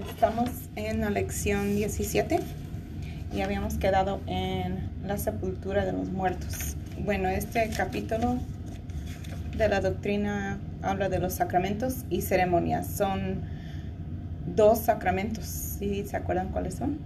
Estamos 0.00 0.48
en 0.74 1.00
la 1.00 1.10
lección 1.10 1.76
17 1.76 2.40
y 3.34 3.42
habíamos 3.42 3.76
quedado 3.76 4.20
en 4.26 4.88
la 5.06 5.18
sepultura 5.18 5.84
de 5.84 5.92
los 5.92 6.08
muertos. 6.08 6.78
Bueno, 7.04 7.28
este 7.28 7.68
capítulo 7.68 8.38
de 9.54 9.68
la 9.68 9.82
doctrina 9.82 10.58
habla 10.80 11.10
de 11.10 11.18
los 11.18 11.34
sacramentos 11.34 12.06
y 12.08 12.22
ceremonias. 12.22 12.86
Son 12.86 13.42
dos 14.56 14.78
sacramentos. 14.78 15.44
¿Sí 15.44 16.04
se 16.06 16.16
acuerdan 16.16 16.48
cuáles 16.48 16.74
son? 16.74 16.98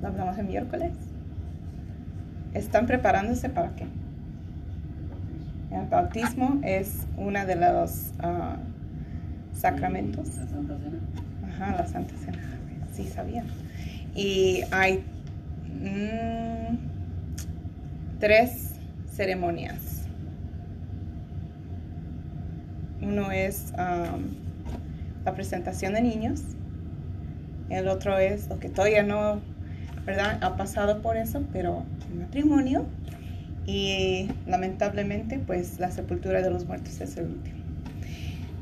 Lo 0.00 0.06
hablamos 0.06 0.38
el 0.38 0.46
miércoles. 0.46 0.92
¿Están 2.54 2.86
preparándose 2.86 3.48
para 3.48 3.74
qué? 3.74 3.88
El 5.72 5.88
bautismo 5.88 6.60
es 6.62 7.08
una 7.16 7.44
de 7.44 7.56
los 7.56 8.12
ah, 8.20 8.58
sacramentos. 9.58 10.28
La 10.36 10.46
Santa 10.46 10.78
Cena. 10.78 10.98
Ajá, 11.46 11.76
la 11.76 11.86
Santa 11.86 12.14
Cena. 12.16 12.38
Sí, 12.92 13.04
sabía. 13.04 13.44
Y 14.14 14.62
hay 14.70 15.04
mm, 15.82 16.76
tres 18.20 18.74
ceremonias. 19.12 20.04
Uno 23.00 23.30
es 23.30 23.72
um, 23.74 24.34
la 25.24 25.34
presentación 25.34 25.94
de 25.94 26.02
niños. 26.02 26.42
El 27.68 27.88
otro 27.88 28.18
es 28.18 28.48
lo 28.48 28.58
que 28.58 28.68
todavía 28.68 29.02
no, 29.02 29.40
¿verdad? 30.06 30.38
Ha 30.42 30.56
pasado 30.56 31.02
por 31.02 31.16
eso, 31.16 31.42
pero 31.52 31.84
el 32.10 32.20
matrimonio. 32.20 32.86
Y 33.66 34.30
lamentablemente, 34.46 35.38
pues 35.38 35.78
la 35.78 35.90
sepultura 35.90 36.40
de 36.40 36.50
los 36.50 36.66
muertos 36.66 37.00
es 37.00 37.16
el 37.18 37.26
último. 37.26 37.57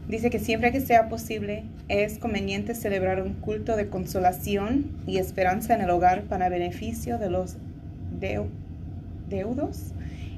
Dice 0.09 0.31
que 0.31 0.39
siempre 0.39 0.71
que 0.71 0.81
sea 0.81 1.09
posible 1.09 1.65
es 1.89 2.19
conveniente 2.19 2.75
celebrar 2.75 3.21
un 3.23 3.35
culto 3.35 3.77
de 3.77 3.89
consolación 3.89 4.93
y 5.07 5.19
esperanza 5.19 5.75
en 5.75 5.81
el 5.81 5.91
hogar 5.91 6.23
para 6.25 6.49
beneficio 6.49 7.19
de 7.19 7.29
los 7.29 7.57
deu- 8.21 8.47
deudos 9.29 9.93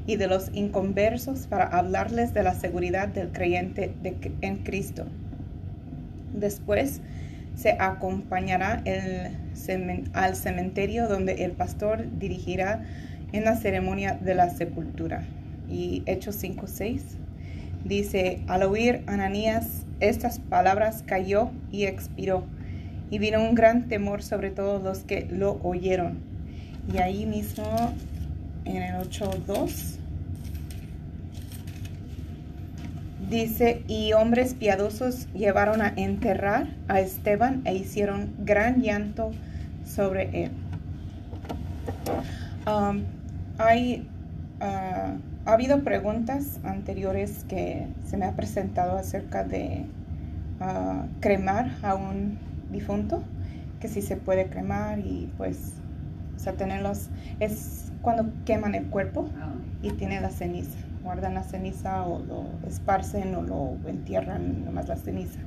y 0.06 0.16
de 0.16 0.26
los 0.26 0.50
inconversos 0.54 1.46
para 1.46 1.64
hablarles 1.64 2.32
de 2.32 2.42
la 2.42 2.54
seguridad 2.54 3.08
del 3.08 3.28
creyente 3.30 3.92
en 4.40 4.56
Cristo. 4.58 5.04
Después 6.32 7.02
se 7.54 7.72
acompañará 7.78 8.80
el 8.86 9.36
al 10.14 10.36
cementerio 10.36 11.08
donde 11.08 11.44
el 11.44 11.50
pastor 11.50 12.06
dirigirá 12.18 12.84
en 13.32 13.44
la 13.44 13.56
ceremonia 13.56 14.14
de 14.14 14.34
la 14.34 14.48
sepultura. 14.48 15.24
Y 15.68 16.02
Hechos 16.06 16.36
5:6 16.42 17.02
dice, 17.88 18.42
al 18.46 18.62
oír 18.62 19.02
Ananías 19.06 19.84
estas 20.00 20.38
palabras 20.38 21.02
cayó 21.06 21.50
y 21.72 21.84
expiró, 21.84 22.44
y 23.10 23.18
vino 23.18 23.42
un 23.42 23.54
gran 23.54 23.88
temor 23.88 24.22
sobre 24.22 24.50
todos 24.50 24.82
los 24.82 25.00
que 25.00 25.26
lo 25.30 25.58
oyeron. 25.62 26.18
Y 26.92 26.98
ahí 26.98 27.26
mismo 27.26 27.94
en 28.64 28.82
el 28.82 28.94
8:2 28.96 29.98
dice, 33.28 33.82
y 33.88 34.12
hombres 34.12 34.54
piadosos 34.54 35.26
llevaron 35.34 35.82
a 35.82 35.92
enterrar 35.96 36.68
a 36.88 37.00
Esteban 37.00 37.62
e 37.64 37.74
hicieron 37.74 38.34
gran 38.38 38.80
llanto 38.80 39.32
sobre 39.84 40.44
él. 40.44 40.50
Um, 42.66 43.02
hay, 43.58 44.06
ah, 44.60 45.14
ha 45.48 45.54
habido 45.54 45.82
preguntas 45.82 46.60
anteriores 46.62 47.46
que 47.48 47.86
se 48.04 48.18
me 48.18 48.26
ha 48.26 48.36
presentado 48.36 48.98
acerca 48.98 49.44
de 49.44 49.86
ah, 50.60 51.06
cremar 51.20 51.70
a 51.82 51.94
un 51.94 52.38
difunto, 52.70 53.22
que 53.80 53.88
si 53.88 54.02
se 54.02 54.16
puede 54.16 54.48
cremar 54.50 54.98
y 54.98 55.32
pues, 55.38 55.72
o 56.36 56.38
sea, 56.38 56.52
tenerlos, 56.52 57.08
es 57.40 57.90
cuando 58.02 58.30
queman 58.44 58.74
el 58.74 58.88
cuerpo 58.88 59.30
Ah, 59.40 59.54
y 59.82 59.92
tiene 59.92 60.20
la 60.20 60.28
ceniza. 60.28 60.76
Guardan 61.02 61.32
la 61.32 61.44
ceniza 61.44 62.02
o 62.02 62.18
lo 62.18 62.44
esparcen 62.68 63.34
o 63.34 63.40
lo 63.40 63.78
entierran 63.88 64.66
nomás 64.66 64.86
la 64.88 64.96
ceniza 64.96 65.40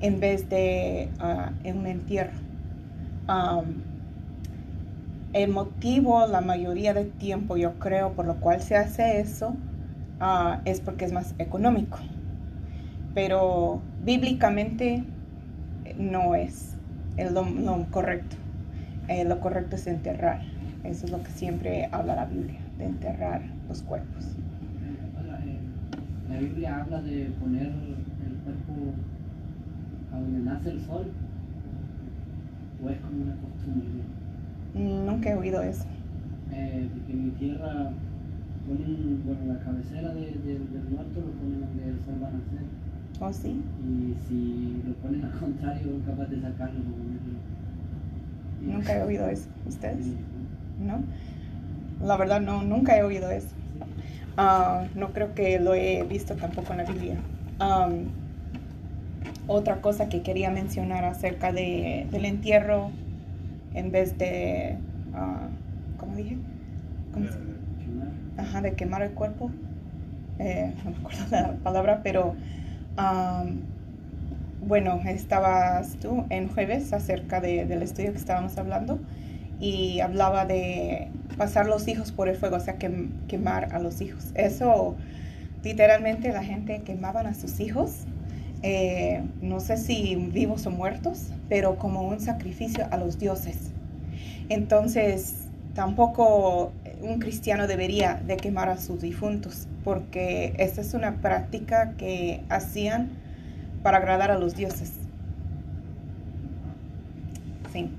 en 0.00 0.20
vez 0.20 0.48
de 0.48 1.10
ah, 1.18 1.52
en 1.64 1.78
un 1.78 1.86
entierro. 1.86 2.32
El 5.32 5.50
motivo, 5.50 6.26
la 6.26 6.40
mayoría 6.40 6.94
del 6.94 7.10
tiempo, 7.10 7.56
yo 7.56 7.78
creo, 7.78 8.12
por 8.14 8.26
lo 8.26 8.36
cual 8.36 8.60
se 8.60 8.76
hace 8.76 9.20
eso, 9.20 9.54
ah, 10.20 10.60
es 10.64 10.80
porque 10.80 11.04
es 11.04 11.12
más 11.12 11.34
económico. 11.38 11.98
Pero 13.14 13.80
bíblicamente 14.04 15.04
eh, 15.84 15.94
no 15.98 16.34
es 16.34 16.76
lo, 17.18 17.44
correcto. 17.90 18.36
Eh, 19.08 19.24
lo 19.24 19.40
correcto 19.40 19.76
es 19.76 19.86
enterrar. 19.86 20.40
Eso 20.84 21.06
es 21.06 21.12
lo 21.12 21.22
que 21.22 21.30
siempre 21.30 21.88
habla 21.92 22.14
la 22.14 22.26
Biblia, 22.26 22.60
de 22.78 22.84
enterrar 22.84 23.42
los 23.68 23.82
cuerpos. 23.82 24.24
Eh, 24.24 25.58
la 26.30 26.38
Biblia 26.38 26.82
habla 26.82 27.00
de 27.02 27.26
poner 27.40 27.66
el 27.66 28.36
cuerpo 28.44 28.92
a 30.12 30.20
donde 30.20 30.40
nace 30.40 30.70
el 30.70 30.80
sol. 30.80 31.06
¿O 32.84 32.90
es 32.90 32.98
como 33.00 33.22
una 33.22 33.36
costumbre? 33.36 34.15
Nunca 34.76 35.30
he 35.30 35.34
oído 35.34 35.62
eso. 35.62 35.84
Eh, 36.52 36.88
en 37.08 37.24
mi 37.24 37.30
tierra 37.32 37.90
ponen, 38.66 39.22
bueno, 39.24 39.54
la 39.54 39.58
cabecera 39.64 40.12
de- 40.12 40.20
de- 40.20 40.58
del 40.58 40.84
muerto 40.90 41.20
lo 41.20 41.30
ponen 41.32 41.60
donde 41.60 41.84
el 41.90 41.98
sol 42.04 42.14
va 42.22 42.28
a 42.28 42.30
nacer. 42.32 42.66
¿Oh, 43.20 43.32
sí? 43.32 43.62
Y 43.82 44.14
si 44.28 44.82
lo 44.86 44.94
ponen 44.96 45.24
al 45.24 45.38
contrario, 45.38 45.92
capaz 46.06 46.26
de 46.26 46.40
sacarlo. 46.40 46.80
Y- 48.62 48.66
Nunca 48.66 48.96
he 48.98 49.02
oído 49.02 49.28
eso. 49.28 49.48
¿Ustedes? 49.66 50.04
Sí, 50.04 50.16
¿No? 50.84 51.00
La 52.06 52.16
verdad, 52.16 52.40
no, 52.40 52.62
nunca 52.62 52.96
he 52.98 53.02
oído 53.02 53.30
eso. 53.30 53.48
Ah, 54.36 54.84
no 54.94 55.12
creo 55.12 55.34
que 55.34 55.58
lo 55.60 55.74
he 55.74 56.02
visto 56.04 56.34
tampoco 56.34 56.72
en 56.72 56.78
la 56.78 56.84
Biblia. 56.84 57.16
Am, 57.58 58.08
otra 59.46 59.80
cosa 59.80 60.08
que 60.10 60.20
quería 60.22 60.50
mencionar 60.50 61.04
acerca 61.04 61.52
de, 61.52 62.06
del 62.10 62.24
entierro 62.26 62.90
en 63.76 63.92
vez 63.92 64.18
de, 64.18 64.78
ah, 65.14 65.48
¿cómo 65.98 66.16
dije? 66.16 66.38
¿Cómo 67.12 67.26
se- 67.28 67.38
ajá, 68.36 68.62
de 68.62 68.74
quemar 68.74 69.02
el 69.02 69.12
cuerpo. 69.12 69.50
Eh, 70.38 70.74
no 70.84 70.90
me 70.92 70.96
acuerdo 70.98 71.24
la 71.30 71.52
palabra, 71.64 72.00
pero 72.04 72.34
am, 72.96 73.60
bueno, 74.66 75.00
estabas 75.06 75.96
tú 76.00 76.24
en 76.30 76.48
jueves 76.48 76.92
acerca 76.92 77.40
de- 77.40 77.66
del 77.66 77.82
estudio 77.82 78.12
que 78.12 78.18
estábamos 78.18 78.58
hablando 78.58 78.98
y 79.60 80.00
hablaba 80.00 80.46
de 80.46 81.08
pasar 81.38 81.66
los 81.66 81.88
hijos 81.88 82.12
por 82.12 82.28
el 82.28 82.36
fuego, 82.36 82.56
o 82.56 82.60
sea, 82.60 82.78
quem- 82.78 83.10
quemar 83.28 83.74
a 83.74 83.78
los 83.78 84.00
hijos. 84.00 84.32
Eso, 84.34 84.96
literalmente, 85.64 86.32
la 86.32 86.44
gente 86.44 86.82
quemaban 86.82 87.26
a 87.26 87.34
sus 87.34 87.60
hijos, 87.60 88.06
eh, 88.62 89.22
no 89.42 89.60
sé 89.60 89.76
si 89.76 90.16
vivos 90.16 90.66
o 90.66 90.70
muertos, 90.70 91.28
pero 91.48 91.76
como 91.76 92.02
un 92.02 92.20
sacrificio 92.20 92.86
a 92.90 92.96
los 92.96 93.18
dioses. 93.18 93.70
Entonces, 94.48 95.46
tampoco 95.74 96.72
un 97.02 97.18
cristiano 97.18 97.66
debería 97.66 98.14
de 98.26 98.36
quemar 98.36 98.68
a 98.68 98.78
sus 98.78 99.00
difuntos, 99.00 99.68
porque 99.84 100.54
esta 100.58 100.80
es 100.80 100.94
una 100.94 101.16
práctica 101.20 101.92
que 101.96 102.42
hacían 102.48 103.10
para 103.82 103.98
agradar 103.98 104.30
a 104.30 104.38
los 104.38 104.56
dioses. 104.56 104.92
Sí. 107.72 107.90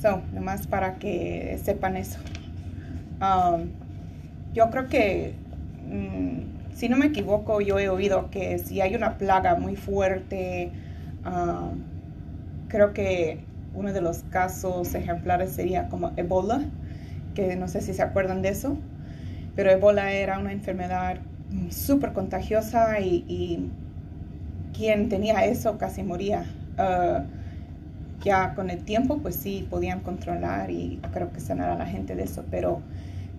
So, 0.00 0.22
nomás 0.32 0.66
para 0.66 0.96
que 0.96 1.58
sepan 1.62 1.96
eso. 1.96 2.18
Um, 3.20 3.68
yo 4.54 4.70
creo 4.70 4.88
que, 4.88 5.34
mm, 5.88 6.59
si 6.74 6.88
no 6.88 6.96
me 6.96 7.06
equivoco, 7.06 7.60
yo 7.60 7.78
he 7.78 7.88
oído 7.88 8.30
que 8.30 8.58
si 8.58 8.80
hay 8.80 8.94
una 8.94 9.18
plaga 9.18 9.54
muy 9.56 9.76
fuerte, 9.76 10.72
um, 11.24 11.80
creo 12.68 12.92
que 12.92 13.40
uno 13.74 13.92
de 13.92 14.00
los 14.00 14.24
casos 14.30 14.94
ejemplares 14.94 15.52
sería 15.52 15.88
como 15.88 16.12
Ebola, 16.16 16.62
que 17.34 17.56
no 17.56 17.68
sé 17.68 17.80
si 17.80 17.94
se 17.94 18.02
acuerdan 18.02 18.42
de 18.42 18.50
eso, 18.50 18.76
pero 19.54 19.70
Ebola 19.70 20.12
era 20.12 20.38
una 20.38 20.52
enfermedad 20.52 21.18
súper 21.70 22.12
contagiosa 22.12 23.00
y, 23.00 23.24
y 23.28 23.70
quien 24.76 25.08
tenía 25.08 25.44
eso 25.44 25.78
casi 25.78 26.02
moría. 26.02 26.44
Ah, 26.78 27.24
ya 28.22 28.54
con 28.54 28.70
el 28.70 28.84
tiempo, 28.84 29.18
pues 29.18 29.36
sí, 29.36 29.66
podían 29.70 30.00
controlar 30.00 30.70
y 30.70 31.00
creo 31.12 31.32
que 31.32 31.40
sanar 31.40 31.70
a 31.70 31.74
la 31.76 31.86
gente 31.86 32.14
de 32.14 32.24
eso, 32.24 32.44
pero, 32.50 32.82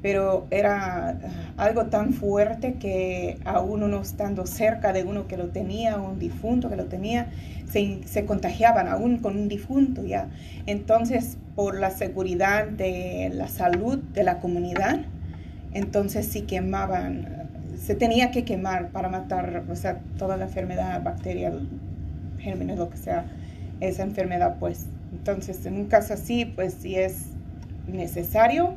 pero 0.02 0.48
era 0.50 1.18
algo 1.58 1.86
tan 1.88 2.14
fuerte 2.14 2.74
que 2.74 3.38
aún 3.46 3.84
uno 3.84 4.02
estando 4.02 4.46
cerca 4.48 4.94
de 4.94 5.04
uno 5.04 5.28
que 5.28 5.38
lo 5.38 5.50
tenía, 5.50 5.98
un 5.98 6.18
difunto 6.18 6.70
que 6.70 6.76
lo 6.76 6.86
tenía, 6.86 7.30
se, 7.70 8.02
se 8.06 8.26
contagiaban 8.26 8.88
aún 8.88 9.20
con 9.20 9.38
un 9.38 9.48
difunto 9.48 10.04
ya. 10.04 10.30
Entonces, 10.66 11.38
por 11.56 11.80
la 11.80 11.92
seguridad 11.92 12.68
de 12.68 13.32
la 13.34 13.48
salud 13.48 14.00
de 14.00 14.24
la 14.24 14.40
comunidad, 14.40 15.02
entonces 15.74 16.26
sí 16.26 16.42
quemaban, 16.42 17.48
se 17.78 17.96
tenía 17.96 18.32
que 18.32 18.44
quemar 18.44 18.90
para 18.90 19.10
matar, 19.10 19.64
o 19.70 19.76
sea, 19.76 20.00
toda 20.18 20.36
la 20.36 20.46
enfermedad, 20.46 21.02
bacteria, 21.04 21.54
gérmenes, 22.40 22.78
lo 22.78 22.90
que 22.90 22.98
sea, 22.98 23.26
esa 23.80 24.04
enfermedad, 24.04 24.58
pues. 24.60 24.88
Entonces, 25.12 25.66
en 25.66 25.76
un 25.76 25.86
caso 25.88 26.14
así, 26.14 26.46
pues 26.46 26.74
si 26.74 26.96
es 26.96 27.28
necesario, 27.88 28.76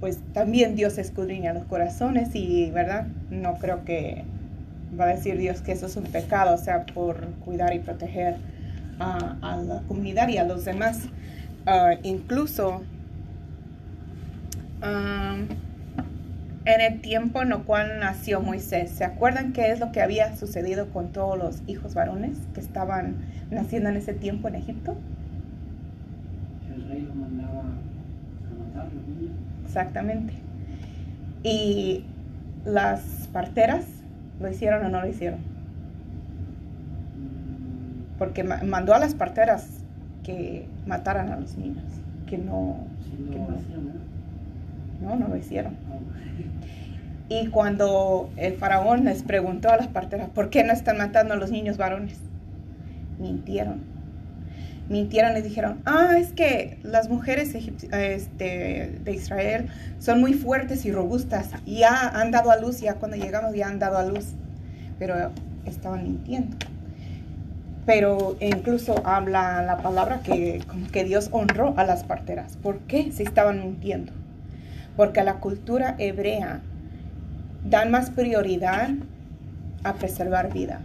pues 0.00 0.18
también 0.32 0.74
Dios 0.74 0.98
escudriña 0.98 1.52
los 1.52 1.64
corazones 1.64 2.34
y, 2.34 2.70
¿verdad? 2.70 3.06
No 3.30 3.56
creo 3.58 3.84
que 3.84 4.24
va 4.98 5.04
a 5.04 5.08
decir 5.08 5.36
Dios 5.36 5.60
que 5.60 5.72
eso 5.72 5.86
es 5.86 5.96
un 5.96 6.04
pecado, 6.04 6.54
o 6.54 6.58
sea, 6.58 6.86
por 6.86 7.26
cuidar 7.44 7.74
y 7.74 7.78
proteger 7.78 8.36
a, 8.98 9.56
la 9.62 9.82
comunidad 9.86 10.28
y 10.28 10.38
a 10.38 10.44
los 10.44 10.64
demás. 10.64 11.08
Ah, 11.66 11.94
incluso 12.02 12.82
ah, 14.82 15.36
en 16.64 16.80
el 16.80 17.00
tiempo 17.00 17.42
en 17.42 17.52
el 17.52 17.58
cual 17.58 18.00
nació 18.00 18.40
Moisés, 18.40 18.90
¿se 18.90 19.04
acuerdan 19.04 19.52
qué 19.52 19.70
es 19.70 19.80
lo 19.80 19.92
que 19.92 20.00
había 20.00 20.36
sucedido 20.36 20.88
con 20.90 21.12
todos 21.12 21.38
los 21.38 21.62
hijos 21.66 21.94
varones 21.94 22.38
que 22.54 22.60
estaban 22.60 23.16
naciendo 23.50 23.88
en 23.88 23.96
ese 23.96 24.12
tiempo 24.14 24.48
en 24.48 24.56
Egipto? 24.56 24.96
El 26.74 26.88
rey 26.88 27.00
lo 27.02 27.14
mandaba 27.14 27.60
a 27.60 28.54
matar 28.58 28.92
los 28.92 29.08
niños. 29.08 29.29
Exactamente. 29.70 30.34
Y 31.42 32.04
las 32.64 33.00
parteras 33.32 33.86
¿Lo 34.40 34.48
hicieron 34.48 34.84
o 34.86 34.88
no 34.88 35.02
lo 35.02 35.06
hicieron? 35.06 35.38
Porque 38.18 38.42
mandó 38.42 38.94
a 38.94 38.98
las 38.98 39.14
parteras 39.14 39.68
que 40.24 40.66
mataran 40.86 41.30
a 41.30 41.36
los 41.36 41.56
niños, 41.56 41.84
que 42.26 42.38
no... 42.38 42.78
no, 45.02 45.16
no, 45.16 45.28
lo 45.28 45.36
hicieron. 45.36 45.74
Y 47.28 47.48
cuando 47.48 48.30
el 48.36 48.54
faraón 48.54 49.04
les 49.04 49.22
preguntó 49.22 49.70
a 49.70 49.76
las 49.76 49.88
parteras, 49.88 50.30
¿por 50.30 50.50
qué 50.50 50.64
no 50.64 50.72
están 50.72 50.98
matando 50.98 51.34
a 51.34 51.36
los 51.36 51.50
niños 51.50 51.76
varones? 51.76 52.18
Mintieron. 53.18 53.80
Mintieron 54.90 55.36
y 55.36 55.40
dijeron, 55.40 55.80
ah, 55.86 56.16
es 56.18 56.32
que 56.32 56.78
las 56.82 57.08
mujeres 57.08 57.54
este, 57.54 58.98
de 59.04 59.12
Israel 59.12 59.68
son 60.00 60.20
muy 60.20 60.34
fuertes 60.34 60.84
y 60.84 60.90
robustas. 60.90 61.50
Y 61.64 61.78
ya 61.78 62.08
han 62.08 62.32
dado 62.32 62.50
a 62.50 62.56
luz, 62.56 62.80
ya 62.80 62.94
cuando 62.94 63.16
llegamos 63.16 63.54
ya 63.54 63.68
han 63.68 63.78
dado 63.78 63.98
a 63.98 64.02
luz. 64.04 64.32
Pero 64.98 65.30
estaban 65.64 66.02
mintiendo. 66.02 66.56
Pero 67.86 68.36
incluso 68.40 69.00
habla 69.06 69.62
la 69.62 69.78
palabra 69.78 70.22
que, 70.24 70.60
que 70.90 71.04
Dios 71.04 71.28
honró 71.30 71.72
a 71.76 71.84
las 71.84 72.02
parteras. 72.02 72.56
¿Por 72.56 72.80
qué 72.80 73.12
se 73.12 73.22
estaban 73.22 73.60
mintiendo? 73.60 74.12
Porque 74.96 75.20
a 75.20 75.24
la 75.24 75.34
cultura 75.34 75.94
hebrea 75.98 76.62
dan 77.64 77.92
más 77.92 78.10
prioridad 78.10 78.90
a 79.84 79.94
preservar 79.94 80.52
vida. 80.52 80.80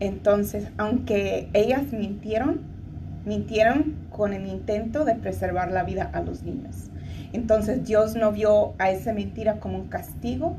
Entonces, 0.00 0.68
aunque 0.76 1.48
ellas 1.52 1.92
mintieron, 1.92 2.77
mintieron 3.24 3.94
con 4.10 4.32
el 4.32 4.46
intento 4.46 5.04
de 5.04 5.14
preservar 5.14 5.70
la 5.70 5.84
vida 5.84 6.10
a 6.12 6.20
los 6.20 6.42
niños. 6.42 6.90
Entonces 7.32 7.84
Dios 7.84 8.16
no 8.16 8.32
vio 8.32 8.74
a 8.78 8.90
esa 8.90 9.12
mentira 9.12 9.60
como 9.60 9.78
un 9.78 9.88
castigo 9.88 10.56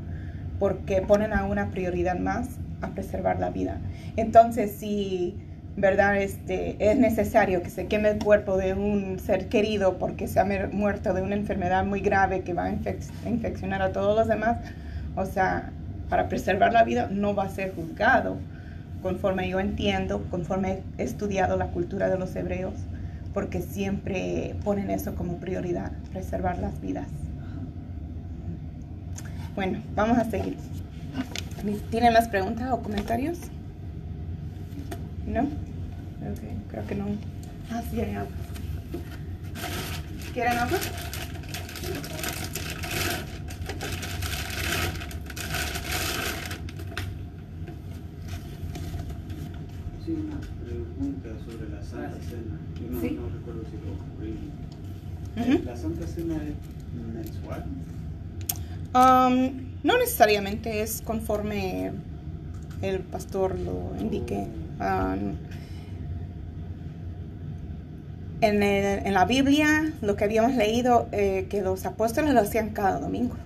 porque 0.58 1.02
ponen 1.02 1.32
a 1.32 1.44
una 1.44 1.70
prioridad 1.70 2.18
más 2.18 2.48
a 2.80 2.88
preservar 2.88 3.40
la 3.40 3.50
vida. 3.50 3.78
Entonces 4.16 4.72
si 4.72 5.36
verdad 5.76 6.20
este 6.20 6.76
es 6.78 6.98
necesario 6.98 7.62
que 7.62 7.70
se 7.70 7.86
queme 7.86 8.10
el 8.10 8.18
cuerpo 8.18 8.56
de 8.56 8.74
un 8.74 9.18
ser 9.18 9.48
querido 9.48 9.98
porque 9.98 10.28
se 10.28 10.40
ha 10.40 10.44
muerto 10.72 11.14
de 11.14 11.22
una 11.22 11.34
enfermedad 11.34 11.84
muy 11.84 12.00
grave 12.00 12.42
que 12.42 12.52
va 12.52 12.64
a 12.64 12.70
infeccionar 13.28 13.82
a 13.82 13.92
todos 13.92 14.16
los 14.16 14.28
demás, 14.28 14.58
o 15.16 15.24
sea, 15.24 15.70
para 16.08 16.28
preservar 16.28 16.72
la 16.72 16.84
vida 16.84 17.08
no 17.10 17.34
va 17.34 17.44
a 17.44 17.48
ser 17.48 17.74
juzgado 17.74 18.36
conforme 19.02 19.48
yo 19.48 19.60
entiendo, 19.60 20.22
conforme 20.30 20.82
he 20.98 21.02
estudiado 21.02 21.56
la 21.56 21.68
cultura 21.68 22.08
de 22.08 22.18
los 22.18 22.34
hebreos, 22.36 22.74
porque 23.32 23.62
siempre 23.62 24.56
ponen 24.64 24.90
eso 24.90 25.14
como 25.14 25.36
prioridad, 25.36 25.92
preservar 26.12 26.58
las 26.58 26.80
vidas. 26.80 27.06
Bueno, 29.54 29.80
vamos 29.94 30.18
a 30.18 30.24
seguir. 30.24 30.56
¿Tienen 31.90 32.12
más 32.12 32.28
preguntas 32.28 32.70
o 32.72 32.82
comentarios? 32.82 33.38
¿No? 35.26 35.42
Ok, 35.42 36.40
creo 36.70 36.86
que 36.86 36.94
no. 36.94 37.06
Ah, 37.70 37.82
sí. 37.90 38.00
¿Quieren 40.32 40.58
algo? 40.58 40.76
Una 50.12 50.40
pregunta 50.64 51.28
sobre 51.44 51.68
la 51.70 51.82
Santa 51.82 52.18
Cena. 52.20 52.58
Yo 52.78 52.90
no, 52.90 53.28
recuerdo 53.28 53.62
si 53.70 53.76
lo 53.76 53.92
ocurrí. 53.94 55.64
¿La 55.64 55.76
Santa 55.76 56.06
Cena 56.06 56.36
es 56.36 57.14
mensual? 57.14 57.64
Um, 58.94 59.70
no 59.84 59.98
necesariamente 59.98 60.82
es 60.82 61.02
conforme 61.02 61.92
el 62.82 63.00
pastor 63.00 63.58
lo 63.58 63.92
indique. 64.00 64.46
Um, 64.80 65.36
en, 68.40 68.62
en, 68.62 69.14
la 69.14 69.24
Biblia, 69.26 69.92
lo 70.00 70.16
que 70.16 70.24
habíamos 70.24 70.54
leído, 70.54 71.08
eh, 71.12 71.46
que 71.50 71.60
los 71.60 71.84
apóstoles 71.84 72.32
lo 72.32 72.40
hacían 72.40 72.70
cada 72.70 72.98
domingo. 72.98 73.36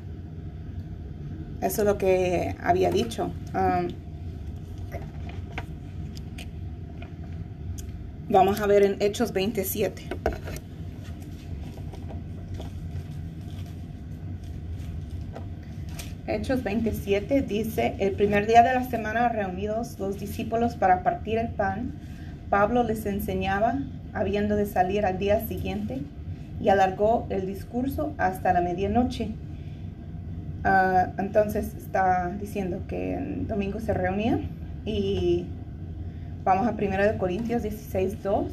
Eso 1.61 1.83
es 1.83 1.87
lo 1.89 1.99
que 1.99 2.57
había 2.63 2.91
dicho. 2.91 3.31
Um, 3.55 3.89
Vamos 8.29 8.61
a 8.63 8.67
ver 8.67 8.83
en 8.83 8.97
Hechos 9.01 9.35
27. 9.35 10.03
Hechos 16.27 16.63
27 16.63 17.43
dice, 17.43 17.97
el 17.99 18.13
primer 18.13 18.47
día 18.47 18.63
de 18.63 18.73
la 18.73 18.85
semana 18.85 19.29
reunidos 19.29 19.99
los 19.99 20.19
discípulos 20.19 20.75
para 20.75 21.03
partir 21.03 21.37
el 21.37 21.49
pan, 21.49 21.93
Pablo 22.49 22.83
les 22.83 23.05
enseñaba, 23.05 23.81
habiendo 24.15 24.57
de 24.57 24.65
salir 24.65 25.05
al 25.05 25.19
día 25.19 25.47
siguiente, 25.47 26.01
y 26.63 26.71
alargó 26.71 27.27
el 27.29 27.47
discurso 27.47 28.15
hasta 28.17 28.55
la 28.55 28.63
medianoche. 28.63 29.33
Ah, 30.65 31.11
entonces 31.19 31.75
está 31.75 32.35
diciendo 32.41 32.81
que 32.89 33.19
el 33.19 33.47
domingo 33.47 33.81
se 33.81 33.93
reunía 33.93 34.41
y 34.87 35.45
Vamos 36.45 36.67
a 36.67 36.73
1 36.73 37.19
Corintios 37.19 37.63
16, 37.63 38.23
2. 38.23 38.53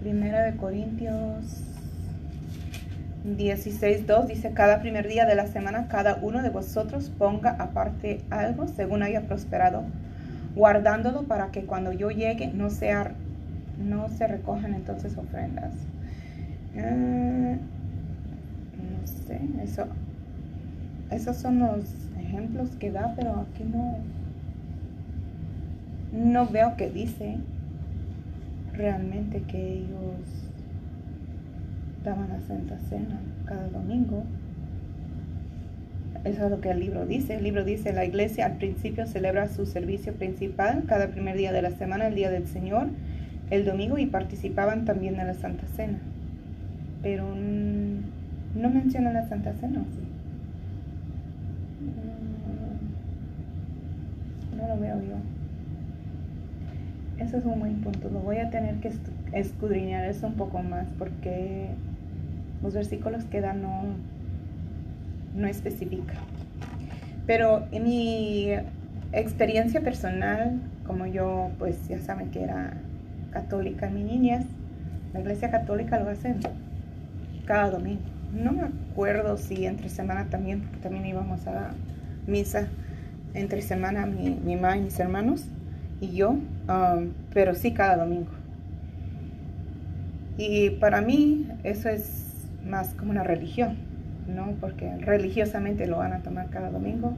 Primera 0.00 0.42
de 0.42 0.56
Corintios 0.56 1.60
16, 3.24 4.06
2 4.06 4.26
dice, 4.26 4.52
cada 4.52 4.80
primer 4.80 5.06
día 5.06 5.26
de 5.26 5.34
la 5.34 5.46
semana 5.46 5.86
cada 5.88 6.14
uno 6.22 6.42
de 6.42 6.48
vosotros 6.48 7.10
ponga 7.10 7.50
aparte 7.50 8.22
algo 8.30 8.68
según 8.68 9.02
haya 9.02 9.20
prosperado, 9.20 9.84
guardándolo 10.56 11.24
para 11.24 11.50
que 11.50 11.66
cuando 11.66 11.92
yo 11.92 12.10
llegue 12.10 12.48
no, 12.54 12.70
sea, 12.70 13.12
no 13.78 14.08
se 14.08 14.28
recojan 14.28 14.72
entonces 14.72 15.18
ofrendas. 15.18 15.74
Ah, 16.78 17.56
no 18.78 19.06
sé, 19.06 19.40
eso, 19.62 19.86
esos 21.10 21.36
son 21.36 21.58
los 21.58 22.01
ejemplos 22.32 22.70
que 22.76 22.90
da, 22.90 23.12
pero 23.14 23.34
aquí 23.40 23.62
no, 23.64 23.98
no 26.12 26.46
veo 26.46 26.76
que 26.76 26.88
dice 26.88 27.36
realmente 28.72 29.42
que 29.42 29.74
ellos 29.74 30.48
daban 32.02 32.30
la 32.30 32.40
Santa 32.40 32.78
Cena 32.88 33.20
cada 33.44 33.68
domingo. 33.68 34.24
Eso 36.24 36.44
es 36.44 36.50
lo 36.50 36.60
que 36.60 36.70
el 36.70 36.80
libro 36.80 37.04
dice. 37.04 37.34
El 37.34 37.44
libro 37.44 37.64
dice, 37.64 37.92
la 37.92 38.04
iglesia 38.04 38.46
al 38.46 38.56
principio 38.56 39.06
celebra 39.06 39.48
su 39.48 39.66
servicio 39.66 40.14
principal 40.14 40.84
cada 40.86 41.08
primer 41.08 41.36
día 41.36 41.52
de 41.52 41.62
la 41.62 41.70
semana, 41.70 42.06
el 42.06 42.14
día 42.14 42.30
del 42.30 42.46
Señor, 42.46 42.88
el 43.50 43.64
domingo, 43.64 43.98
y 43.98 44.06
participaban 44.06 44.84
también 44.84 45.18
en 45.20 45.26
la 45.26 45.34
Santa 45.34 45.66
Cena. 45.76 45.98
Pero 47.02 47.26
no 47.34 48.70
menciona 48.70 49.12
la 49.12 49.28
Santa 49.28 49.52
Cena, 49.54 49.84
lo 54.66 54.78
veo 54.78 55.00
yo. 55.00 55.16
Eso 57.18 57.36
es 57.36 57.44
un 57.44 57.60
buen 57.60 57.80
punto. 57.80 58.08
Lo 58.10 58.20
voy 58.20 58.38
a 58.38 58.50
tener 58.50 58.76
que 58.76 58.92
escudriñar 59.32 60.04
eso 60.04 60.26
un 60.26 60.34
poco 60.34 60.62
más 60.62 60.86
porque 60.98 61.68
los 62.62 62.74
versículos 62.74 63.24
que 63.24 63.40
dan 63.40 63.62
no, 63.62 63.84
no 65.34 65.46
especifica. 65.46 66.14
Pero 67.26 67.66
en 67.70 67.84
mi 67.84 68.48
experiencia 69.12 69.80
personal, 69.80 70.60
como 70.86 71.06
yo, 71.06 71.50
pues 71.58 71.88
ya 71.88 71.98
saben 72.00 72.30
que 72.30 72.42
era 72.42 72.74
católica 73.30 73.86
en 73.86 73.94
mi 73.94 74.02
niñez, 74.02 74.44
la 75.12 75.20
iglesia 75.20 75.50
católica 75.50 76.00
lo 76.00 76.10
hacen 76.10 76.40
cada 77.46 77.70
domingo. 77.70 78.02
no 78.32 78.52
me 78.52 78.62
acuerdo 78.62 79.36
si 79.36 79.66
entre 79.66 79.88
semana 79.88 80.26
también, 80.30 80.62
porque 80.62 80.78
también 80.78 81.06
íbamos 81.06 81.46
a 81.46 81.70
misa 82.26 82.68
entre 83.34 83.62
semana 83.62 84.06
mi, 84.06 84.30
mi 84.30 84.56
mamá 84.56 84.76
y 84.76 84.82
mis 84.82 84.98
hermanos 84.98 85.46
y 86.00 86.12
yo, 86.12 86.30
um, 86.30 87.12
pero 87.32 87.54
sí 87.54 87.72
cada 87.72 87.96
domingo. 87.96 88.30
Y 90.36 90.70
para 90.70 91.00
mí 91.00 91.48
eso 91.62 91.88
es 91.88 92.24
más 92.66 92.94
como 92.94 93.10
una 93.10 93.22
religión, 93.22 93.76
¿no? 94.28 94.54
Porque 94.60 94.96
religiosamente 94.98 95.86
lo 95.86 95.98
van 95.98 96.12
a 96.12 96.18
tomar 96.20 96.50
cada 96.50 96.70
domingo. 96.70 97.16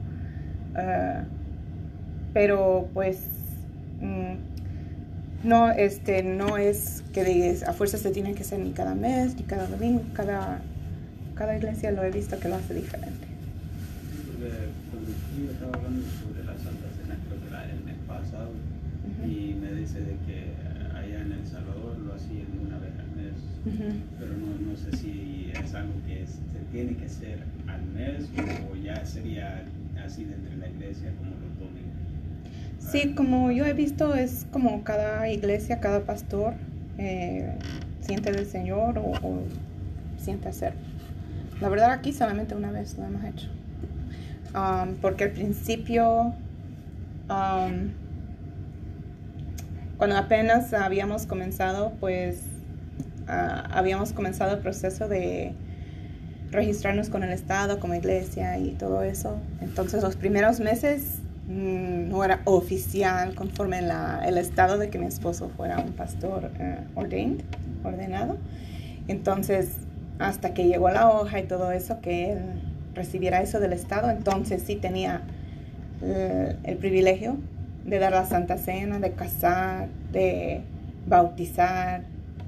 Uh, 0.73 1.23
pero 2.35 2.89
pues 2.93 3.27
mm, 4.01 5.47
no, 5.47 5.71
este, 5.71 6.21
no 6.21 6.57
es 6.57 7.03
que 7.13 7.23
digas, 7.23 7.63
a 7.63 7.71
fuerza 7.71 7.97
se 7.97 8.11
tiene 8.11 8.33
que 8.33 8.41
hacer 8.41 8.59
ni 8.59 8.71
cada 8.71 8.93
mes, 8.93 9.35
ni 9.35 9.43
cada 9.43 9.67
domingo, 9.67 10.03
cada, 10.13 10.59
cada 11.35 11.55
iglesia 11.55 11.91
lo 11.91 12.03
he 12.03 12.11
visto 12.11 12.37
que 12.39 12.49
lo 12.49 12.55
hace 12.55 12.73
diferente. 12.73 13.27
cuando 14.91 15.11
yo 15.37 15.51
estaba 15.51 15.71
hablando 15.77 16.05
sobre 16.21 16.43
la 16.43 16.53
Santa 16.57 16.87
Cena, 16.97 17.15
creo 17.25 17.41
que 17.41 17.47
era 17.47 17.63
el 17.71 17.83
mes 17.85 17.95
pasado, 18.05 18.49
y 19.23 19.53
me 19.53 19.71
dice 19.95 20.09
de 20.09 20.17
que 20.25 20.97
allá 20.97 21.21
en 21.21 21.31
El 21.31 21.45
Salvador 21.45 21.97
lo 21.97 22.13
hacían 22.13 22.47
una 22.65 22.77
vez 22.79 22.91
al 22.99 23.11
mes, 23.15 24.03
pero 24.19 24.33
no, 24.33 24.69
no, 24.69 24.75
sé 24.75 24.95
si 24.97 25.51
es 25.53 25.73
algo 25.73 25.93
que 26.05 26.25
se 26.25 26.59
tiene 26.71 26.95
que 26.95 27.05
hacer 27.05 27.39
al 27.67 27.83
mes 27.85 28.29
o, 28.71 28.75
ya 28.75 29.05
sería 29.05 29.63
así 30.03 30.25
dentro 30.25 30.51
de 30.51 30.57
la 30.57 30.69
iglesia 30.69 31.11
como 31.17 31.31
lo 31.31 31.47
tomen. 31.59 31.85
Sí, 32.79 33.15
como 33.15 33.51
yo 33.51 33.65
he 33.65 33.73
visto, 33.73 34.13
es 34.15 34.45
como 34.51 34.83
cada 34.83 35.29
iglesia, 35.29 35.79
cada 35.79 36.01
pastor 36.01 36.53
eh, 36.97 37.53
siente 38.01 38.31
del 38.31 38.45
Señor 38.45 38.97
o, 38.99 39.43
siente 40.17 40.49
hacer. 40.49 40.73
La 41.61 41.69
verdad 41.69 41.91
aquí 41.91 42.11
solamente 42.11 42.55
una 42.55 42.71
vez 42.71 42.97
lo 42.97 43.05
hemos 43.05 43.23
hecho. 43.23 43.47
Um, 44.53 44.95
porque 44.95 45.25
al 45.25 45.31
principio, 45.31 46.33
um, 47.29 47.89
cuando 49.97 50.17
apenas 50.17 50.73
habíamos 50.73 51.25
comenzado, 51.25 51.93
pues 51.99 52.39
uh, 53.27 53.71
habíamos 53.71 54.13
comenzado 54.13 54.55
el 54.55 54.59
proceso 54.59 55.07
de 55.07 55.53
registrarnos 56.51 57.09
con 57.09 57.23
el 57.23 57.31
Estado 57.31 57.79
como 57.79 57.95
iglesia 57.95 58.57
y 58.57 58.71
todo 58.71 59.03
eso. 59.03 59.37
Entonces 59.61 60.03
los 60.03 60.15
primeros 60.15 60.59
meses 60.59 61.19
Mm, 61.47 62.09
no 62.09 62.23
era 62.23 62.41
oficial 62.45 63.35
conforme 63.35 63.77
el 63.79 64.37
estado 64.39 64.79
de 64.79 64.89
que 64.89 64.97
mi 64.97 65.05
esposo 65.05 65.49
fuera 65.49 65.77
un 65.77 65.93
pastor 65.93 66.49
eh, 66.59 66.79
ordenado. 67.83 68.37
Entonces, 69.07 69.77
hasta 70.17 70.55
que 70.55 70.65
llegó 70.65 70.89
la 70.89 71.11
hoja 71.11 71.39
y 71.39 71.43
todo 71.43 71.71
eso, 71.71 72.01
que 72.01 72.31
él 72.31 72.39
recibiera 72.95 73.41
eso 73.41 73.59
del 73.59 73.73
estado, 73.73 74.09
entonces 74.09 74.63
sí 74.65 74.75
tenía 74.75 75.21
eh, 76.01 76.55
el 76.63 76.77
privilegio 76.77 77.37
de 77.85 77.99
dar 77.99 78.11
la 78.11 78.25
Santa 78.25 78.57
Cena, 78.57 78.99
de 78.99 79.11
casar, 79.11 79.87
de 80.11 80.61
bautizar, 81.07 82.01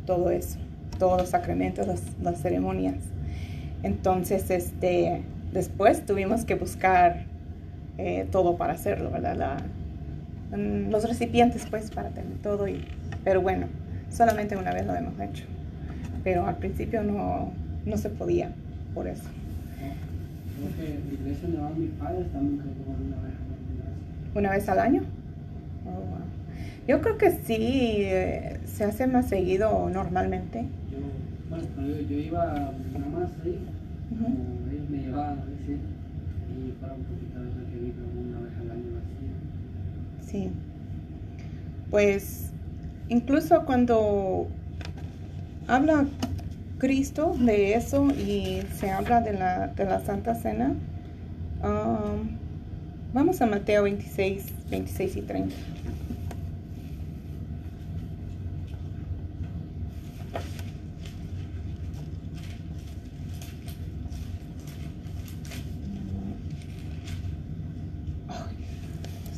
todo 0.06 0.32
eso, 0.32 0.58
todos 0.98 1.20
los 1.22 1.30
sacramentos, 1.30 1.86
las, 2.22 2.42
ceremonias. 2.42 2.96
Entonces, 3.84 4.50
este, 4.50 5.22
después 5.54 6.06
tuvimos 6.06 6.46
que 6.46 6.56
buscar 6.56 7.26
eh, 7.98 8.28
todo 8.32 8.58
para 8.58 8.74
hacerlo, 8.74 9.12
¿verdad? 9.12 9.60
Mm, 10.52 10.90
los 10.90 11.08
recipientes, 11.08 11.68
pues, 11.70 11.92
para 11.92 12.10
tener 12.10 12.38
todo. 12.42 12.68
Y, 12.68 12.84
pero 13.24 13.42
bueno, 13.42 13.68
solamente 14.10 14.58
una 14.58 14.74
vez 14.74 14.86
lo 14.88 14.96
hemos 14.96 15.20
hecho. 15.20 15.46
Pero 16.24 16.48
al 16.48 16.58
principio 16.58 17.04
no, 17.04 17.52
no 17.86 17.98
se 17.98 18.10
podía, 18.10 18.50
por 18.96 19.08
eso. 19.08 19.24
una 24.34 24.52
vez 24.52 24.68
al 24.70 24.80
año. 24.80 25.04
Oh, 25.88 26.88
yo 26.88 27.02
creo 27.02 27.18
que 27.18 27.32
sí, 27.32 27.58
eh, 27.60 28.60
se 28.66 28.84
hace 28.84 29.08
más 29.08 29.28
seguido 29.28 29.90
normalmente. 29.90 30.66
Yo, 30.92 30.98
bueno, 31.50 31.66
yo, 31.78 32.02
yo 32.08 32.18
iba 32.18 32.46
nada 32.46 33.10
más 33.14 33.30
ahí, 33.44 33.60
ellos 34.72 34.90
me 34.90 34.98
llevaban 35.00 35.40
a 35.40 35.46
veces, 35.46 35.80
y 36.50 36.72
para 36.80 36.94
un 36.94 37.04
poquito 37.04 37.40
de 37.42 37.58
Sí. 40.22 40.50
Pues 41.90 42.52
incluso 43.08 43.64
cuando 43.66 44.48
habla 45.68 46.06
Cristo 46.80 47.36
de 47.40 47.76
eso 47.76 48.08
y 48.12 48.62
se 48.76 48.92
habla 48.92 49.22
de 49.22 49.34
la, 49.34 49.68
de 49.68 49.86
la 49.86 50.00
Santa 50.02 50.36
Cena, 50.36 50.74
um, 51.64 52.37
vamos 53.18 53.42
a 53.42 53.48
Mateo 53.48 53.82
26, 53.82 54.46
26 54.70 55.16
y 55.16 55.22
30. 55.24 55.56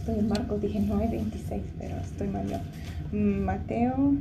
en 0.07 0.27
Marcos, 0.27 0.59
dije 0.59 0.79
no 0.81 0.97
hay 0.97 1.07
26, 1.07 1.61
pero 1.77 1.95
estoy 1.97 2.27
mal 2.27 2.47
Mateo 3.13 4.15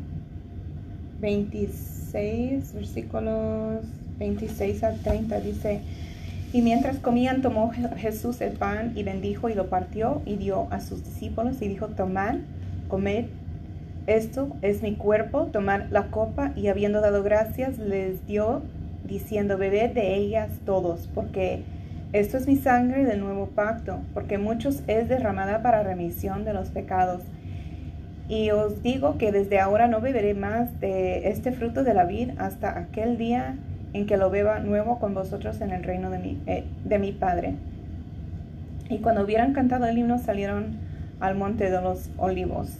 26, 1.21 2.75
versículos 2.75 3.85
26 4.19 4.85
al 4.85 5.01
30 5.01 5.41
dice, 5.41 5.81
y 6.53 6.63
mientras 6.63 6.99
comían 6.99 7.43
tomó 7.43 7.71
Jesús 7.97 8.41
el 8.41 8.53
pan 8.53 8.93
y 8.95 9.03
bendijo 9.03 9.49
y 9.49 9.55
lo 9.55 9.69
partió 9.69 10.23
y 10.25 10.37
dio 10.37 10.67
a 10.71 10.81
sus 10.81 11.05
discípulos 11.05 11.61
y 11.61 11.69
dijo, 11.69 11.89
tomad, 11.89 12.37
comed, 12.89 13.27
esto 14.07 14.57
es 14.63 14.83
mi 14.83 14.95
cuerpo, 14.95 15.47
tomad 15.53 15.83
la 15.91 16.07
copa 16.07 16.53
y 16.57 16.69
habiendo 16.69 17.03
dado 17.03 17.23
gracias 17.23 17.79
les 17.79 18.27
dio 18.27 18.63
diciendo, 19.05 19.59
bebed 19.59 19.93
de 19.93 20.15
ellas 20.15 20.51
todos, 20.65 21.09
porque 21.15 21.63
esto 22.15 22.39
es 22.39 22.47
mi 22.47 22.57
sangre 22.57 23.05
del 23.05 23.21
nuevo 23.21 23.49
pacto, 23.49 23.99
porque 24.15 24.39
muchos 24.39 24.83
es 24.87 25.09
derramada 25.11 25.63
para 25.63 25.83
remisión 25.83 26.45
de 26.47 26.55
los 26.55 26.71
pecados. 26.71 27.21
Y 28.31 28.51
os 28.51 28.83
digo 28.83 29.19
que 29.19 29.33
desde 29.33 29.59
ahora 29.59 29.89
no 29.89 30.01
beberé 30.01 30.33
más 30.33 30.81
de 30.81 31.29
este 31.29 31.53
fruto 31.53 31.85
de 31.85 31.95
la 31.95 32.05
vid 32.05 32.31
hasta 32.39 32.79
aquel 32.79 33.19
día 33.19 33.57
en 33.93 34.07
que 34.07 34.17
lo 34.17 34.31
beba 34.31 34.61
nuevo 34.61 34.99
con 34.99 35.15
vosotros 35.15 35.61
en 35.61 35.71
el 35.71 35.83
reino 35.83 36.11
de 36.11 36.19
mi, 36.19 36.43
eh, 36.47 36.65
de 36.85 36.99
mi 36.99 37.13
Padre. 37.13 37.55
Y 38.91 38.99
cuando 38.99 39.23
hubieran 39.23 39.53
cantado 39.53 39.87
el 39.87 39.99
himno 39.99 40.19
salieron 40.19 40.79
al 41.21 41.35
monte 41.35 41.71
de 41.71 41.81
los 41.81 42.11
olivos. 42.17 42.71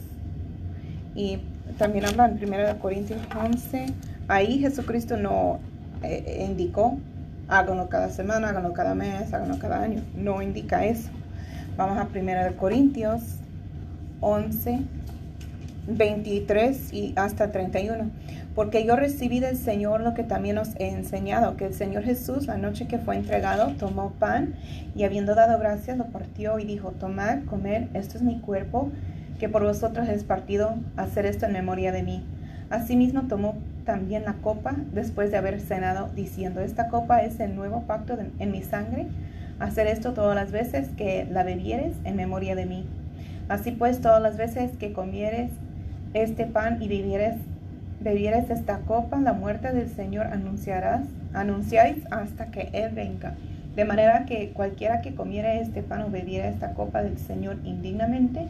Y 1.15 1.39
también 1.77 2.05
habla 2.05 2.27
en 2.27 2.43
1 2.43 2.79
Corintios 2.79 3.19
11, 3.35 3.87
ahí 4.27 4.59
Jesucristo 4.59 5.17
no 5.17 5.59
eh, 6.03 6.45
indicó 6.47 6.97
háganlo 7.49 7.89
cada 7.89 8.09
semana, 8.09 8.49
háganlo 8.49 8.73
cada 8.73 8.95
mes, 8.95 9.33
háganlo 9.33 9.59
cada 9.59 9.81
año. 9.81 10.01
No 10.15 10.41
indica 10.41 10.85
eso. 10.85 11.09
Vamos 11.75 11.97
a 11.97 12.07
1 12.13 12.57
Corintios 12.57 13.21
11, 14.21 14.79
23 15.87 16.93
y 16.93 17.13
hasta 17.15 17.51
31. 17.51 18.09
Porque 18.55 18.85
yo 18.85 18.95
recibí 18.95 19.39
del 19.39 19.57
Señor 19.57 20.01
lo 20.01 20.13
que 20.13 20.23
también 20.23 20.57
os 20.57 20.75
he 20.77 20.89
enseñado, 20.89 21.55
que 21.55 21.65
el 21.65 21.73
Señor 21.73 22.03
Jesús, 22.03 22.47
la 22.47 22.57
noche 22.57 22.87
que 22.87 22.97
fue 22.97 23.15
entregado, 23.15 23.73
tomó 23.77 24.11
pan 24.11 24.55
y 24.95 25.03
habiendo 25.03 25.35
dado 25.35 25.59
gracias, 25.59 25.97
lo 25.97 26.05
partió 26.05 26.59
y 26.59 26.65
dijo, 26.65 26.91
tomad, 26.91 27.45
comer, 27.45 27.87
esto 27.93 28.17
es 28.17 28.23
mi 28.23 28.39
cuerpo, 28.39 28.91
que 29.39 29.49
por 29.49 29.63
vosotros 29.63 30.09
es 30.09 30.23
partido, 30.23 30.75
hacer 30.97 31.25
esto 31.25 31.45
en 31.45 31.53
memoria 31.53 31.91
de 31.91 32.03
mí. 32.03 32.23
Asimismo 32.69 33.23
tomó 33.27 33.55
también 33.85 34.25
la 34.25 34.33
copa 34.33 34.75
después 34.93 35.31
de 35.31 35.37
haber 35.37 35.59
cenado, 35.61 36.09
diciendo, 36.15 36.61
esta 36.61 36.89
copa 36.89 37.23
es 37.23 37.39
el 37.39 37.55
nuevo 37.55 37.83
pacto 37.87 38.17
en 38.39 38.51
mi 38.51 38.61
sangre. 38.61 39.07
Hacer 39.59 39.87
esto 39.87 40.13
todas 40.13 40.35
las 40.35 40.51
veces 40.51 40.89
que 40.95 41.27
la 41.29 41.43
bebieres 41.43 41.93
en 42.03 42.15
memoria 42.15 42.55
de 42.55 42.65
mí. 42.65 42.85
Así 43.49 43.71
pues, 43.71 43.99
todas 43.99 44.21
las 44.21 44.37
veces 44.37 44.71
que 44.77 44.93
comieres 44.93 45.49
este 46.13 46.45
pan 46.45 46.81
y 46.81 46.87
bebieres, 46.87 47.35
bebieres 47.99 48.49
esta 48.49 48.79
copa, 48.79 49.19
la 49.19 49.33
muerte 49.33 49.73
del 49.73 49.89
Señor 49.89 50.27
anunciarás, 50.27 51.01
anunciáis 51.33 51.97
hasta 52.11 52.47
que 52.47 52.69
Él 52.73 52.91
venga. 52.93 53.33
De 53.75 53.85
manera 53.85 54.25
que 54.25 54.51
cualquiera 54.51 55.01
que 55.01 55.15
comiere 55.15 55.59
este 55.59 55.83
pan 55.83 56.03
o 56.03 56.09
bebiera 56.09 56.47
esta 56.47 56.73
copa 56.73 57.03
del 57.03 57.17
Señor 57.17 57.57
indignamente, 57.65 58.47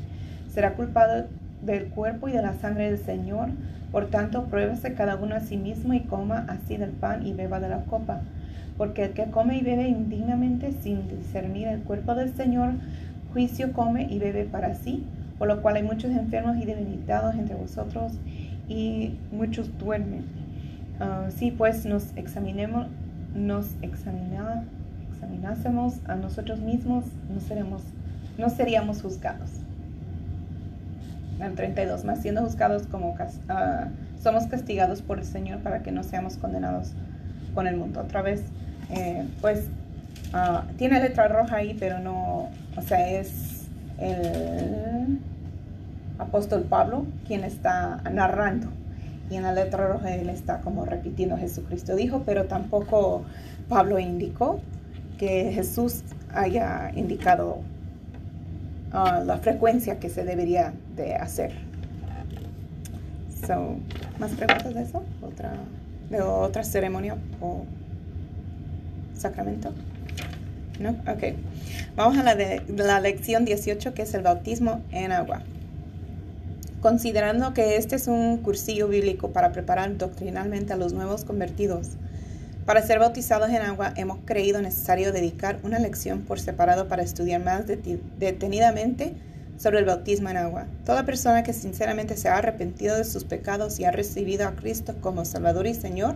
será 0.53 0.74
culpado 0.74 1.27
del 1.62 1.88
cuerpo 1.88 2.29
y 2.29 2.32
de 2.32 2.41
la 2.41 2.53
sangre 2.53 2.91
del 2.91 3.00
Señor. 3.00 3.50
Por 3.91 4.10
tanto, 4.10 4.46
pruébese 4.46 4.94
cada 4.94 5.15
uno 5.15 5.36
a 5.36 5.39
sí 5.39 5.58
mismo 5.58 5.94
y 5.94 6.01
coma 6.01 6.46
así 6.48 6.77
del 6.77 6.91
pan 6.91 7.25
y 7.25 7.34
beba 7.34 7.60
de 7.60 7.70
la 7.70 7.84
copa. 7.86 8.22
Porque 8.77 9.06
el 9.06 9.12
que 9.12 9.25
come 9.25 9.58
y 9.58 9.62
bebe 9.62 9.88
indignamente 9.88 10.72
sin 10.72 11.08
discernir 11.08 11.68
el 11.68 11.82
cuerpo 11.82 12.15
del 12.15 12.34
Señor, 12.34 12.74
juicio 13.34 13.74
come 13.74 14.08
y 14.10 14.20
bebe 14.20 14.46
para 14.46 14.74
sí, 14.75 15.06
por 15.38 15.48
lo 15.48 15.62
cual 15.62 15.75
hay 15.75 15.84
muchos 15.84 16.12
enfermos 16.12 16.58
y 16.58 16.65
debilitados 16.65 17.36
entre 17.36 17.56
vosotros 17.56 18.13
y 18.70 19.18
muchos 19.32 19.78
duermen. 19.78 20.24
Ah, 21.00 21.28
sí, 21.36 21.52
pues 21.52 21.86
nos 21.86 22.16
examinemos, 22.16 22.88
nos 23.36 23.66
examina- 23.82 24.64
examinásemos 25.12 25.96
a 26.08 26.16
nosotros 26.16 26.60
mismos, 26.60 27.06
no, 27.34 27.42
seremos, 27.42 27.82
no 28.38 28.50
seríamos 28.50 29.02
juzgados. 29.02 29.50
El 31.42 31.56
32, 31.56 32.04
más 32.04 32.22
siendo 32.22 32.42
juzgados 32.42 32.86
como 32.88 33.16
ah, 33.48 33.88
somos 34.22 34.48
castigados 34.48 35.02
por 35.02 35.20
el 35.20 35.26
Señor 35.26 35.60
para 35.60 35.82
que 35.84 35.92
no 35.92 36.04
seamos 36.04 36.38
condenados 36.38 36.92
con 37.56 37.66
el 37.66 37.78
mundo. 37.78 38.02
Otra 38.02 38.22
vez, 38.22 38.44
eh, 38.92 39.26
pues 39.42 39.68
ah, 40.34 40.66
tiene 40.78 41.00
letra 41.00 41.28
roja 41.30 41.58
ahí, 41.58 41.78
pero 41.80 42.00
no, 42.00 42.50
o 42.76 42.82
sea, 42.86 43.10
es 43.10 43.68
el 44.00 45.20
apóstol 46.20 46.64
Pablo 46.64 47.06
quien 47.26 47.44
está 47.44 48.02
narrando. 48.12 48.68
Y 49.32 49.36
en 49.36 49.44
la 49.44 49.54
letra 49.54 49.88
roja 49.88 50.14
él 50.16 50.30
está 50.30 50.62
como 50.62 50.86
repitiendo 50.86 51.38
Jesucristo 51.38 51.96
dijo, 51.96 52.24
pero 52.26 52.46
tampoco 52.46 53.24
Pablo 53.68 54.00
indicó 54.00 54.60
que 55.18 55.52
Jesús 55.54 56.04
haya 56.34 56.92
indicado 56.96 57.60
ah, 58.92 59.22
la 59.26 59.38
frecuencia 59.38 60.00
que 60.00 60.10
se 60.10 60.24
debería 60.24 60.74
de 60.96 61.16
hacer. 61.16 61.52
So, 63.46 63.78
¿Más 64.20 64.32
preguntas 64.32 64.74
de 64.74 64.82
eso? 64.82 65.04
¿Otra, 65.22 65.54
¿De 66.10 66.22
otra 66.22 66.64
ceremonia 66.64 67.16
o 67.40 67.66
sacramento? 69.16 69.74
¿No? 70.80 70.92
Ok. 71.12 71.36
Vamos 71.96 72.18
a 72.18 72.24
la, 72.24 72.36
de, 72.36 72.62
la 72.76 73.00
lección 73.00 73.46
18 73.46 73.94
que 73.94 74.02
es 74.02 74.14
el 74.14 74.24
bautismo 74.24 74.82
en 74.92 75.12
agua. 75.12 75.42
Considerando 76.81 77.53
que 77.53 77.75
este 77.75 77.98
es 77.98 78.07
un 78.07 78.38
cursillo 78.38 78.88
bíblico 78.88 79.31
para 79.31 79.51
preparar 79.51 79.98
doctrinalmente 79.98 80.71
a 80.71 80.77
los 80.77 80.93
nuevos 80.93 81.25
convertidos, 81.25 81.89
para 82.65 82.81
ser 82.81 83.00
bautizados 83.00 83.50
en 83.50 83.62
agua 83.63 83.93
hemos 83.98 84.19
creído 84.25 84.62
necesario 84.62 85.12
dedicar 85.12 85.59
una 85.63 85.79
lección 85.79 86.21
por 86.21 86.39
separado 86.39 86.88
para 86.88 87.03
estudiar 87.03 87.43
más 87.43 87.65
detenidamente 87.65 89.13
sobre 89.57 89.79
el 89.79 89.86
bautismo 89.86 90.29
en 90.29 90.38
agua. 90.38 90.67
Toda 90.86 91.05
persona 91.05 91.43
que 91.43 91.51
sinceramente 91.51 92.15
se 92.15 92.29
ha 92.29 92.38
arrepentido 92.38 92.95
de 92.95 93.03
sus 93.03 93.25
pecados 93.25 93.79
y 93.79 93.86
ha 93.86 93.91
recibido 93.91 94.48
a 94.48 94.55
Cristo 94.55 94.95
como 95.01 95.25
Salvador 95.25 95.67
y 95.67 95.74
Señor 95.74 96.15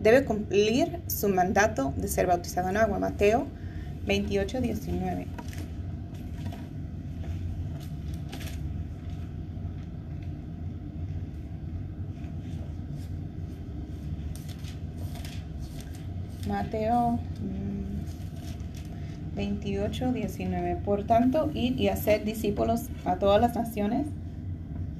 debe 0.00 0.24
cumplir 0.24 1.00
su 1.06 1.28
mandato 1.28 1.92
de 1.96 2.08
ser 2.08 2.26
bautizado 2.26 2.70
en 2.70 2.76
agua. 2.76 2.98
Mateo 2.98 3.46
28, 4.06 4.60
19. 4.60 5.26
Mateo 16.52 17.12
mm, 17.12 19.36
28, 19.36 20.12
19. 20.12 20.76
Por 20.84 21.04
tanto, 21.04 21.50
id 21.54 21.78
y 21.78 21.88
haced 21.88 22.24
discípulos 22.24 22.90
a 23.06 23.16
todas 23.16 23.40
las 23.40 23.54
naciones, 23.54 24.06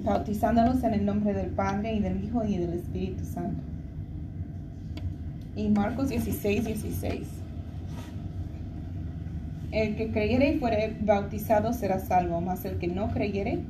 bautizándolos 0.03 0.83
en 0.83 0.95
el 0.95 1.05
nombre 1.05 1.35
del 1.35 1.51
Padre 1.51 1.93
y 1.93 2.01
del 2.01 2.25
Hijo 2.25 2.43
y 2.43 2.57
del 2.57 2.73
Espíritu 2.73 3.27
Santo. 3.27 3.63
Y 5.55 5.69
Marcos 5.69 6.09
16, 6.09 6.65
16. 6.65 7.29
El 9.73 9.97
que 9.97 10.11
creyere 10.11 10.55
y 10.55 10.59
fuere 10.59 10.97
bautizado 11.01 11.75
será 11.75 11.99
salvo, 11.99 12.41
mas 12.41 12.65
el 12.65 12.79
que 12.79 12.89
no 12.89 13.11
creyere 13.11 13.61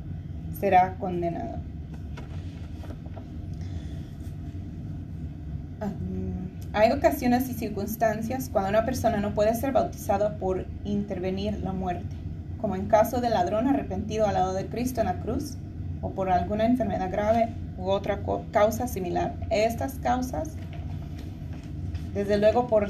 será 0.59 0.95
condenado. 0.95 1.59
Ah, 5.81 5.87
mm, 5.87 6.62
Hay 6.75 6.91
ocasiones 6.91 7.51
y 7.51 7.53
circunstancias 7.53 8.49
cuando 8.51 8.71
una 8.71 8.87
persona 8.87 9.19
no 9.19 9.35
puede 9.35 9.55
ser 9.55 9.73
bautizada 9.73 10.39
por 10.39 10.65
intervenir 10.85 11.59
la 11.59 11.75
muerte, 11.75 12.17
como 12.63 12.77
en 12.77 12.87
caso 12.87 13.21
del 13.21 13.35
ladrón 13.35 13.69
arrepentido 13.69 14.27
al 14.27 14.35
lado 14.35 14.55
de 14.55 14.67
Cristo 14.69 15.03
en 15.03 15.09
la 15.09 15.21
cruz 15.21 15.59
o 16.01 16.13
por 16.13 16.31
alguna 16.31 16.65
enfermedad 16.65 17.11
grave 17.11 17.51
u 17.77 17.91
otra 17.91 18.21
causa 18.53 18.89
similar. 18.89 19.35
Estas 19.51 19.97
causas, 19.97 20.57
desde 22.15 22.39
luego 22.39 22.69
por 22.69 22.89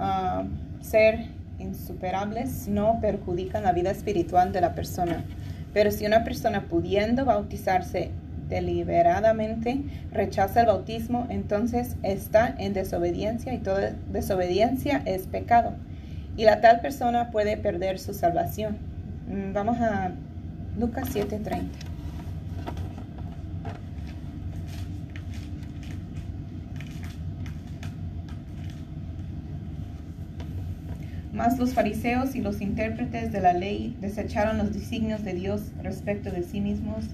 ah, 0.00 0.44
ser 0.82 1.28
insuperables, 1.58 2.68
no 2.68 2.98
perjudican 3.00 3.62
la 3.62 3.72
vida 3.72 3.90
espiritual 3.90 4.52
de 4.52 4.60
la 4.60 4.74
persona. 4.74 5.24
Pero 5.72 5.90
si 5.92 6.04
una 6.04 6.24
persona 6.24 6.66
pudiendo 6.68 7.24
bautizarse 7.24 8.10
deliberadamente 8.48 9.82
rechaza 10.12 10.60
el 10.60 10.66
bautismo, 10.66 11.26
entonces 11.30 11.96
está 12.02 12.54
en 12.58 12.72
desobediencia 12.72 13.54
y 13.54 13.58
toda 13.58 13.94
desobediencia 14.10 15.02
es 15.04 15.26
pecado. 15.26 15.74
Y 16.36 16.44
la 16.44 16.60
tal 16.60 16.80
persona 16.80 17.30
puede 17.30 17.56
perder 17.56 17.98
su 17.98 18.12
salvación. 18.12 18.76
Mm, 19.28 19.52
Vamos 19.52 19.80
a 19.80 20.12
Lucas 20.78 21.08
7:30. 21.12 21.94
Mas 31.32 31.58
los 31.58 31.74
fariseos 31.74 32.36
y 32.36 32.40
los 32.40 32.60
intérpretes 32.60 33.32
de 33.32 33.40
la 33.40 33.52
ley 33.52 33.96
desecharon 34.00 34.56
los 34.56 34.72
designios 34.72 35.24
de 35.24 35.34
Dios 35.34 35.62
respecto 35.82 36.30
de 36.30 36.44
sí 36.44 36.60
mismos, 36.60 37.06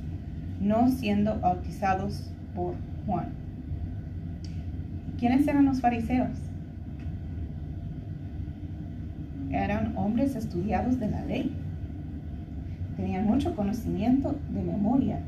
no 0.61 0.89
siendo 0.89 1.41
bautizados 1.41 2.31
por 2.55 2.75
Juan. 3.07 3.31
¿Quiénes 5.19 5.47
eran 5.49 5.67
los 5.67 5.81
fariseos? 5.81 6.31
Eran 9.51 9.97
hombres 9.97 10.37
estudiados 10.37 11.01
de 11.01 11.11
la 11.11 11.25
ley. 11.25 11.55
Tenían 12.97 13.27
mucho 13.27 13.57
conocimiento 13.57 14.37
de 14.53 14.63
memoria. 14.63 15.21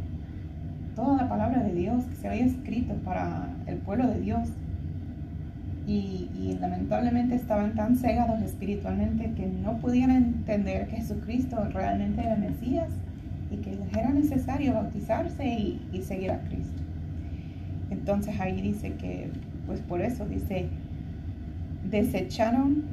Toda 0.95 1.17
la 1.17 1.29
palabra 1.29 1.63
de 1.63 1.75
Dios 1.75 2.05
que 2.05 2.17
se 2.17 2.29
había 2.29 2.45
escrito 2.45 2.95
para 2.97 3.49
el 3.67 3.79
pueblo 3.79 4.07
de 4.09 4.21
Dios 4.21 4.51
y, 5.87 6.57
lamentablemente 6.61 7.35
estaban 7.35 7.75
tan 7.75 7.97
cegados 7.97 8.41
espiritualmente 8.43 9.33
que 9.33 9.47
no 9.47 9.79
podían 9.79 10.11
entender 10.11 10.87
que 10.87 10.97
Jesucristo 10.97 11.65
realmente 11.73 12.21
era 12.21 12.37
Mesías 12.37 12.91
y 13.53 13.57
que 13.57 13.79
era 13.99 14.11
necesario 14.11 14.75
bautizarse 14.75 15.47
y, 15.47 15.81
y 15.93 16.03
seguir 16.03 16.31
a 16.31 16.41
Cristo. 16.41 16.83
Entonces 17.91 18.41
ahí 18.41 18.61
dice 18.61 18.95
que, 18.95 19.31
pues 19.67 19.81
por 19.81 20.01
eso 20.01 20.27
dice, 20.27 20.69
desecharon 21.91 22.85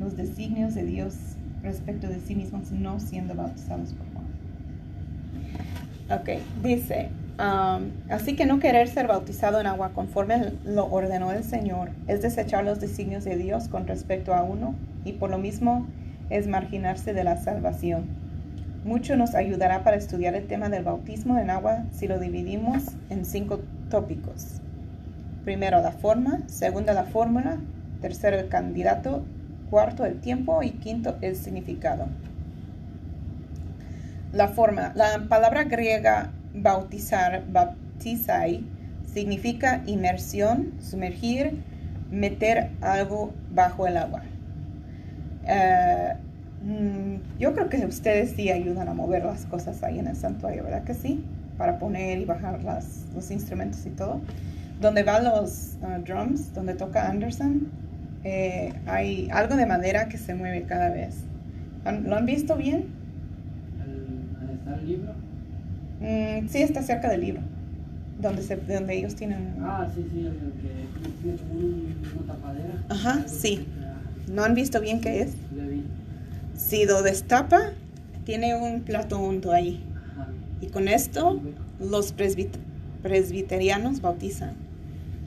los 0.00 0.16
designios 0.16 0.74
de 0.74 0.84
Dios 0.84 1.16
respecto 1.62 2.08
de 2.08 2.20
sí 2.20 2.34
mismos 2.34 2.70
no 2.70 3.00
siendo 3.00 3.34
bautizados 3.34 3.92
por 3.92 4.06
Juan. 4.12 4.24
Ok, 6.20 6.28
dice, 6.62 7.08
Um, 7.36 7.90
así 8.10 8.36
que 8.36 8.46
no 8.46 8.60
querer 8.60 8.86
ser 8.86 9.08
bautizado 9.08 9.60
en 9.60 9.66
agua 9.66 9.90
conforme 9.92 10.52
lo 10.64 10.86
ordenó 10.86 11.32
el 11.32 11.42
Señor 11.42 11.90
es 12.06 12.22
desechar 12.22 12.64
los 12.64 12.78
designios 12.78 13.24
de 13.24 13.36
Dios 13.36 13.66
con 13.66 13.88
respecto 13.88 14.34
a 14.34 14.44
uno 14.44 14.76
y 15.04 15.14
por 15.14 15.30
lo 15.30 15.38
mismo 15.38 15.84
es 16.30 16.46
marginarse 16.46 17.12
de 17.12 17.24
la 17.24 17.36
salvación. 17.36 18.04
Mucho 18.84 19.16
nos 19.16 19.34
ayudará 19.34 19.82
para 19.82 19.96
estudiar 19.96 20.34
el 20.34 20.46
tema 20.46 20.68
del 20.68 20.84
bautismo 20.84 21.38
en 21.38 21.48
agua 21.48 21.84
si 21.90 22.06
lo 22.06 22.18
dividimos 22.18 22.82
en 23.08 23.24
cinco 23.24 23.60
tópicos. 23.88 24.60
Primero 25.42 25.80
la 25.80 25.92
forma, 25.92 26.40
segundo 26.48 26.92
la 26.92 27.04
fórmula, 27.04 27.56
tercero 28.02 28.38
el 28.38 28.48
candidato, 28.48 29.24
cuarto 29.70 30.04
el 30.04 30.20
tiempo 30.20 30.62
y 30.62 30.72
quinto 30.72 31.16
el 31.22 31.34
significado. 31.34 32.08
La 34.34 34.48
forma, 34.48 34.92
la 34.94 35.28
palabra 35.30 35.64
griega 35.64 36.30
bautizar, 36.54 37.42
baptizai, 37.50 38.66
significa 39.06 39.82
inmersión, 39.86 40.74
sumergir, 40.80 41.58
meter 42.10 42.70
algo 42.82 43.32
bajo 43.50 43.86
el 43.86 43.96
agua. 43.96 44.22
Uh, 45.44 46.33
mm, 46.64 47.38
yo 47.38 47.54
creo 47.54 47.68
que 47.68 47.84
ustedes 47.86 48.30
sí 48.30 48.50
ayudan 48.50 48.88
a 48.88 48.94
mover 48.94 49.24
las 49.24 49.46
cosas 49.46 49.82
ahí 49.82 49.98
en 49.98 50.06
el 50.06 50.16
santuario, 50.16 50.64
¿verdad 50.64 50.84
que 50.84 50.94
sí? 50.94 51.24
Para 51.58 51.78
poner 51.78 52.18
y 52.18 52.24
bajar 52.24 52.62
las, 52.64 53.04
los 53.14 53.30
instrumentos 53.30 53.86
y 53.86 53.90
todo. 53.90 54.20
Donde 54.80 55.02
van 55.02 55.24
los 55.24 55.76
uh, 55.82 56.02
drums, 56.02 56.52
donde 56.52 56.74
toca 56.74 57.08
Anderson, 57.08 57.68
eh, 58.24 58.72
hay 58.86 59.28
algo 59.30 59.54
de 59.56 59.66
madera 59.66 60.08
que 60.08 60.18
se 60.18 60.34
mueve 60.34 60.62
cada 60.62 60.88
vez. 60.90 61.16
¿Lo 61.84 62.16
han 62.16 62.26
visto 62.26 62.56
bien? 62.56 62.86
¿Al 64.40 64.50
está 64.50 64.74
el 64.74 64.88
libro? 64.88 65.12
Mm, 66.00 66.48
sí, 66.48 66.58
está 66.62 66.82
cerca 66.82 67.08
del 67.08 67.20
libro, 67.20 67.40
donde, 68.20 68.42
se, 68.42 68.56
donde 68.56 68.96
ellos 68.96 69.14
tienen... 69.14 69.54
Ah, 69.60 69.86
sí, 69.94 70.04
sí, 70.12 70.26
el 70.26 70.32
que 70.32 71.08
tiene 71.22 71.38
como 71.38 71.52
un, 71.60 71.94
una 72.16 72.32
tapadera. 72.32 72.84
Ajá, 72.88 73.28
sí. 73.28 73.66
¿No 74.32 74.42
han 74.42 74.54
visto 74.54 74.80
bien 74.80 75.00
qué 75.00 75.22
es? 75.22 75.36
Si 76.56 76.84
lo 76.86 77.02
destapa, 77.02 77.72
tiene 78.24 78.54
un 78.56 78.82
plato 78.82 79.18
hondo 79.20 79.52
ahí. 79.52 79.82
Y 80.60 80.66
con 80.66 80.88
esto 80.88 81.40
los 81.80 82.16
presbit- 82.16 82.56
presbiterianos 83.02 84.00
bautizan. 84.00 84.52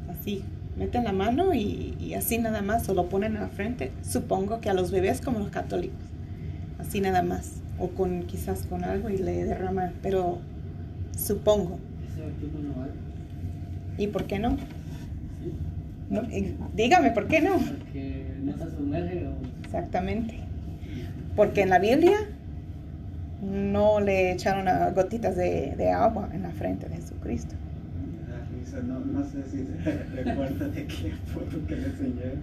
Así, 0.10 0.44
meten 0.78 1.04
la 1.04 1.12
mano 1.12 1.54
y, 1.54 1.96
y 2.00 2.14
así 2.16 2.38
nada 2.38 2.62
más, 2.62 2.88
o 2.90 2.94
lo 2.94 3.10
ponen 3.10 3.36
en 3.36 3.42
la 3.42 3.50
frente. 3.50 3.92
Supongo 4.02 4.62
que 4.62 4.70
a 4.70 4.74
los 4.74 4.92
bebés 4.92 5.22
como 5.22 5.40
los 5.40 5.50
católicos, 5.50 6.00
así 6.80 7.02
nada 7.02 7.22
más, 7.24 7.54
o 7.78 7.90
con 7.90 8.24
quizás 8.24 8.66
con 8.68 8.84
algo 8.84 9.10
y 9.10 9.18
le 9.18 9.44
derraman, 9.46 9.94
pero 10.02 10.40
supongo. 11.16 11.78
¿Y 13.98 14.08
por 14.08 14.26
qué 14.26 14.40
no? 14.40 14.58
No, 16.10 16.22
y 16.24 16.56
dígame, 16.76 17.12
¿por 17.12 17.28
qué 17.28 17.42
no? 17.42 17.58
Porque 17.58 18.26
no 18.44 18.54
se 18.58 18.72
sumerge 18.76 19.28
o... 19.28 19.34
Exactamente. 19.66 20.40
Porque 21.38 21.62
en 21.62 21.70
la 21.70 21.80
Biblia 21.80 22.18
no 23.42 24.00
le 24.00 24.32
echaron 24.32 24.68
a 24.68 24.90
gotitas 24.90 25.38
de, 25.38 25.76
de 25.78 25.92
agua 25.92 26.30
en 26.34 26.42
la 26.42 26.50
frente 26.50 26.90
de 26.90 26.96
Jesucristo. 26.96 27.56
No, 28.86 29.00
no 29.00 29.24
sé 29.24 29.44
si 29.44 29.66
se 29.66 30.24
recuerda 30.24 30.68
de 30.68 30.86
qué 30.86 31.14
lo 31.34 31.68
que 31.68 31.76
le 31.76 31.86
enseñé, 31.88 32.34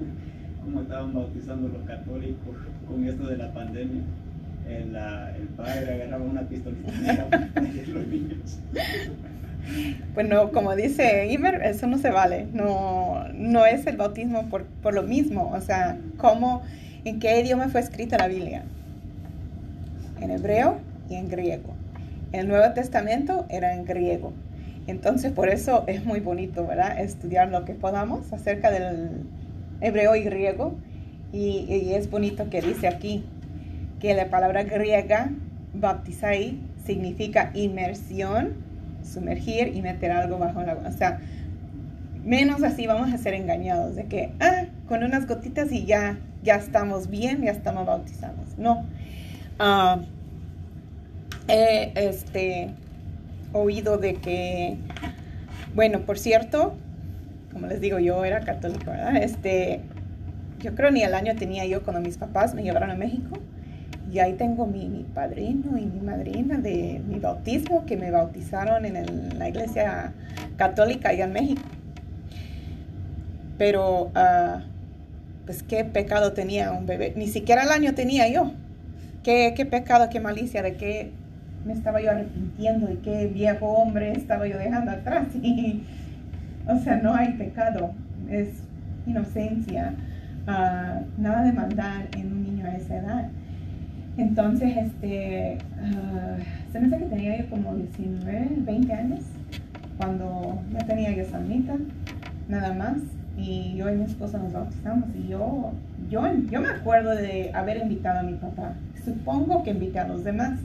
cómo 0.64 0.82
estaban 0.82 1.12
bautizando 1.12 1.68
los 1.68 1.82
católicos 1.86 2.56
con 2.88 3.06
esto 3.06 3.26
de 3.26 3.36
la 3.36 3.52
pandemia. 3.52 4.02
El, 4.68 4.96
el 4.96 5.48
padre 5.56 5.94
agarraba 5.94 6.24
una 6.24 6.42
pistolita 6.42 7.28
proteger 7.28 7.88
los 7.88 8.06
niños. 8.06 8.58
Pues 10.14 10.28
no, 10.28 10.50
como 10.52 10.74
dice 10.74 11.32
Imer, 11.32 11.62
eso 11.64 11.86
no 11.86 11.98
se 11.98 12.10
vale. 12.10 12.46
No, 12.52 13.26
no 13.34 13.66
es 13.66 13.86
el 13.86 13.96
bautismo 13.96 14.48
por, 14.48 14.64
por 14.64 14.94
lo 14.94 15.02
mismo. 15.02 15.50
O 15.50 15.60
sea, 15.60 15.98
¿cómo, 16.16 16.62
¿en 17.04 17.18
qué 17.18 17.40
idioma 17.40 17.68
fue 17.68 17.80
escrita 17.80 18.16
la 18.18 18.28
Biblia? 18.28 18.62
En 20.24 20.30
hebreo 20.30 20.78
y 21.10 21.16
en 21.16 21.28
griego. 21.28 21.74
El 22.32 22.48
Nuevo 22.48 22.72
Testamento 22.72 23.44
era 23.50 23.74
en 23.74 23.84
griego. 23.84 24.32
Entonces, 24.86 25.32
por 25.32 25.50
eso 25.50 25.84
es 25.86 26.06
muy 26.06 26.20
bonito, 26.20 26.66
¿verdad? 26.66 26.98
Estudiar 26.98 27.50
lo 27.50 27.66
que 27.66 27.74
podamos 27.74 28.32
acerca 28.32 28.70
del 28.70 29.26
hebreo 29.82 30.16
y 30.16 30.22
griego. 30.22 30.76
Y, 31.30 31.66
y 31.68 31.92
es 31.92 32.10
bonito 32.10 32.48
que 32.48 32.62
dice 32.62 32.88
aquí 32.88 33.26
que 34.00 34.14
la 34.14 34.30
palabra 34.30 34.62
griega, 34.62 35.30
baptizai, 35.74 36.58
significa 36.86 37.50
inmersión, 37.52 38.54
sumergir 39.02 39.76
y 39.76 39.82
meter 39.82 40.10
algo 40.10 40.38
bajo 40.38 40.62
el 40.62 40.70
agua. 40.70 40.84
O 40.88 40.92
sea, 40.92 41.20
menos 42.24 42.62
así 42.62 42.86
vamos 42.86 43.12
a 43.12 43.18
ser 43.18 43.34
engañados 43.34 43.94
de 43.94 44.04
que, 44.04 44.32
ah, 44.40 44.64
con 44.88 45.04
unas 45.04 45.26
gotitas 45.26 45.70
y 45.70 45.84
ya, 45.84 46.18
ya 46.42 46.56
estamos 46.56 47.10
bien, 47.10 47.42
ya 47.42 47.50
estamos 47.50 47.84
bautizados. 47.84 48.56
No. 48.56 48.86
Ah, 49.58 50.00
he 51.48 51.92
este, 51.94 52.70
oído 53.52 53.98
de 53.98 54.14
que, 54.14 54.76
bueno, 55.74 56.00
por 56.00 56.18
cierto, 56.18 56.74
como 57.52 57.66
les 57.66 57.80
digo, 57.80 57.98
yo 57.98 58.24
era 58.24 58.40
católico, 58.40 58.90
¿verdad? 58.90 59.16
Este, 59.16 59.80
yo 60.60 60.74
creo 60.74 60.90
ni 60.90 61.02
el 61.02 61.14
año 61.14 61.34
tenía 61.36 61.64
yo 61.66 61.82
cuando 61.82 62.00
mis 62.00 62.18
papás 62.18 62.54
me 62.54 62.62
llevaron 62.62 62.90
a 62.90 62.94
México. 62.94 63.38
Y 64.12 64.18
ahí 64.18 64.34
tengo 64.34 64.66
mi, 64.66 65.04
padrino 65.14 65.76
y 65.76 65.86
mi 65.86 66.00
madrina 66.00 66.58
de 66.58 67.00
mi 67.06 67.18
bautismo 67.18 67.84
que 67.84 67.96
me 67.96 68.10
bautizaron 68.10 68.84
en 68.84 69.38
la 69.38 69.48
iglesia 69.48 70.12
católica 70.56 71.08
allá 71.08 71.24
en 71.24 71.32
México. 71.32 71.62
Pero, 73.58 74.10
ah, 74.14 74.62
pues, 75.46 75.62
¿qué 75.62 75.84
pecado 75.84 76.32
tenía 76.32 76.72
un 76.72 76.86
bebé? 76.86 77.12
Ni 77.16 77.28
siquiera 77.28 77.64
el 77.64 77.70
año 77.70 77.94
tenía 77.94 78.28
yo. 78.28 78.52
¿Qué, 79.22 79.54
qué 79.56 79.64
pecado, 79.64 80.08
qué 80.10 80.20
malicia, 80.20 80.62
de 80.62 80.76
qué 80.76 81.10
me 81.64 81.72
estaba 81.72 82.00
yo 82.00 82.10
arrepintiendo, 82.10 82.86
de 82.86 82.98
qué 82.98 83.26
viejo 83.26 83.66
hombre 83.66 84.12
estaba 84.12 84.46
yo 84.46 84.58
dejando 84.58 84.90
atrás? 84.90 85.28
Y, 85.42 85.82
o 86.66 86.78
sea, 86.78 86.96
no 86.96 87.14
hay 87.14 87.32
pecado, 87.32 87.92
es 88.30 88.48
inocencia, 89.06 89.94
ah, 90.46 91.00
nada 91.18 91.44
de 91.44 91.52
maldad 91.52 92.02
en 92.16 92.32
un 92.32 92.42
niño 92.42 92.66
a 92.66 92.74
esa 92.74 92.96
edad. 92.96 93.28
Entonces, 94.16 94.76
este, 94.76 95.58
ah, 95.82 96.36
se 96.72 96.80
me 96.80 96.86
hace 96.86 96.98
que 96.98 97.10
tenía 97.10 97.38
yo 97.38 97.50
como 97.50 97.74
19, 97.74 98.48
20 98.58 98.92
años, 98.92 99.20
cuando 99.98 100.62
ya 100.72 100.86
tenía 100.86 101.10
yo 101.12 101.24
Samita, 101.24 101.74
nada 102.48 102.72
más, 102.74 102.96
y 103.36 103.74
yo 103.76 103.90
y 103.90 103.96
mi 103.96 104.04
esposa 104.04 104.38
nos 104.38 104.52
bautizamos, 104.52 105.08
y 105.16 105.28
yo, 105.28 105.72
yo, 106.08 106.22
yo 106.50 106.60
me 106.60 106.68
acuerdo 106.68 107.14
de 107.14 107.50
haber 107.52 107.78
invitado 107.78 108.20
a 108.20 108.22
mi 108.22 108.34
papá, 108.34 108.74
supongo 109.04 109.62
que 109.64 109.70
invité 109.70 110.00
a 110.00 110.08
los 110.08 110.24
demás, 110.24 110.58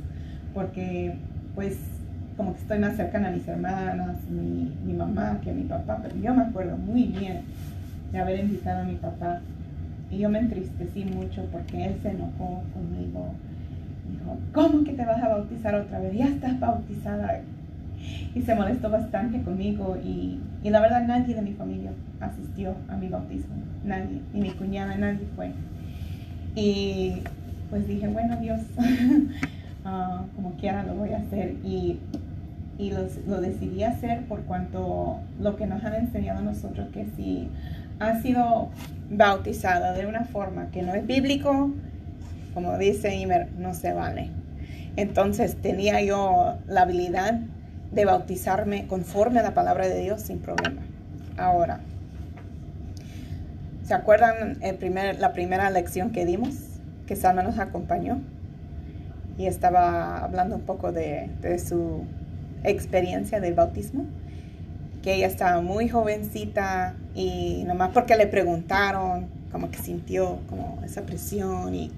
porque 0.54 1.16
pues 1.56 1.78
como 2.38 2.54
que 2.54 2.62
estoy 2.62 2.80
más 2.80 2.96
cercana 2.96 3.28
a 3.28 3.32
mis 3.32 3.48
hermanas, 3.48 4.18
mi, 4.30 4.94
mamá 4.94 5.40
que 5.44 5.52
a 5.52 5.54
mi 5.54 5.64
papá, 5.64 6.00
pero 6.02 6.16
yo 6.16 6.34
me 6.34 6.44
acuerdo 6.44 6.78
muy 6.78 7.04
bien 7.04 7.42
de 8.12 8.20
haber 8.20 8.40
invitado 8.40 8.82
a 8.82 8.86
mi 8.86 8.96
papá 8.96 9.42
y 10.10 10.20
yo 10.20 10.30
me 10.30 10.40
entristecí 10.40 11.04
mucho 11.06 11.46
porque 11.52 11.86
él 11.86 11.96
se 12.02 12.12
enojó 12.12 12.64
conmigo. 12.74 13.34
Dijo, 14.10 14.38
¿cómo 14.54 14.84
que 14.84 14.94
te 14.94 15.06
vas 15.06 15.22
a 15.22 15.28
bautizar 15.28 15.76
otra 15.76 16.00
vez? 16.00 16.18
Ya 16.18 16.26
estás 16.26 16.60
bautizada. 16.60 17.42
Y 18.34 18.42
se 18.42 18.56
molestó 18.56 18.90
bastante 18.90 19.42
conmigo 19.42 19.98
y, 20.04 20.40
y 20.64 20.70
la 20.70 20.80
verdad 20.80 21.06
nadie 21.06 21.36
de 21.36 21.42
mi 21.42 21.54
familia 21.54 21.92
asistió 22.22 22.74
a 22.88 22.96
mi 22.96 23.10
bautismo. 23.10 23.56
Nadie. 23.84 24.22
Ni 24.34 24.42
mi 24.42 24.52
cuñada, 24.52 24.96
nadie 24.98 25.28
fue. 25.36 25.52
Y 26.56 27.16
pues 27.70 27.88
dije, 27.88 28.08
bueno, 28.08 28.38
Dios, 28.38 28.62
ah, 29.86 30.24
como 30.36 30.54
quiera 30.56 30.84
lo 30.84 30.96
voy 30.96 31.14
a 31.14 31.18
hacer. 31.20 31.56
Y, 31.64 32.00
y 32.78 32.92
los- 32.92 33.18
lo 33.28 33.42
decidí 33.42 33.84
hacer 33.84 34.26
por 34.26 34.42
cuanto 34.44 35.20
lo 35.40 35.56
que 35.58 35.68
nos 35.68 35.84
han 35.84 35.96
enseñado 35.96 36.42
nosotros, 36.42 36.88
que 36.94 37.06
si 37.16 37.50
ha 38.00 38.22
sido 38.22 38.70
bautizada 39.12 39.94
de 39.94 40.06
una 40.06 40.24
forma 40.26 40.70
que 40.72 40.82
no 40.84 40.94
es 40.94 41.06
bíblico, 41.06 41.72
como 42.54 42.78
dice 42.78 43.16
Imer, 43.16 43.50
no 43.58 43.74
se 43.74 43.94
vale. 43.94 44.30
Entonces 44.96 45.56
tenía 45.58 46.02
yo 46.02 46.56
la 46.68 46.82
habilidad 46.82 47.40
de 47.92 48.06
bautizarme 48.06 48.88
conforme 48.88 49.40
a 49.40 49.44
la 49.44 49.54
palabra 49.54 49.88
de 49.88 50.00
Dios 50.00 50.22
sin 50.22 50.40
problema. 50.40 50.82
Ahora, 51.38 51.80
¿se 53.84 53.94
acuerdan 53.94 54.58
el 54.62 54.76
primer, 54.76 55.20
la 55.20 55.34
primera 55.34 55.70
lección 55.70 56.12
que 56.12 56.26
dimos? 56.26 56.56
Que 57.08 57.16
Salma 57.16 57.42
nos 57.44 57.60
acompañó 57.60 58.20
y 59.40 59.48
estaba 59.48 60.20
hablando 60.20 60.58
un 60.58 60.64
poco 60.64 60.92
de, 60.92 61.30
de 61.42 61.58
su 61.58 62.04
experiencia 62.64 63.40
del 63.40 63.54
bautismo 63.54 64.06
que 65.02 65.16
ella 65.16 65.28
estaba 65.28 65.62
muy 65.62 65.88
jovencita 65.88 66.94
y 67.16 67.64
nomás 67.66 67.92
porque 67.94 68.18
le 68.18 68.28
preguntaron, 68.28 69.28
como 69.50 69.72
que 69.72 69.80
sintió 69.80 70.40
como 70.50 70.82
esa 70.84 71.04
presión 71.04 71.74
y 71.74 71.90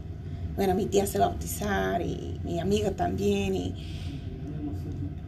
bueno, 0.56 0.76
mi 0.76 0.86
tía 0.86 1.08
se 1.08 1.18
va 1.18 1.26
a 1.26 1.30
bautizar 1.30 2.04
y 2.04 2.40
mi 2.44 2.60
amiga 2.60 2.92
también 2.92 3.56
y 3.56 3.74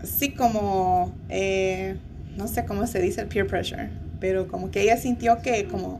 así 0.04 0.34
como, 0.34 1.12
eh, 1.30 1.95
no 2.38 2.47
sé 2.47 2.63
cómo 2.65 2.86
se 2.86 3.02
dice 3.02 3.21
el 3.21 3.28
peer 3.28 3.47
pressure, 3.47 3.89
pero 4.19 4.47
como 4.47 4.69
que 4.69 4.84
ella 4.84 4.97
sintió 4.97 5.41
que 5.41 5.65
como, 5.65 5.99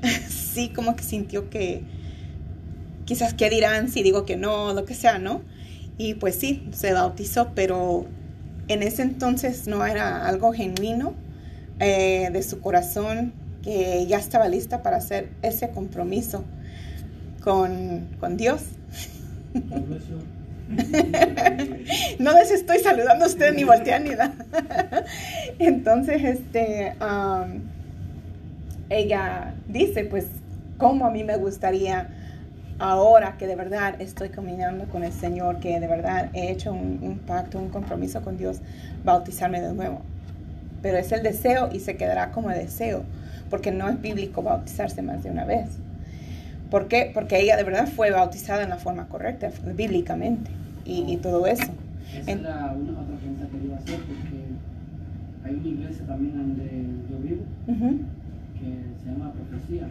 sí, 0.30 0.70
como 0.70 0.96
que 0.96 1.02
sintió 1.02 1.50
que 1.50 1.82
quizás 3.04 3.34
qué 3.34 3.50
dirán 3.50 3.88
si 3.88 4.02
digo 4.02 4.24
que 4.24 4.36
no, 4.36 4.72
lo 4.72 4.84
que 4.84 4.94
sea, 4.94 5.18
¿no? 5.18 5.42
Y 5.98 6.14
pues 6.14 6.36
sí, 6.36 6.68
se 6.72 6.92
bautizó, 6.92 7.52
pero 7.54 8.06
en 8.68 8.82
ese 8.82 9.02
entonces 9.02 9.66
no 9.66 9.84
era 9.84 10.26
algo 10.26 10.52
genuino 10.52 11.14
eh, 11.78 12.30
de 12.32 12.42
su 12.42 12.60
corazón 12.60 13.32
que 13.62 14.06
ya 14.06 14.18
estaba 14.18 14.48
lista 14.48 14.82
para 14.82 14.96
hacer 14.96 15.28
ese 15.42 15.70
compromiso 15.70 16.44
con, 17.42 18.08
con 18.20 18.36
Dios. 18.36 18.62
No 22.20 22.32
les 22.32 22.50
estoy 22.52 22.78
saludando 22.78 23.24
a 23.24 23.28
ustedes 23.28 23.54
ni 23.54 23.64
voltean 23.64 24.04
ni 24.04 24.10
nada. 24.10 24.34
Entonces, 25.58 26.22
este, 26.22 26.94
am, 27.00 27.62
ella 28.88 29.54
dice, 29.66 30.04
pues, 30.04 30.26
cómo 30.78 31.06
a 31.06 31.10
mí 31.10 31.24
me 31.24 31.36
gustaría 31.36 32.08
ahora 32.80 33.36
que 33.38 33.46
de 33.46 33.54
verdad 33.56 34.00
estoy 34.00 34.30
caminando 34.30 34.86
con 34.86 35.04
el 35.04 35.12
Señor, 35.12 35.58
que 35.60 35.78
de 35.78 35.86
verdad 35.86 36.30
he 36.34 36.50
hecho 36.50 36.72
un, 36.72 36.98
un 37.02 37.18
pacto, 37.18 37.58
un 37.58 37.68
compromiso 37.68 38.22
con 38.22 38.36
Dios, 38.36 38.60
bautizarme 39.04 39.60
de 39.60 39.72
nuevo. 39.74 40.00
Pero 40.82 40.98
es 40.98 41.12
el 41.12 41.22
deseo 41.22 41.68
y 41.72 41.80
se 41.80 41.96
quedará 41.96 42.32
como 42.32 42.48
deseo, 42.48 43.02
porque 43.50 43.70
no 43.70 43.88
es 43.88 44.00
bíblico 44.00 44.42
bautizarse 44.42 45.02
más 45.02 45.22
de 45.22 45.30
una 45.30 45.44
vez. 45.44 45.68
¿Por 46.70 46.88
qué? 46.88 47.10
Porque 47.12 47.38
ella 47.40 47.56
de 47.56 47.64
verdad 47.64 47.86
fue 47.86 48.10
bautizada 48.10 48.62
en 48.62 48.70
la 48.70 48.76
forma 48.78 49.06
correcta, 49.08 49.50
bíblicamente, 49.76 50.50
y, 50.84 51.04
y 51.12 51.16
todo 51.18 51.46
eso. 51.46 51.64
esa 52.18 52.30
En- 52.30 52.40
era 52.40 52.72
una 52.72 52.92
otra 53.00 53.16
pregunta 53.18 53.46
que 53.50 53.64
iba 53.66 53.76
a 53.76 53.78
hacer 53.78 53.98
porque 54.00 54.40
hay 55.44 55.54
una 55.54 55.68
iglesia 55.68 56.06
también 56.06 56.36
donde 56.36 56.64
yo 57.10 57.18
vivo 57.18 57.42
que 58.54 59.02
se 59.04 59.10
llama 59.10 59.32
Profecía. 59.32 59.86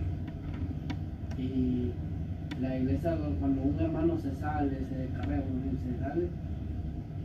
Y 1.38 1.92
la 2.62 2.76
iglesia, 2.76 3.16
cuando 3.40 3.62
un 3.62 3.80
hermano 3.80 4.18
se 4.20 4.36
sale, 4.40 4.78
se 4.90 4.96
descarrega, 4.96 5.44
un 5.44 5.80
se 5.84 6.04
sale, 6.04 6.28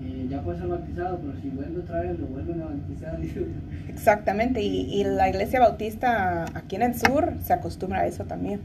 eh, 0.03 0.27
ya 0.29 0.43
puede 0.43 0.59
ser 0.59 0.69
bautizado, 0.69 1.19
pero 1.19 1.41
si 1.41 1.49
vuelve 1.51 1.81
otra 1.81 2.01
vez, 2.01 2.19
lo 2.19 2.27
vuelven 2.27 2.63
a 2.63 2.67
bautizar. 2.67 3.19
Exactamente, 3.89 4.61
y, 4.61 5.01
y 5.01 5.05
la 5.05 5.29
iglesia 5.29 5.61
bautista 5.61 6.45
aquí 6.55 6.77
en 6.77 6.83
el 6.83 6.95
sur 6.95 7.35
se 7.43 7.53
acostumbra 7.53 8.01
a 8.01 8.07
eso 8.07 8.25
también. 8.25 8.61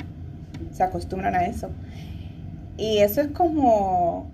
Se 0.72 0.84
acostumbran 0.84 1.36
a 1.36 1.46
eso. 1.46 1.70
Y 2.78 3.00
eso 3.00 3.22
es 3.22 3.28
como, 3.28 4.30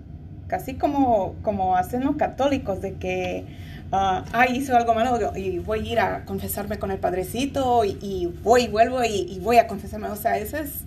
casi 0.46 0.74
como, 0.74 1.34
como 1.42 1.76
hacen 1.76 2.04
los 2.04 2.16
católicos, 2.16 2.80
de 2.80 2.94
que, 2.94 3.44
ah, 3.92 4.24
ay, 4.32 4.56
hizo 4.56 4.76
algo 4.76 4.94
malo 4.94 5.36
y 5.36 5.58
voy 5.58 5.80
a 5.80 5.92
ir 5.92 6.00
a 6.00 6.24
confesarme 6.24 6.78
con 6.78 6.90
el 6.90 6.98
padrecito 6.98 7.84
y, 7.84 7.98
y 8.00 8.26
voy 8.42 8.62
y 8.62 8.68
vuelvo 8.68 9.04
y, 9.04 9.26
y 9.30 9.38
voy 9.40 9.58
a 9.58 9.66
confesarme. 9.66 10.08
O 10.08 10.16
sea, 10.16 10.38
eso 10.38 10.56
es 10.56 10.85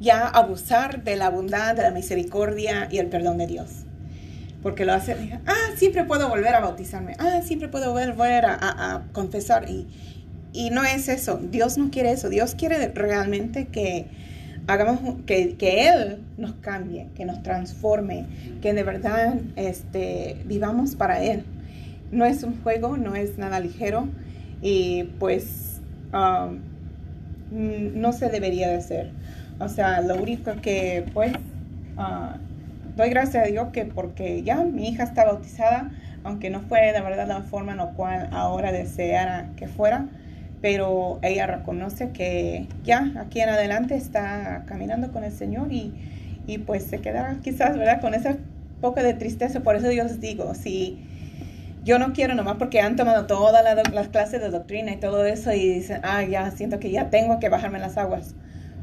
ya 0.00 0.26
abusar 0.26 1.04
de 1.04 1.16
la 1.16 1.28
bondad, 1.28 1.76
de 1.76 1.82
la 1.82 1.90
misericordia 1.90 2.88
y 2.90 2.98
el 2.98 3.06
perdón 3.06 3.38
de 3.38 3.46
Dios. 3.46 3.84
Porque 4.62 4.84
lo 4.84 4.92
hace, 4.92 5.38
ah, 5.46 5.54
siempre 5.76 6.04
puedo 6.04 6.28
volver 6.28 6.54
a 6.54 6.60
bautizarme, 6.60 7.14
ah, 7.18 7.40
siempre 7.42 7.68
puedo 7.68 7.92
volver 7.92 8.46
a, 8.46 9.04
confesar. 9.12 9.66
Y, 9.70 10.70
no 10.70 10.84
es 10.84 11.08
eso, 11.08 11.38
Dios 11.50 11.78
no 11.78 11.90
quiere 11.90 12.10
eso, 12.10 12.28
Dios 12.28 12.54
quiere 12.54 12.88
realmente 12.88 13.68
que 13.68 14.06
hagamos, 14.66 15.00
que, 15.26 15.56
Él 15.60 16.18
nos 16.36 16.54
cambie, 16.54 17.08
que 17.14 17.24
nos 17.24 17.42
transforme, 17.42 18.26
que 18.60 18.74
de 18.74 18.82
verdad 18.82 19.34
este, 19.56 20.42
vivamos 20.44 20.96
para 20.96 21.22
Él. 21.22 21.44
No 22.10 22.24
es 22.24 22.42
un 22.42 22.60
juego, 22.62 22.96
no 22.96 23.14
es 23.14 23.38
nada 23.38 23.60
ligero 23.60 24.08
y 24.60 25.04
pues 25.18 25.80
um, 26.12 26.58
no 27.50 28.12
se 28.12 28.28
debería 28.28 28.68
de 28.68 28.76
hacer. 28.76 29.12
O 29.60 29.68
sea, 29.68 30.00
lo 30.00 30.16
único 30.16 30.52
que 30.62 31.04
pues 31.12 31.32
ah, 31.98 32.36
doy 32.96 33.10
gracias 33.10 33.44
a 33.44 33.46
Dios 33.46 33.68
que 33.72 33.84
porque 33.84 34.42
ya 34.42 34.56
mi 34.64 34.88
hija 34.88 35.04
está 35.04 35.24
bautizada, 35.24 35.90
aunque 36.24 36.48
no 36.48 36.60
fue 36.60 36.92
de 36.92 37.00
verdad 37.00 37.28
la 37.28 37.42
forma 37.42 37.72
en 37.72 37.78
la 37.78 37.90
cual 37.90 38.28
ahora 38.32 38.72
deseara 38.72 39.50
que 39.56 39.68
fuera, 39.68 40.06
pero 40.62 41.18
ella 41.22 41.46
reconoce 41.46 42.10
que 42.10 42.66
ya 42.84 43.12
aquí 43.18 43.40
en 43.40 43.50
adelante 43.50 43.96
está 43.96 44.64
caminando 44.66 45.12
con 45.12 45.24
el 45.24 45.32
Señor 45.32 45.70
y, 45.72 45.92
y 46.46 46.58
pues 46.58 46.84
se 46.84 47.00
quedará 47.00 47.36
quizás, 47.42 47.76
¿verdad? 47.76 48.00
Con 48.00 48.14
esa 48.14 48.36
poca 48.80 49.02
de 49.02 49.12
tristeza. 49.12 49.60
Por 49.60 49.76
eso 49.76 49.92
yo 49.92 50.04
les 50.04 50.20
digo, 50.20 50.54
si 50.54 50.98
yo 51.84 51.98
no 51.98 52.12
quiero 52.14 52.34
nomás 52.34 52.56
porque 52.56 52.80
han 52.80 52.96
tomado 52.96 53.26
todas 53.26 53.62
la 53.62 53.74
las 53.74 54.08
clases 54.08 54.40
de 54.40 54.48
doctrina 54.48 54.92
y 54.92 54.96
todo 54.96 55.24
eso 55.26 55.52
y 55.52 55.68
dicen, 55.74 56.00
ah, 56.02 56.22
ya 56.22 56.50
siento 56.50 56.78
que 56.80 56.90
ya 56.90 57.10
tengo 57.10 57.38
que 57.40 57.50
bajarme 57.50 57.78
las 57.78 57.98
aguas. 57.98 58.34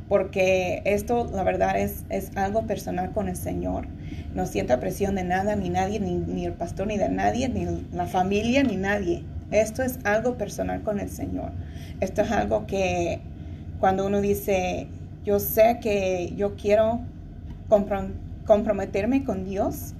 Porque 0.10 0.82
esto, 0.86 1.30
la 1.34 1.44
verdad, 1.44 1.80
es, 1.80 2.06
es 2.10 2.32
algo 2.38 2.66
personal 2.66 3.12
con 3.12 3.28
el 3.28 3.36
Señor. 3.36 3.88
No 4.34 4.46
siento 4.46 4.80
presión 4.80 5.16
de 5.16 5.24
nada, 5.24 5.56
ni 5.56 5.70
nadie, 5.70 6.00
ni, 6.00 6.16
ni 6.16 6.46
el 6.46 6.54
pastor, 6.54 6.88
ni 6.88 6.98
de 6.98 7.10
nadie, 7.10 7.50
ni 7.50 7.66
la 7.92 8.06
familia, 8.06 8.64
ni 8.64 8.78
nadie. 8.78 9.24
Esto 9.52 9.84
es 9.84 10.00
algo 10.06 10.38
personal 10.38 10.82
con 10.84 11.00
el 11.00 11.10
Señor. 11.10 11.52
Esto 12.00 12.22
es 12.22 12.32
algo 12.32 12.66
que 12.68 13.20
cuando 13.80 14.06
uno 14.08 14.22
dice, 14.22 14.88
yo 15.26 15.40
sé 15.40 15.80
que 15.82 16.34
yo 16.38 16.56
quiero 16.56 17.02
comprom- 17.70 18.14
comprometerme 18.46 19.24
con 19.26 19.44
Dios 19.44 19.94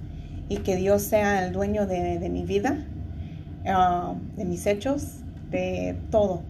y 0.48 0.58
que 0.58 0.76
Dios 0.76 1.02
sea 1.02 1.44
el 1.44 1.52
dueño 1.52 1.86
de, 1.86 2.28
mi 2.30 2.44
vida, 2.44 2.78
ah, 3.66 4.14
de 4.36 4.44
mis 4.46 4.66
hechos, 4.66 5.18
de 5.50 5.96
todo. 6.10 6.42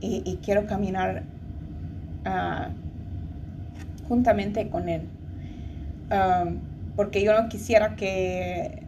Y 0.00 0.40
quiero 0.42 0.66
caminar 0.66 1.22
ah, 2.24 2.70
juntamente 4.08 4.68
con 4.68 4.88
Él. 4.88 5.02
Ah, 6.10 6.46
porque 6.96 7.22
yo 7.22 7.40
no 7.40 7.48
quisiera 7.48 7.96
que 7.96 8.82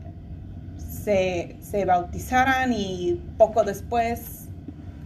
se, 0.79 1.57
se 1.61 1.85
bautizaran 1.85 2.73
y 2.73 3.21
poco 3.39 3.65
después, 3.65 4.49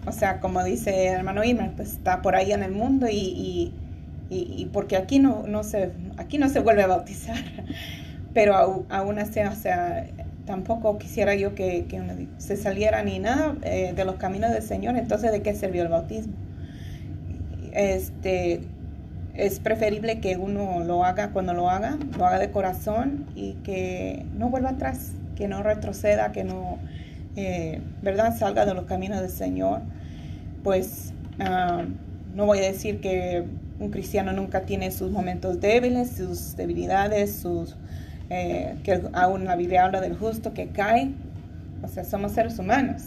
o 0.06 0.12
sea, 0.12 0.40
como 0.40 0.62
dice 0.64 1.08
el 1.08 1.14
hermano 1.14 1.44
Irma, 1.44 1.72
pues 1.76 1.92
está 1.92 2.22
por 2.22 2.34
ahí 2.34 2.52
en 2.52 2.62
el 2.62 2.72
mundo 2.72 3.06
y, 3.10 3.72
y, 4.30 4.66
porque 4.72 4.96
aquí 4.96 5.18
no, 5.18 5.44
no 5.46 5.62
se, 5.64 5.92
aquí 6.18 6.38
no 6.38 6.48
se 6.48 6.60
vuelve 6.60 6.82
a 6.82 6.86
bautizar. 6.86 7.36
Pero 8.34 8.84
aún 8.90 9.18
así, 9.18 9.40
o 9.40 9.54
sea, 9.54 10.06
tampoco 10.44 10.98
quisiera 10.98 11.34
yo 11.34 11.54
que, 11.54 11.86
se 12.38 12.56
saliera 12.56 13.02
ni 13.02 13.18
nada 13.18 13.56
eh, 13.62 13.92
de 13.94 14.04
los 14.04 14.16
caminos 14.16 14.50
del 14.50 14.62
Señor, 14.62 14.96
entonces 14.96 15.32
¿de 15.32 15.42
qué 15.42 15.54
sirvió 15.54 15.82
el 15.82 15.88
bautismo? 15.88 16.34
Este, 17.78 18.62
es 19.34 19.60
preferible 19.60 20.18
que 20.18 20.36
uno 20.36 20.82
lo 20.82 21.04
haga 21.04 21.30
cuando 21.30 21.54
lo 21.54 21.70
haga, 21.70 21.96
lo 22.18 22.26
haga 22.26 22.40
de 22.40 22.50
corazón 22.50 23.26
y 23.36 23.52
que 23.62 24.26
no 24.36 24.50
vuelva 24.50 24.70
atrás, 24.70 25.12
que 25.36 25.46
no 25.46 25.62
retroceda, 25.62 26.32
que 26.32 26.42
no, 26.42 26.80
eh, 27.36 27.80
¿verdad?, 28.02 28.36
salga 28.36 28.66
de 28.66 28.74
los 28.74 28.86
caminos 28.86 29.20
del 29.20 29.30
Señor. 29.30 29.82
Pues 30.64 31.12
ah, 31.38 31.84
no 32.34 32.46
voy 32.46 32.58
a 32.58 32.62
decir 32.62 33.00
que 33.00 33.44
un 33.78 33.90
cristiano 33.90 34.32
nunca 34.32 34.62
tiene 34.62 34.90
sus 34.90 35.12
momentos 35.12 35.60
débiles, 35.60 36.10
sus 36.10 36.56
debilidades, 36.56 37.32
sus, 37.32 37.76
eh, 38.28 38.74
que 38.82 39.02
aún 39.12 39.44
la 39.44 39.54
Biblia 39.54 39.84
habla 39.84 40.00
del 40.00 40.16
justo 40.16 40.52
que 40.52 40.66
cae. 40.66 41.12
O 41.84 41.86
sea, 41.86 42.02
somos 42.02 42.32
seres 42.32 42.58
humanos, 42.58 43.04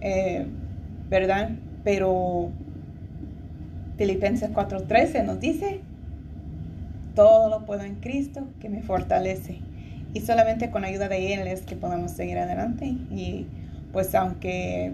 eh, 0.00 0.44
¿verdad? 1.08 1.50
Pero 1.84 2.50
Filipenses 3.96 4.50
4:13 4.50 5.24
nos 5.24 5.40
dice, 5.40 5.80
todo 7.14 7.48
lo 7.48 7.64
puedo 7.64 7.82
en 7.82 7.96
Cristo 7.96 8.46
que 8.60 8.68
me 8.68 8.82
fortalece. 8.82 9.58
Y 10.12 10.20
solamente 10.20 10.70
con 10.70 10.82
la 10.82 10.88
ayuda 10.88 11.08
de 11.08 11.34
Él 11.34 11.46
es 11.46 11.62
que 11.62 11.76
podemos 11.76 12.10
seguir 12.12 12.38
adelante. 12.38 12.86
Y 12.86 13.46
pues 13.92 14.14
aunque, 14.14 14.92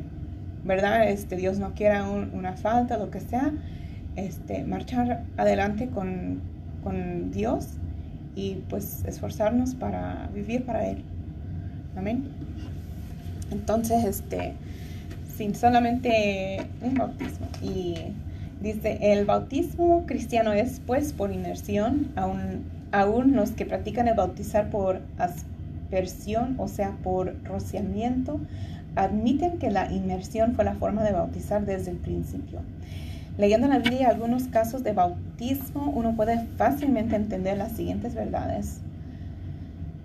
¿verdad? 0.64 1.08
Este, 1.08 1.36
Dios 1.36 1.58
no 1.58 1.74
quiera 1.74 2.08
un- 2.08 2.30
una 2.34 2.52
falta, 2.54 2.96
lo 2.96 3.10
que 3.10 3.20
sea, 3.20 3.52
este, 4.16 4.64
marchar 4.64 5.24
adelante 5.36 5.88
con, 5.88 6.40
con 6.84 7.30
Dios 7.32 7.68
y 8.36 8.56
pues 8.68 9.04
esforzarnos 9.06 9.74
para 9.74 10.28
vivir 10.34 10.64
para 10.64 10.86
Él. 10.88 11.02
Amén. 11.96 12.24
Entonces, 13.50 14.04
este, 14.04 14.54
sin 15.36 15.54
solamente 15.54 16.58
un 16.82 16.94
bautismo. 16.94 17.46
Dice, 18.62 18.98
el 19.00 19.24
bautismo 19.24 20.04
cristiano 20.06 20.52
es 20.52 20.80
pues 20.86 21.12
por 21.12 21.32
inmersión, 21.32 22.12
aún, 22.16 22.64
aún 22.92 23.34
los 23.34 23.50
que 23.50 23.66
practican 23.66 24.08
el 24.08 24.14
bautizar 24.14 24.70
por 24.70 25.00
aspersión, 25.18 26.54
o 26.58 26.68
sea, 26.68 26.96
por 27.02 27.34
rociamiento, 27.44 28.40
admiten 28.94 29.58
que 29.58 29.70
la 29.70 29.90
inmersión 29.92 30.54
fue 30.54 30.64
la 30.64 30.74
forma 30.74 31.02
de 31.02 31.12
bautizar 31.12 31.64
desde 31.66 31.90
el 31.90 31.96
principio. 31.96 32.60
Leyendo 33.38 33.66
en 33.66 33.72
la 33.72 33.78
Biblia 33.78 34.08
algunos 34.08 34.44
casos 34.44 34.84
de 34.84 34.92
bautismo, 34.92 35.90
uno 35.94 36.14
puede 36.14 36.46
fácilmente 36.56 37.16
entender 37.16 37.56
las 37.56 37.72
siguientes 37.72 38.14
verdades. 38.14 38.80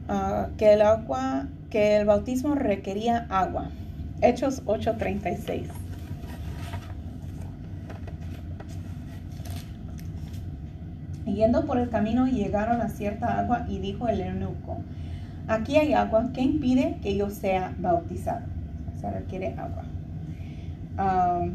Ah, 0.08 0.48
que 0.58 0.74
el 0.74 0.82
agua, 0.82 1.48
que 1.70 1.98
el 1.98 2.06
bautismo 2.06 2.56
requería 2.56 3.28
agua. 3.30 3.70
Hechos 4.22 4.64
8:36. 4.66 5.87
Yendo 11.38 11.68
por 11.68 11.78
el 11.78 11.90
camino 11.90 12.26
llegaron 12.26 12.82
a 12.82 12.90
cierta 12.90 13.38
agua 13.38 13.68
y 13.70 13.78
dijo 13.78 14.08
el 14.08 14.22
eunuco, 14.22 14.80
aquí 15.48 15.78
hay 15.78 15.94
agua, 15.94 16.32
¿qué 16.34 16.42
impide 16.42 16.98
que 17.04 17.16
yo 17.16 17.30
sea 17.30 17.76
bautizado? 17.78 18.42
O 18.92 19.00
sea, 19.00 19.12
requiere 19.12 19.54
agua. 19.54 19.84
Ah, 20.98 21.46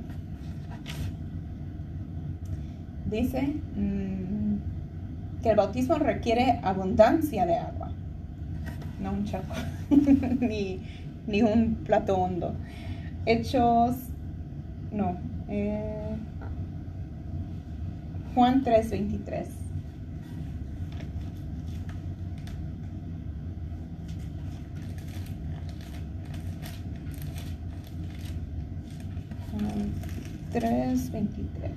dice 3.11 3.57
mm, 3.75 5.43
que 5.43 5.51
el 5.51 5.57
bautismo 5.57 5.97
requiere 5.97 6.61
abundancia 6.63 7.45
de 7.45 7.57
agua, 7.57 7.91
no 9.03 9.11
un 9.15 9.25
charco, 9.25 9.53
ni, 9.91 10.81
ni 11.27 11.43
un 11.43 11.75
plato 11.85 12.19
hondo. 12.19 12.55
Hechos, 13.27 13.97
no, 14.93 15.17
eh, 15.49 16.15
Juan 18.37 18.63
3:23. 18.63 19.62
Juan 29.73 29.93
3:23. 30.53 31.71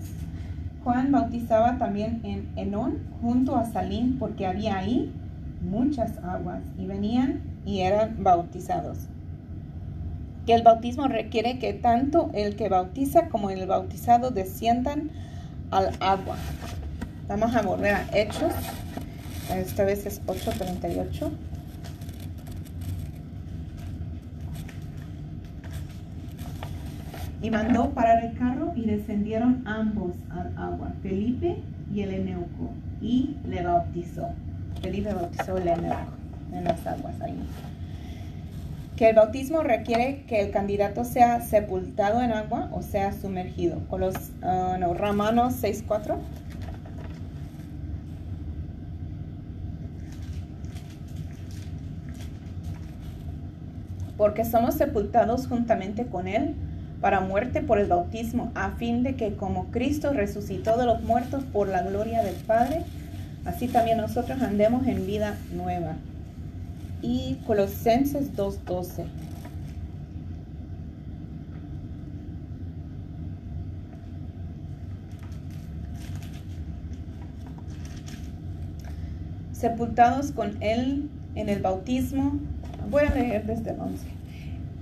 Juan 0.84 1.12
bautizaba 1.12 1.78
también 1.78 2.22
en 2.24 2.48
Enón 2.56 3.00
junto 3.22 3.56
a 3.56 3.66
Salim 3.66 4.20
porque 4.20 4.46
había 4.46 4.78
ahí 4.78 5.12
muchas 5.62 6.18
aguas 6.24 6.62
y 6.78 6.86
venían 6.86 7.42
y 7.66 7.80
eran 7.80 8.24
bautizados. 8.24 9.00
Que 10.46 10.54
el 10.54 10.62
bautismo 10.62 11.08
requiere 11.08 11.58
que 11.58 11.74
tanto 11.74 12.30
el 12.34 12.56
que 12.56 12.70
bautiza 12.70 13.30
como 13.30 13.50
el 13.50 13.66
bautizado 13.66 14.30
desciendan 14.30 15.10
al 15.72 15.92
agua. 16.00 16.36
Vamos 17.28 17.56
a 17.56 17.64
volver 17.64 17.96
a 17.96 18.06
Hechos. 18.14 18.54
Esta 19.56 19.86
vez 19.86 20.06
es 20.06 20.22
8:38. 20.28 21.32
Y 27.46 27.52
mandó 27.52 27.92
parar 27.92 28.26
el 28.26 28.36
carro 28.40 28.74
y 28.76 28.86
descendieron 28.86 29.62
ambos 29.68 30.14
al 30.32 30.52
agua, 30.58 30.94
Felipe 31.04 31.58
y 31.94 32.02
el 32.02 32.12
Eneuco, 32.12 32.72
y 33.02 33.38
le 33.48 33.62
bautizó. 33.62 34.30
Felipe 34.82 35.14
bautizó 35.14 35.56
el 35.56 35.68
Eneuco 35.68 36.12
en 36.52 36.64
las 36.64 36.88
aguas 36.88 37.22
ahí. 37.22 37.38
Que 38.96 39.10
el 39.10 39.16
bautismo 39.16 39.62
requiere 39.62 40.24
que 40.24 40.42
el 40.42 40.50
candidato 40.50 41.06
sea 41.06 41.40
sepultado 41.42 42.20
en 42.24 42.32
agua 42.32 42.70
o 42.72 42.82
sea 42.82 43.14
sumergido. 43.14 43.80
Con 43.90 44.02
los 44.02 44.16
uh, 44.42 44.80
no, 44.80 44.96
Romanos 44.96 45.62
6.4. 45.62 46.18
porque 54.18 54.46
somos 54.46 54.76
sepultados 54.76 55.46
juntamente 55.46 56.06
con 56.06 56.30
Él 56.30 56.56
para 57.02 57.20
muerte 57.20 57.62
por 57.62 57.80
el 57.80 57.88
bautismo, 57.88 58.52
a 58.56 58.72
fin 58.72 59.04
de 59.04 59.16
que 59.16 59.36
como 59.36 59.72
Cristo 59.72 60.14
resucitó 60.14 60.78
de 60.78 60.86
los 60.86 61.02
muertos 61.04 61.44
por 61.44 61.68
la 61.68 61.84
gloria 61.84 62.24
del 62.24 62.36
Padre, 62.36 62.84
así 63.46 63.68
también 63.68 63.98
nosotros 63.98 64.42
andemos 64.42 64.88
en 64.88 65.06
vida 65.06 65.38
nueva. 65.54 65.96
Y 67.02 67.38
Colosenses 67.46 68.36
2.12. 68.36 69.06
Sepultados 79.52 80.32
con 80.32 80.62
Él 80.62 81.10
en 81.36 81.50
el 81.50 81.62
bautismo 81.62 82.40
Voy 82.90 83.04
a 83.06 83.10
leer 83.10 83.46
desde 83.46 83.72
el 83.72 83.80
11. 83.80 84.15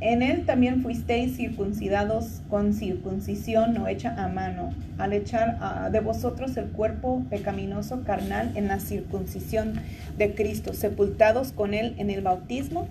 En 0.05 0.21
él 0.21 0.45
también 0.45 0.81
fuisteis 0.81 1.37
circuncidados 1.37 2.41
con 2.49 2.73
circuncisión 2.73 3.73
no 3.73 3.87
hecha 3.87 4.13
a 4.21 4.27
mano, 4.27 4.71
al 4.97 5.13
echar 5.13 5.91
de 5.93 5.99
vosotros 6.01 6.57
el 6.57 6.65
cuerpo 6.71 7.23
pecaminoso 7.29 8.03
carnal 8.03 8.51
en 8.55 8.67
la 8.67 8.81
circuncisión 8.81 9.79
de 10.17 10.35
Cristo, 10.35 10.73
sepultados 10.73 11.53
con 11.53 11.73
él 11.73 11.95
en 11.99 12.09
el 12.09 12.21
bautismo, 12.21 12.89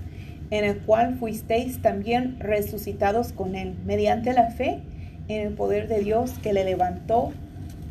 en 0.48 0.64
el 0.64 0.78
cual 0.78 1.16
fuisteis 1.16 1.82
también 1.82 2.40
resucitados 2.40 3.32
con 3.32 3.56
él, 3.56 3.74
mediante 3.84 4.32
la 4.32 4.50
fe 4.50 4.80
en 5.28 5.48
el 5.48 5.52
poder 5.52 5.88
de 5.88 6.00
Dios 6.00 6.32
que 6.42 6.54
le 6.54 6.64
levantó 6.64 7.34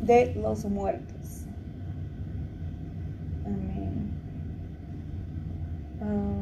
de 0.00 0.34
los 0.34 0.64
muertos. 0.64 1.46
Amén. 3.46 4.10
Um, 6.00 6.41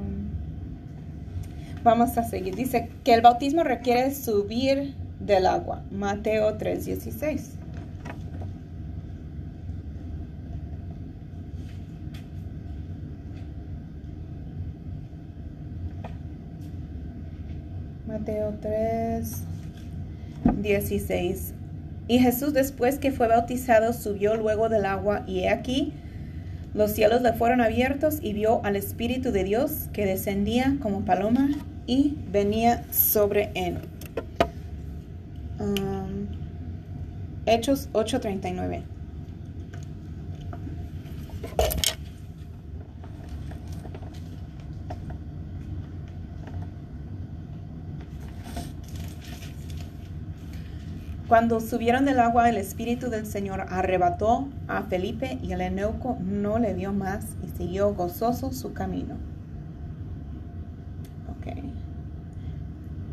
Vamos 1.83 2.19
a 2.19 2.23
seguir. 2.23 2.57
Dice 2.57 2.91
que 3.05 3.15
el 3.15 3.23
bautismo 3.23 3.63
requiere 3.65 4.15
subir 4.15 4.95
del 5.19 5.47
agua. 5.47 5.83
Mateo 5.91 6.59
3:16. 6.59 7.53
Mateo 18.07 18.55
3, 18.61 19.45
16. 20.61 21.55
Y 22.09 22.19
Jesús 22.19 22.53
después 22.53 22.99
que 22.99 23.13
fue 23.13 23.29
bautizado 23.29 23.93
subió 23.93 24.35
luego 24.35 24.69
del 24.69 24.85
agua 24.85 25.23
y 25.27 25.41
he 25.41 25.49
aquí 25.49 25.95
los 26.75 26.93
cielos 26.93 27.23
le 27.23 27.33
fueron 27.33 27.61
abiertos 27.61 28.19
y 28.21 28.33
vio 28.33 28.65
al 28.65 28.77
Espíritu 28.77 29.33
de 29.33 29.45
Dios 29.45 29.89
que 29.93 30.07
descendía 30.07 30.77
como 30.81 31.05
paloma 31.05 31.51
y 31.91 32.17
venía 32.31 32.85
sobre 32.93 33.51
él. 33.57 33.81
Um, 35.59 36.29
Hechos 37.47 37.89
8:39. 37.93 38.85
Cuando 51.27 51.59
subieron 51.59 52.05
del 52.05 52.21
agua, 52.21 52.49
el 52.49 52.57
Espíritu 52.57 53.11
del 53.11 53.27
Señor 53.27 53.67
arrebató 53.69 54.49
a 54.69 54.85
Felipe 54.85 55.41
y 55.43 55.51
el 55.51 55.61
eneuco 55.61 56.17
no 56.21 56.61
le 56.61 56.75
dio 56.75 56.93
más 56.93 57.25
y 57.45 57.49
siguió 57.59 57.93
gozoso 57.95 58.53
su 58.53 58.75
camino. 58.75 59.30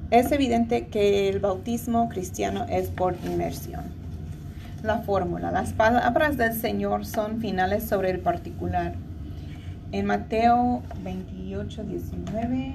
Es 0.10 0.32
evidente 0.32 0.88
que 0.88 1.28
el 1.28 1.39
bautismo 1.39 2.08
cristiano 2.08 2.65
es 2.70 2.88
por 2.88 3.15
inmersión. 3.26 3.82
La 4.82 5.00
fórmula. 5.00 5.52
Las 5.52 5.74
palabras 5.74 6.38
del 6.38 6.54
Señor 6.54 7.06
son 7.06 7.41
finales 7.41 7.84
sobre 7.84 8.12
el 8.12 8.20
particular. 8.20 8.93
En 9.91 10.06
Mateo 10.06 10.82
28, 11.04 11.84
19. 11.84 12.74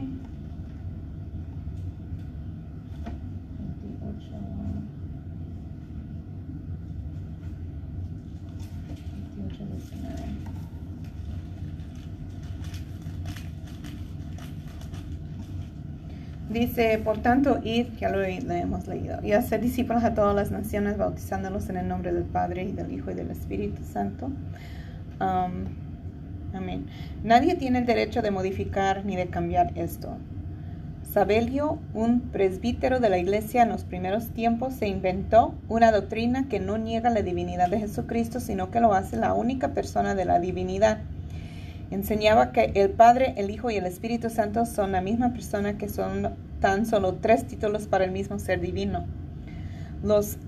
Dice, 16.52 17.00
por 17.02 17.18
tanto, 17.18 17.60
id, 17.64 17.86
ya 17.98 18.10
lo 18.10 18.22
hemos 18.22 18.86
leído, 18.86 19.18
y 19.22 19.32
hacer 19.32 19.60
discípulos 19.60 20.04
a 20.04 20.12
todas 20.12 20.34
las 20.34 20.50
naciones, 20.50 20.98
bautizándolos 20.98 21.70
en 21.70 21.78
el 21.78 21.88
nombre 21.88 22.12
del 22.12 22.24
Padre 22.24 22.64
y 22.64 22.72
del 22.72 22.92
Hijo 22.92 23.10
y 23.10 23.14
del 23.14 23.30
Espíritu 23.30 23.82
Santo. 23.84 24.26
Um, 24.26 25.64
amén. 26.54 26.86
Nadie 27.24 27.54
tiene 27.54 27.78
el 27.78 27.86
derecho 27.86 28.20
de 28.20 28.30
modificar 28.30 29.04
ni 29.06 29.16
de 29.16 29.28
cambiar 29.28 29.72
esto. 29.76 30.18
Sabelio, 31.10 31.78
un 31.94 32.20
presbítero 32.20 33.00
de 33.00 33.08
la 33.08 33.18
iglesia 33.18 33.62
en 33.62 33.68
los 33.70 33.84
primeros 33.84 34.28
tiempos, 34.30 34.74
se 34.74 34.88
inventó 34.88 35.54
una 35.68 35.90
doctrina 35.90 36.48
que 36.48 36.60
no 36.60 36.76
niega 36.76 37.10
la 37.10 37.22
divinidad 37.22 37.68
de 37.68 37.80
Jesucristo, 37.80 38.40
sino 38.40 38.70
que 38.70 38.80
lo 38.80 38.92
hace 38.92 39.16
la 39.16 39.32
única 39.32 39.68
persona 39.68 40.14
de 40.14 40.24
la 40.24 40.38
divinidad. 40.40 40.98
Enseñaba 41.92 42.52
que 42.52 42.72
el 42.74 42.88
Padre, 42.88 43.34
el 43.36 43.50
Hijo 43.50 43.70
y 43.70 43.76
el 43.76 43.84
Espíritu 43.84 44.30
Santo 44.30 44.64
son 44.64 44.92
la 44.92 45.02
misma 45.02 45.34
persona, 45.34 45.76
que 45.76 45.90
son 45.90 46.34
tan 46.58 46.86
solo 46.86 47.16
tres 47.16 47.46
títulos 47.46 47.86
para 47.86 48.06
el 48.06 48.12
mismo 48.12 48.38
ser 48.38 48.62
divino. 48.62 49.04
Los 50.02 50.38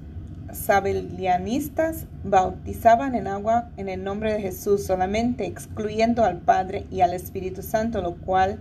sabelianistas 0.51 2.07
bautizaban 2.23 3.15
en 3.15 3.27
agua 3.27 3.69
en 3.77 3.91
el 3.91 4.03
nombre 4.03 4.33
de 4.33 4.41
Jesús 4.41 4.87
solamente, 4.87 5.45
excluyendo 5.45 6.25
al 6.25 6.39
Padre 6.39 6.87
y 6.91 7.03
al 7.03 7.13
Espíritu 7.13 7.61
Santo, 7.61 8.01
lo 8.01 8.15
cual 8.15 8.59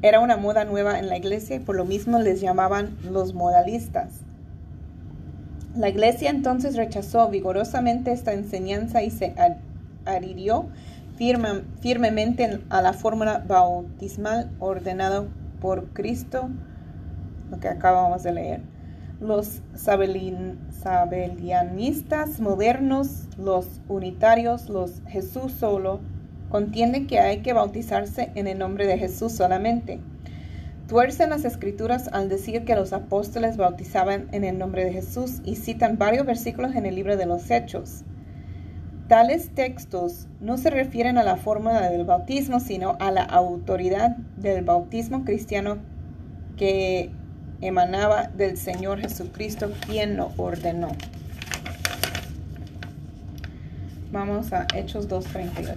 era 0.00 0.20
una 0.20 0.38
moda 0.38 0.64
nueva 0.64 0.98
en 0.98 1.10
la 1.10 1.18
iglesia 1.18 1.56
y 1.56 1.60
por 1.60 1.76
lo 1.76 1.84
mismo 1.84 2.18
les 2.18 2.40
llamaban 2.40 2.96
los 3.12 3.34
modalistas. 3.34 4.20
La 5.76 5.90
iglesia 5.90 6.30
entonces 6.30 6.74
rechazó 6.74 7.28
vigorosamente 7.28 8.12
esta 8.12 8.32
enseñanza 8.32 9.02
y 9.02 9.10
se 9.10 9.34
adhirió 10.06 10.70
firmemente 11.16 12.60
a 12.68 12.82
la 12.82 12.92
fórmula 12.92 13.42
bautismal 13.46 14.50
ordenado 14.58 15.28
por 15.60 15.86
Cristo, 15.92 16.50
lo 17.50 17.60
que 17.60 17.68
acabamos 17.68 18.22
de 18.22 18.32
leer. 18.32 18.62
Los 19.20 19.62
sabelianistas 19.74 22.40
modernos, 22.40 23.28
los 23.38 23.80
unitarios, 23.88 24.68
los 24.68 25.00
Jesús 25.06 25.52
solo, 25.52 26.00
contienden 26.50 27.06
que 27.06 27.20
hay 27.20 27.42
que 27.42 27.52
bautizarse 27.52 28.32
en 28.34 28.46
el 28.46 28.58
nombre 28.58 28.86
de 28.86 28.98
Jesús 28.98 29.32
solamente. 29.32 30.00
Tuercen 30.88 31.30
las 31.30 31.46
escrituras 31.46 32.10
al 32.12 32.28
decir 32.28 32.66
que 32.66 32.74
los 32.74 32.92
apóstoles 32.92 33.56
bautizaban 33.56 34.28
en 34.32 34.44
el 34.44 34.58
nombre 34.58 34.84
de 34.84 34.92
Jesús 34.92 35.40
y 35.44 35.56
citan 35.56 35.96
varios 35.96 36.26
versículos 36.26 36.74
en 36.74 36.84
el 36.84 36.94
libro 36.94 37.16
de 37.16 37.24
los 37.24 37.50
Hechos. 37.50 38.04
Tales 39.08 39.50
textos 39.50 40.28
no 40.40 40.56
se 40.56 40.70
refieren 40.70 41.18
a 41.18 41.22
la 41.22 41.36
fórmula 41.36 41.90
del 41.90 42.04
bautismo, 42.04 42.58
sino 42.58 42.96
a 43.00 43.10
la 43.10 43.22
autoridad 43.22 44.16
del 44.36 44.64
bautismo 44.64 45.24
cristiano 45.24 45.76
que 46.56 47.10
emanaba 47.60 48.28
del 48.28 48.56
Señor 48.56 49.00
Jesucristo, 49.00 49.70
quien 49.86 50.16
lo 50.16 50.32
ordenó. 50.38 50.88
Vamos 54.10 54.52
a 54.54 54.66
Hechos 54.74 55.08
2.38. 55.08 55.76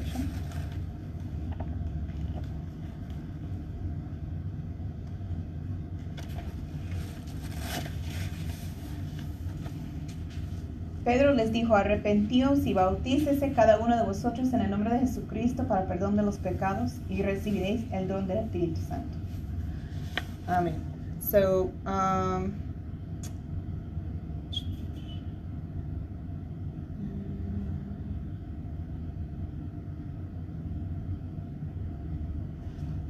Pedro 11.08 11.34
les 11.34 11.54
dijo, 11.54 11.74
arrepentíos 11.74 12.66
y 12.66 12.74
bautícese 12.74 13.54
cada 13.54 13.80
uno 13.80 13.96
de 13.96 14.04
vosotros 14.04 14.52
en 14.52 14.60
el 14.60 14.70
nombre 14.70 14.94
de 14.94 15.00
Jesucristo 15.00 15.64
para 15.64 15.88
perdón 15.88 16.18
de 16.18 16.24
los 16.24 16.38
pecados 16.38 16.96
y 17.08 17.22
recibiréis 17.22 17.86
el 17.94 18.10
don 18.10 18.28
del 18.28 18.40
Espíritu 18.40 18.82
Santo. 18.82 19.18
Amén. 20.48 20.76
So, 21.22 21.72
um, 21.86 22.52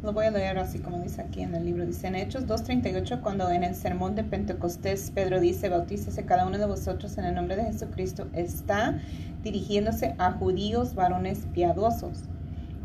lo 0.08 0.14
voy 0.14 0.28
a 0.28 0.32
leer 0.32 0.58
así 0.58 0.80
como 0.80 1.02
dice 1.02 1.20
aquí 1.20 1.42
en 1.42 1.54
el 1.54 1.66
libro. 1.66 1.86
Dice 1.86 2.08
en 2.08 2.16
Hechos 2.16 2.48
2.38, 2.48 3.20
cuando 3.20 3.50
en 3.50 3.66
el 3.66 3.76
sermón 3.76 4.16
de 4.16 4.24
Pentecostés 4.24 5.12
Pedro 5.14 5.42
dice, 5.42 5.68
bautícese 5.68 6.24
cada 6.24 6.48
uno 6.48 6.58
de 6.58 6.66
vosotros 6.66 7.18
en 7.18 7.26
el 7.26 7.36
nombre 7.36 7.58
de 7.58 7.66
Jesucristo, 7.66 8.30
está 8.32 9.02
dirigiéndose 9.44 10.16
a 10.18 10.32
judíos 10.32 10.96
varones 10.96 11.40
piadosos, 11.54 12.24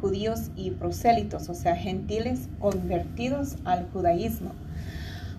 judíos 0.00 0.50
y 0.56 0.72
prosélitos, 0.72 1.48
o 1.48 1.54
sea, 1.54 1.76
gentiles 1.76 2.48
convertidos 2.58 3.54
al 3.64 3.88
judaísmo, 3.92 4.50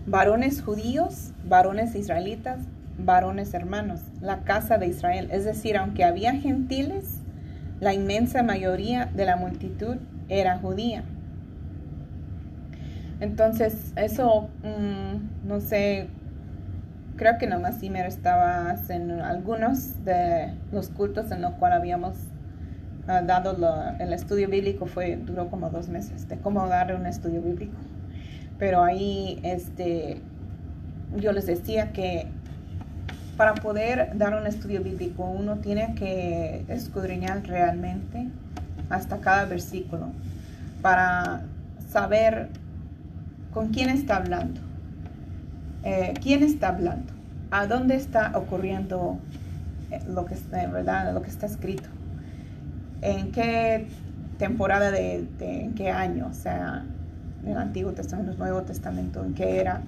varones 0.08 0.62
judíos, 0.62 1.34
varones 1.44 1.96
israelitas, 1.96 2.60
varones 2.98 3.54
hermanos, 3.54 4.00
la 4.22 4.46
casa 4.46 4.78
de 4.78 4.88
Israel. 4.88 5.28
Es 5.32 5.44
decir, 5.44 5.76
aunque 5.76 6.06
había 6.06 6.32
gentiles, 6.32 7.18
la 7.82 7.94
inmensa 7.94 8.42
mayoría 8.42 9.08
de 9.14 9.26
la 9.26 9.36
multitud 9.36 9.98
era 10.30 10.58
judía. 10.60 11.04
Entonces, 13.24 13.94
eso, 13.96 14.50
mm, 14.64 15.48
no 15.48 15.62
sé, 15.62 16.10
creo 17.16 17.38
que 17.38 17.48
nomás 17.48 17.80
Simer 17.80 18.06
estaba 18.06 18.76
en 18.90 19.12
algunos 19.12 20.04
de 20.04 20.54
los 20.74 20.90
cultos 20.90 21.32
en 21.32 21.42
los 21.42 21.54
cuales 21.54 21.80
habíamos 21.80 22.18
ah, 23.08 23.22
dado 23.22 23.56
el 23.98 24.12
estudio 24.12 24.50
bíblico, 24.50 24.88
fue, 24.88 25.16
duró 25.16 25.50
como 25.50 25.70
dos 25.70 25.88
meses, 25.88 26.28
de 26.28 26.38
cómo 26.38 26.68
dar 26.68 26.94
un 26.94 27.06
estudio 27.06 27.42
bíblico. 27.42 27.78
Pero 28.60 28.84
ahí, 28.84 29.40
este, 29.44 30.22
yo 31.16 31.32
les 31.32 31.46
decía 31.46 31.94
que 31.94 32.28
para 33.38 33.54
poder 33.54 34.18
dar 34.18 34.36
un 34.36 34.48
estudio 34.48 34.84
bíblico 34.84 35.24
uno 35.24 35.60
tiene 35.60 35.96
que 35.96 36.66
escudriñar 36.68 37.42
realmente 37.44 38.28
hasta 38.90 39.20
cada 39.20 39.46
versículo 39.46 40.08
para 40.82 41.44
saber 41.90 42.50
con 43.54 43.70
quién 43.70 43.90
está 43.90 44.18
hablando, 44.18 44.62
eh, 45.84 46.14
quién 46.22 46.44
está 46.44 46.70
hablando, 46.70 47.14
a 47.52 47.68
dónde 47.68 47.96
está 47.96 48.32
ocurriendo 48.36 49.20
eh, 49.92 50.02
lo 50.08 50.26
que 50.26 50.34
está, 50.34 50.66
¿verdad? 50.68 51.14
Lo 51.14 51.22
que 51.22 51.30
está 51.30 51.46
escrito, 51.46 51.90
en 53.02 53.32
qué 53.32 53.88
temporada 54.38 54.92
de, 54.92 55.28
en 55.40 55.74
qué 55.74 55.92
año, 55.92 56.28
o 56.30 56.34
sea, 56.34 56.86
en 57.44 57.52
el 57.52 57.58
Antiguo 57.58 57.92
Testamento, 57.92 58.32
el 58.32 58.38
Nuevo 58.40 58.64
Testamento, 58.64 59.24
en 59.24 59.34
qué 59.34 59.60
era, 59.60 59.82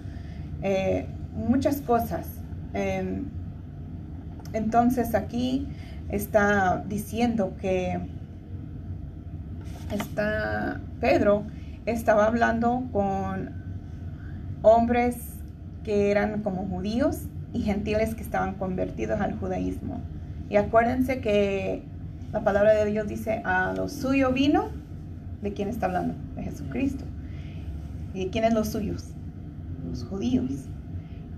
eh, 0.62 1.08
muchas 1.36 1.82
cosas. 1.82 2.28
Em, 2.74 3.26
entonces 4.54 5.16
aquí 5.16 5.68
está 6.10 6.84
diciendo 6.88 7.54
que 7.60 8.00
está 9.92 10.80
Pedro 11.00 11.44
estaba 11.86 12.26
hablando 12.26 12.84
con 12.92 13.52
hombres 14.62 15.18
que 15.84 16.12
eran 16.12 16.42
como 16.42 16.66
judíos 16.68 17.24
y 17.54 17.62
gentiles 17.62 18.16
que 18.16 18.24
estaban 18.24 18.56
convertidos 18.56 19.22
al 19.22 19.38
judaísmo. 19.38 20.02
Y 20.50 20.58
acuérdense 20.58 21.22
que 21.22 21.84
la 22.34 22.44
palabra 22.44 22.74
de 22.74 22.86
Dios 22.86 23.08
dice, 23.08 23.42
a 23.46 23.74
lo 23.74 23.88
suyo 23.88 24.32
vino, 24.32 24.70
¿de 25.42 25.54
quién 25.54 25.70
está 25.70 25.86
hablando? 25.86 26.16
De 26.36 26.44
Jesucristo. 26.44 27.06
¿Y 28.14 28.28
quiénes 28.28 28.54
los 28.54 28.70
suyos? 28.70 29.12
Los 29.88 30.04
judíos. 30.04 30.52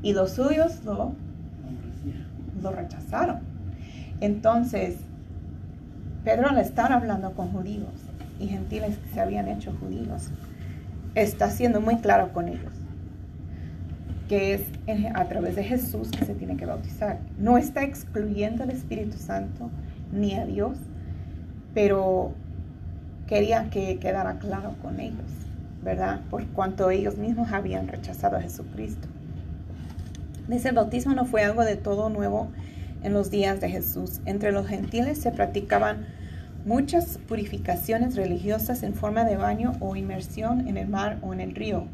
Y 0.02 0.14
los 0.14 0.32
suyos 0.32 0.84
lo, 0.86 1.14
lo 2.62 2.72
rechazaron. 2.72 3.40
Entonces, 4.22 4.98
Pedro 6.24 6.50
al 6.50 6.58
estar 6.58 6.92
hablando 6.92 7.34
con 7.34 7.50
judíos, 7.52 8.07
y 8.40 8.48
gentiles 8.48 8.98
que 8.98 9.14
se 9.14 9.20
habían 9.20 9.48
hecho 9.48 9.74
judíos. 9.80 10.30
Está 11.16 11.50
siendo 11.50 11.82
muy 11.82 11.98
claro 11.98 12.34
con 12.34 12.48
ellos 12.48 12.74
que 14.28 14.54
es 14.54 14.62
a 15.14 15.26
través 15.26 15.56
de 15.56 15.64
Jesús 15.64 16.12
que 16.12 16.26
se 16.26 16.34
tiene 16.36 16.58
que 16.58 16.66
bautizar. 16.66 17.20
No 17.38 17.58
está 17.58 17.84
excluyendo 17.84 18.64
al 18.64 18.72
Espíritu 18.72 19.18
Santo 19.18 19.70
ni 20.12 20.36
a 20.36 20.46
Dios, 20.46 20.78
pero 21.74 22.34
quería 23.26 23.70
que 23.70 24.00
quedara 24.00 24.40
claro 24.40 24.76
con 24.82 25.00
ellos, 25.00 25.32
¿verdad? 25.84 26.22
Por 26.30 26.46
cuanto 26.48 26.90
ellos 26.90 27.18
mismos 27.18 27.52
habían 27.52 27.88
rechazado 27.88 28.38
a 28.38 28.42
Jesucristo. 28.42 29.08
Dice, 30.48 30.70
el 30.70 30.76
bautismo 30.76 31.14
no 31.14 31.26
fue 31.26 31.44
algo 31.44 31.64
de 31.64 31.76
todo 31.76 32.10
nuevo 32.10 32.50
en 33.04 33.14
los 33.14 33.30
días 33.30 33.60
de 33.60 33.70
Jesús. 33.70 34.22
Entre 34.26 34.52
los 34.52 34.68
gentiles 34.68 35.18
se 35.18 35.32
practicaban 35.32 36.06
muchas 36.68 37.18
purificaciones 37.30 38.18
religiosas 38.18 38.84
en 38.84 38.94
forma 38.94 39.24
de 39.24 39.38
baño 39.38 39.72
o 39.80 39.96
inmersión 39.96 40.68
en 40.68 40.76
el 40.76 40.90
mar 40.90 41.18
o 41.22 41.34
en 41.34 41.40
el 41.40 41.56
río. 41.56 41.86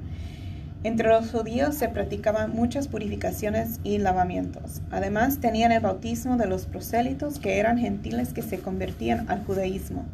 Entre 0.84 1.07
los 1.07 1.30
judíos 1.30 1.76
se 1.76 1.89
practicaban 1.89 2.55
muchas 2.55 2.88
purificaciones 2.88 3.80
y 3.84 3.99
lavamientos. 3.99 4.82
Además 4.89 5.39
tenían 5.39 5.71
el 5.71 5.80
bautismo 5.80 6.38
de 6.38 6.47
los 6.47 6.65
prosélitos 6.65 7.38
que 7.38 7.59
eran 7.59 7.78
gentiles 7.78 8.34
que 8.34 8.41
se 8.41 8.59
convertían 8.59 9.30
al 9.30 9.45
judaísmo. 9.45 10.05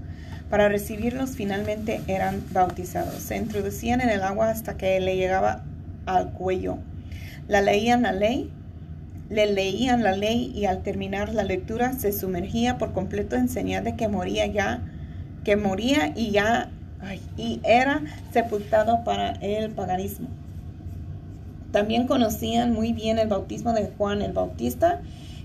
Para 0.50 0.68
recibirlos 0.68 1.38
finalmente 1.38 2.02
eran 2.08 2.44
bautizados. 2.52 3.16
Se 3.16 3.38
introducían 3.38 4.02
en 4.02 4.10
el 4.10 4.24
agua 4.24 4.50
hasta 4.50 4.76
que 4.76 5.00
le 5.00 5.16
llegaba 5.16 5.64
al 6.06 6.34
cuello. 6.34 6.80
La 7.48 7.62
leían 7.62 8.02
la 8.02 8.12
ley 8.12 8.52
le 9.30 9.52
leían 9.52 10.04
la 10.04 10.16
ley 10.16 10.52
y 10.56 10.66
al 10.66 10.82
terminar 10.82 11.34
la 11.34 11.44
lectura 11.44 11.94
se 11.94 12.12
sumergía 12.12 12.78
por 12.78 12.94
completo 12.94 13.36
en 13.36 13.48
señal 13.48 13.84
de 13.84 13.96
que 13.96 14.08
moría 14.08 14.46
ya, 14.48 14.82
que 15.44 15.56
moría 15.56 16.14
y 16.16 16.32
ya 16.32 16.72
y 17.38 17.62
era 17.64 18.02
sepultado 18.34 19.04
para 19.04 19.32
el 19.34 19.72
paganismo. 19.72 20.28
También 21.72 22.08
conocían 22.08 22.74
muy 22.74 22.94
bien 22.94 23.20
el 23.20 23.28
bautismo 23.28 23.74
de 23.74 23.92
Juan 23.98 24.22
el 24.22 24.34
Bautista, 24.34 25.02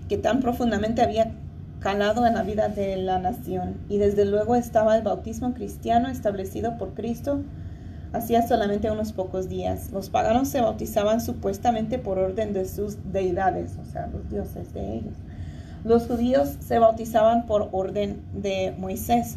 que 0.09 0.16
tan 0.16 0.41
profundamente 0.41 1.03
había 1.03 1.32
calado 1.80 2.26
en 2.26 2.35
la 2.35 2.43
vida 2.43 2.68
de 2.68 2.97
la 2.97 3.18
nación. 3.18 3.76
Y 3.89 3.99
desde 3.99 4.24
luego 4.24 4.57
estaba 4.57 4.97
el 4.97 5.03
bautismo 5.03 5.53
cristiano 5.53 6.09
establecido 6.09 6.78
por 6.78 6.95
Cristo 6.95 7.43
hacía 8.14 8.46
solamente 8.46 8.90
unos 8.90 9.12
pocos 9.12 9.48
días. 9.48 9.90
Los 9.92 10.08
paganos 10.08 10.48
se 10.48 10.60
bautizaban 10.60 11.20
supuestamente 11.20 11.98
por 11.98 12.18
orden 12.18 12.52
de 12.52 12.64
sus 12.66 12.96
deidades, 13.12 13.76
o 13.76 13.84
sea, 13.84 14.06
los 14.06 14.30
dioses 14.30 14.72
de 14.72 14.94
ellos. 14.94 15.14
Los 15.84 16.06
judíos 16.06 16.56
se 16.60 16.78
bautizaban 16.78 17.44
por 17.44 17.68
orden 17.72 18.22
de 18.32 18.72
Moisés. 18.78 19.36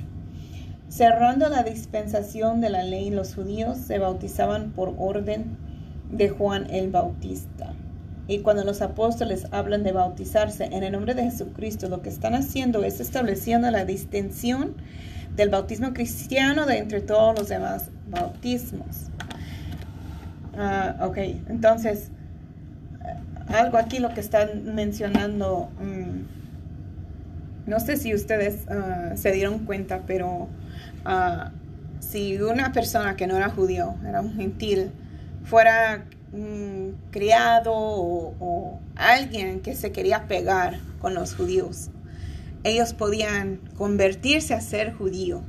Cerrando 0.90 1.50
la 1.50 1.64
dispensación 1.64 2.62
de 2.62 2.70
la 2.70 2.84
ley, 2.84 3.10
los 3.10 3.36
judíos 3.36 3.78
se 3.78 3.98
bautizaban 3.98 4.72
por 4.72 4.94
orden 4.98 5.58
de 6.12 6.30
Juan 6.30 6.68
el 6.70 6.92
Bautista. 6.92 7.74
Y 8.28 8.40
cuando 8.40 8.64
los 8.64 8.82
apóstoles 8.82 9.48
hablan 9.52 9.84
de 9.84 9.92
bautizarse 9.92 10.66
en 10.66 10.84
el 10.84 10.92
nombre 10.92 11.16
de 11.16 11.24
Jesucristo, 11.24 11.90
lo 11.90 12.02
que 12.02 12.10
están 12.10 12.36
haciendo 12.36 12.84
es 12.84 13.00
estableciendo 13.00 13.72
la 13.72 13.86
distinción 13.86 14.76
del 15.38 15.50
bautismo 15.50 15.94
cristiano 15.94 16.66
de 16.66 16.80
entre 16.80 17.00
todos 17.00 17.40
los 17.40 17.48
demás 17.48 17.90
bautismos. 18.10 19.08
Ah, 20.58 20.98
ok, 21.02 21.18
entonces, 21.48 22.10
algo 23.48 23.78
aquí 23.78 24.00
lo 24.00 24.14
que 24.14 24.20
están 24.20 24.74
mencionando, 24.74 25.70
mm, 25.80 27.70
no 27.70 27.80
sé 27.80 27.98
si 27.98 28.16
ustedes 28.16 28.68
ah, 28.68 29.12
se 29.16 29.32
dieron 29.32 29.60
cuenta, 29.60 30.02
pero 30.08 30.48
ah, 31.06 31.52
si 32.00 32.42
una 32.42 32.72
persona 32.72 33.16
que 33.16 33.28
no 33.28 33.38
era 33.38 33.50
judío, 33.50 33.94
era 34.08 34.22
un 34.22 34.34
gentil, 34.34 34.92
fuera 35.44 36.06
mm, 36.34 37.12
criado 37.12 37.74
o 37.76 38.80
alguien 38.96 39.60
que 39.62 39.76
se 39.76 39.92
quería 39.92 40.28
pegar 40.28 40.80
con 41.00 41.14
los 41.14 41.36
judíos, 41.36 41.92
ellos 42.68 42.94
podían 42.94 43.58
convertirse 43.78 44.54
a 44.54 44.62
ser 44.62 44.94
judío. 44.94 45.42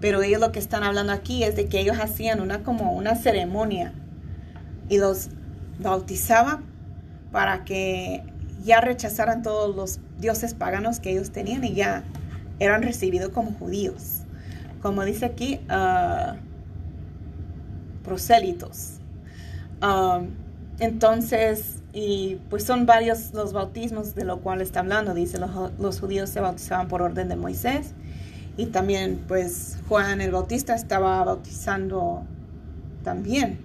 Pero 0.00 0.22
ellos 0.22 0.40
lo 0.40 0.52
que 0.52 0.58
están 0.58 0.82
hablando 0.82 1.12
aquí 1.12 1.42
es 1.42 1.56
de 1.56 1.66
que 1.66 1.80
ellos 1.80 1.98
hacían 1.98 2.40
una 2.40 2.62
como 2.62 2.92
una 2.92 3.16
ceremonia 3.16 3.92
y 4.88 4.98
los 4.98 5.30
bautizaban 5.78 6.64
para 7.32 7.64
que 7.64 8.22
ya 8.64 8.80
rechazaran 8.80 9.42
todos 9.42 9.74
los 9.74 10.00
dioses 10.18 10.54
paganos 10.54 11.00
que 11.00 11.10
ellos 11.10 11.30
tenían 11.30 11.64
y 11.64 11.74
ya 11.74 12.04
eran 12.58 12.82
recibidos 12.82 13.30
como 13.30 13.52
judíos. 13.52 14.22
Como 14.82 15.04
dice 15.04 15.26
aquí, 15.26 15.60
uh, 15.70 16.36
prosélitos. 18.04 18.98
Um, 19.82 20.30
entonces, 20.78 21.75
y 21.98 22.38
pues 22.50 22.62
son 22.62 22.84
varios 22.84 23.32
los 23.32 23.54
bautismos 23.54 24.14
de 24.14 24.26
lo 24.26 24.40
cual 24.40 24.60
está 24.60 24.80
hablando. 24.80 25.14
Dice, 25.14 25.38
los, 25.38 25.98
judíos 25.98 26.28
se 26.28 26.40
bautizaban 26.40 26.88
por 26.88 27.00
orden 27.00 27.30
de 27.30 27.36
Moisés. 27.36 27.94
Y 28.58 28.66
también 28.66 29.24
pues 29.26 29.78
Juan 29.88 30.20
el 30.20 30.30
Bautista 30.30 30.74
estaba 30.74 31.24
bautizando 31.24 32.22
también. 33.02 33.60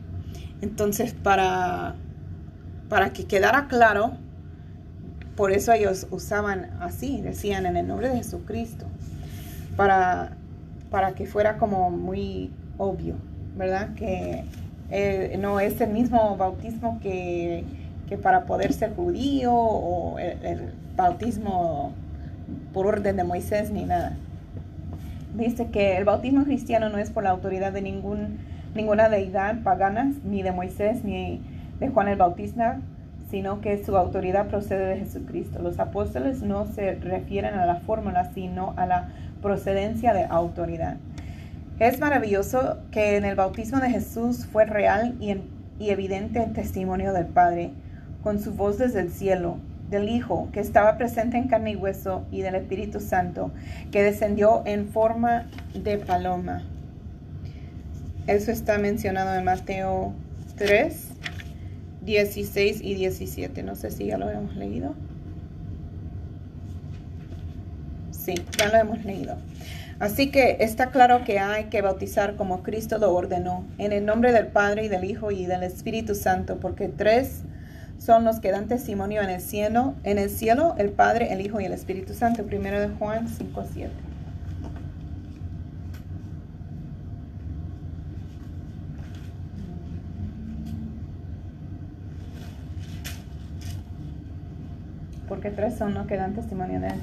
Entonces 0.61 1.13
para, 1.13 1.95
para 2.87 3.11
que 3.11 3.25
quedara 3.25 3.67
claro, 3.67 4.13
por 5.35 5.51
eso 5.51 5.73
ellos 5.73 6.07
usaban 6.09 6.71
así, 6.79 7.19
decían 7.19 7.65
en 7.65 7.75
el 7.75 7.85
nombre 7.85 8.07
de 8.07 8.15
Jesucristo, 8.15 8.85
para, 9.75 10.37
para 10.89 11.15
que 11.15 11.25
fuera 11.25 11.57
como 11.57 11.89
muy 11.89 12.49
obvio, 12.77 13.15
¿verdad? 13.57 13.93
Que 13.95 14.45
eh, 14.89 15.35
no 15.37 15.59
es 15.59 15.81
el 15.81 15.89
mismo 15.89 16.37
bautismo 16.37 16.97
que, 17.01 17.65
que, 18.11 18.17
para 18.17 18.43
poder 18.43 18.73
ser 18.73 18.93
judío 18.93 19.53
o 19.53 20.19
el, 20.19 20.73
bautismo 20.97 21.93
por 22.73 22.85
orden 22.85 23.15
de 23.15 23.23
Moisés 23.23 23.71
ni 23.71 23.85
nada. 23.85 24.17
Dice 25.33 25.67
que 25.67 25.95
el 25.95 26.03
bautismo 26.03 26.43
cristiano 26.43 26.89
no 26.89 26.97
es 26.97 27.09
por 27.09 27.23
la 27.23 27.29
autoridad 27.29 27.71
de 27.71 27.81
ningún, 27.81 28.39
ninguna 28.75 29.07
deidad 29.07 29.63
pagana, 29.63 30.11
ni 30.25 30.43
de 30.43 30.51
Moisés, 30.51 31.05
ni 31.05 31.41
de 31.79 31.87
Juan 31.87 32.09
el 32.09 32.17
Bautista, 32.17 32.81
sino 33.29 33.61
que 33.61 33.81
su 33.81 33.95
autoridad 33.95 34.47
procede 34.47 34.87
de 34.87 34.97
Jesucristo. 34.97 35.61
Los 35.61 35.79
apóstoles 35.79 36.41
no 36.41 36.65
se 36.65 36.95
refieren 36.95 37.53
a 37.53 37.65
la 37.65 37.77
fórmula, 37.77 38.33
sino 38.33 38.73
a 38.75 38.87
la 38.87 39.07
procedencia 39.41 40.13
de 40.13 40.25
autoridad. 40.25 40.97
Es 41.79 41.97
maravilloso 41.97 42.79
que 42.91 43.15
en 43.15 43.23
el 43.23 43.35
bautismo 43.35 43.79
de 43.79 43.89
Jesús 43.89 44.45
fue 44.45 44.65
real 44.65 45.15
y, 45.21 45.89
evidente 45.89 46.43
el 46.43 46.51
testimonio 46.51 47.13
del 47.13 47.27
Padre, 47.27 47.71
con 48.23 48.39
su 48.39 48.53
voz 48.53 48.77
desde 48.77 49.01
el 49.01 49.11
cielo, 49.11 49.57
del 49.89 50.09
Hijo, 50.09 50.47
que 50.53 50.61
estaba 50.61 50.97
presente 50.97 51.37
en 51.37 51.47
carne 51.47 51.71
y 51.71 51.75
hueso, 51.75 52.25
y 52.31 52.41
del 52.41 52.55
Espíritu 52.55 52.99
Santo, 52.99 53.51
que 53.91 54.01
descendió 54.01 54.63
en 54.65 54.87
forma 54.87 55.47
de 55.73 55.97
paloma. 55.97 56.63
Eso 58.27 58.51
está 58.51 58.77
mencionado 58.77 59.37
en 59.37 59.43
Mateo 59.43 60.13
3, 60.55 61.09
16 62.03 62.81
y 62.81 62.93
17. 62.95 63.63
No 63.63 63.75
sé 63.75 63.91
si 63.91 64.05
ya 64.05 64.17
lo 64.17 64.29
hemos 64.29 64.55
leído. 64.55 64.95
Sí, 68.11 68.35
ya 68.57 68.69
lo 68.69 68.77
hemos 68.77 69.03
leído. 69.03 69.35
Así 69.99 70.31
que 70.31 70.57
está 70.61 70.91
claro 70.91 71.23
que 71.25 71.39
hay 71.39 71.65
que 71.65 71.81
bautizar 71.81 72.35
como 72.35 72.63
Cristo 72.63 72.97
lo 72.97 73.13
ordenó, 73.13 73.65
en 73.77 73.91
el 73.91 74.05
nombre 74.05 74.31
del 74.31 74.47
Padre 74.47 74.85
y 74.85 74.87
del 74.87 75.03
Hijo 75.03 75.31
y 75.31 75.45
del 75.45 75.63
Espíritu 75.63 76.15
Santo, 76.15 76.59
porque 76.59 76.87
tres 76.87 77.43
son 78.03 78.23
los 78.23 78.39
que 78.39 78.51
dan 78.51 78.67
testimonio 78.67 79.21
en 79.21 79.29
el 79.29 79.41
cielo, 79.41 79.93
en 80.03 80.17
el 80.17 80.29
cielo, 80.29 80.75
el 80.77 80.89
Padre, 80.89 81.31
el 81.33 81.41
Hijo 81.41 81.61
y 81.61 81.65
el 81.65 81.73
Espíritu 81.73 82.13
Santo. 82.13 82.43
Primero 82.43 82.79
de 82.79 82.89
Juan 82.89 83.27
5, 83.27 83.63
7. 83.73 83.91
Porque 95.27 95.51
tres 95.51 95.77
son 95.77 95.93
los 95.93 96.07
que 96.07 96.17
dan 96.17 96.33
testimonio 96.33 96.77
en 96.77 96.83
él 96.85 96.99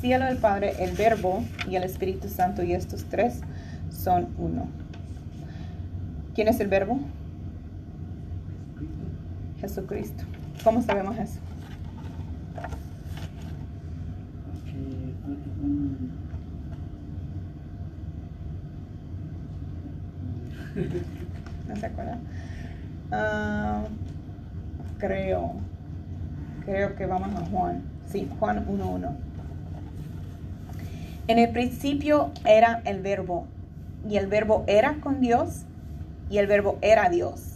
cielo, 0.00 0.28
el 0.28 0.36
Padre, 0.36 0.72
el 0.78 0.94
Verbo 0.94 1.42
y 1.68 1.76
el 1.76 1.82
Espíritu 1.82 2.28
Santo, 2.28 2.62
y 2.62 2.72
estos 2.72 3.04
tres 3.04 3.40
son 3.90 4.28
uno. 4.38 4.68
¿Quién 6.34 6.48
es 6.48 6.60
el 6.60 6.68
Verbo? 6.68 7.00
Jesucristo. 9.60 10.22
¿Cómo 10.66 10.82
sabemos 10.82 11.16
eso? 11.16 11.38
¿No 21.68 21.76
se 21.76 21.86
acuerda? 21.86 22.18
Ah, 23.12 23.84
creo. 24.98 25.52
Creo 26.64 26.96
que 26.96 27.06
vamos 27.06 27.40
a 27.40 27.46
Juan. 27.46 27.84
Sí, 28.10 28.28
Juan 28.40 28.66
1.1. 28.66 29.14
En 31.28 31.38
el 31.38 31.50
principio 31.50 32.32
era 32.44 32.82
el 32.86 33.02
verbo, 33.02 33.46
y 34.08 34.16
el 34.16 34.26
verbo 34.26 34.64
era 34.66 34.94
con 34.94 35.20
Dios, 35.20 35.62
y 36.28 36.38
el 36.38 36.48
verbo 36.48 36.76
era 36.82 37.08
Dios. 37.08 37.55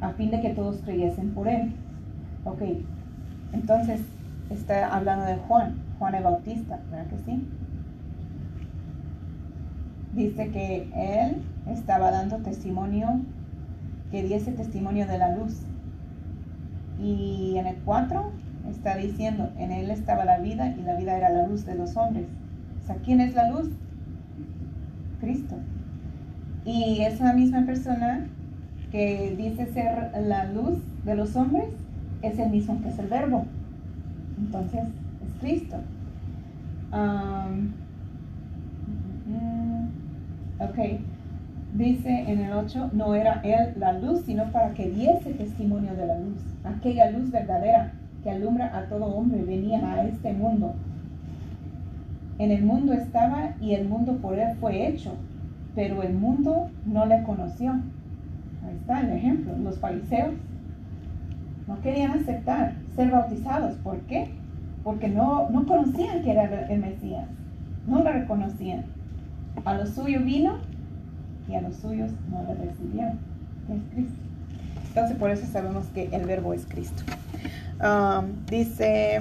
a 0.00 0.10
fin 0.10 0.30
de 0.30 0.40
que 0.40 0.50
todos 0.50 0.80
creyesen 0.84 1.30
por 1.30 1.48
él. 1.48 1.72
Ok, 2.44 2.62
entonces 3.52 4.00
está 4.50 4.94
hablando 4.94 5.26
de 5.26 5.36
Juan, 5.36 5.76
Juan 5.98 6.14
el 6.14 6.24
Bautista, 6.24 6.78
¿verdad 6.90 7.06
que 7.08 7.18
sí? 7.18 7.46
Dice 10.14 10.50
que 10.50 10.88
él 10.94 11.42
estaba 11.70 12.10
dando 12.10 12.38
testimonio, 12.38 13.20
que 14.10 14.22
diese 14.22 14.52
testimonio 14.52 15.06
de 15.06 15.18
la 15.18 15.36
luz. 15.36 15.60
Y 17.00 17.56
en 17.56 17.66
el 17.66 17.76
4 17.84 18.32
está 18.70 18.96
diciendo, 18.96 19.50
en 19.58 19.70
él 19.70 19.90
estaba 19.90 20.24
la 20.24 20.38
vida 20.38 20.74
y 20.76 20.82
la 20.82 20.96
vida 20.96 21.16
era 21.16 21.30
la 21.30 21.46
luz 21.46 21.64
de 21.66 21.74
los 21.74 21.96
hombres. 21.96 22.26
O 22.82 22.86
sea, 22.86 22.96
¿quién 22.96 23.20
es 23.20 23.34
la 23.34 23.50
luz? 23.50 23.70
Cristo. 25.20 25.56
Y 26.64 27.02
esa 27.02 27.32
misma 27.32 27.64
persona 27.66 28.26
que 28.90 29.34
dice 29.36 29.66
ser 29.66 30.12
la 30.26 30.44
luz 30.44 30.78
de 31.04 31.14
los 31.14 31.36
hombres 31.36 31.68
es 32.22 32.38
el 32.38 32.50
mismo 32.50 32.80
que 32.82 32.88
es 32.88 32.98
el 32.98 33.08
verbo. 33.08 33.44
Entonces, 34.38 34.82
es 34.82 35.40
Cristo. 35.40 35.76
ok. 40.60 41.00
Dice 41.74 42.08
en 42.08 42.40
el 42.40 42.52
8, 42.54 42.90
no 42.94 43.14
era 43.14 43.40
él 43.44 43.74
la 43.78 43.92
luz, 43.92 44.22
sino 44.24 44.50
para 44.50 44.72
que 44.72 44.90
diese 44.90 45.34
testimonio 45.34 45.94
de 45.94 46.06
la 46.06 46.18
luz, 46.18 46.38
aquella 46.64 47.10
luz 47.10 47.30
verdadera 47.30 47.92
que 48.22 48.30
alumbra 48.30 48.76
a 48.76 48.86
todo 48.86 49.04
hombre, 49.04 49.44
venía 49.44 49.78
a 49.92 50.04
este 50.04 50.32
mundo. 50.32 50.74
En 52.38 52.50
el 52.52 52.64
mundo 52.64 52.94
estaba 52.94 53.54
y 53.60 53.74
el 53.74 53.88
mundo 53.88 54.16
por 54.16 54.38
él 54.38 54.56
fue 54.60 54.88
hecho, 54.88 55.12
pero 55.74 56.02
el 56.02 56.14
mundo 56.14 56.70
no 56.86 57.04
le 57.06 57.22
conoció. 57.22 57.74
Está 58.70 59.00
el 59.00 59.12
ejemplo. 59.12 59.56
Los 59.58 59.78
fariseos 59.78 60.34
no 61.66 61.80
querían 61.80 62.12
aceptar 62.12 62.74
ser 62.96 63.10
bautizados. 63.10 63.76
¿Por 63.76 63.98
qué? 64.00 64.30
Porque 64.84 65.08
no, 65.08 65.50
no 65.50 65.66
conocían 65.66 66.22
que 66.22 66.30
era 66.30 66.66
el 66.68 66.80
Mesías. 66.80 67.26
No 67.86 68.02
lo 68.02 68.12
reconocían. 68.12 68.84
A 69.64 69.74
los 69.74 69.90
suyos 69.90 70.24
vino 70.24 70.58
y 71.48 71.54
a 71.54 71.60
los 71.60 71.76
suyos 71.76 72.10
no 72.30 72.42
le 72.42 72.54
recibieron. 72.54 73.18
Es 73.68 73.80
Cristo. 73.92 74.28
Entonces 74.88 75.16
por 75.16 75.30
eso 75.30 75.46
sabemos 75.46 75.86
que 75.88 76.08
el 76.12 76.24
verbo 76.24 76.54
es 76.54 76.66
Cristo. 76.66 77.02
Um, 77.80 78.44
dice 78.46 79.18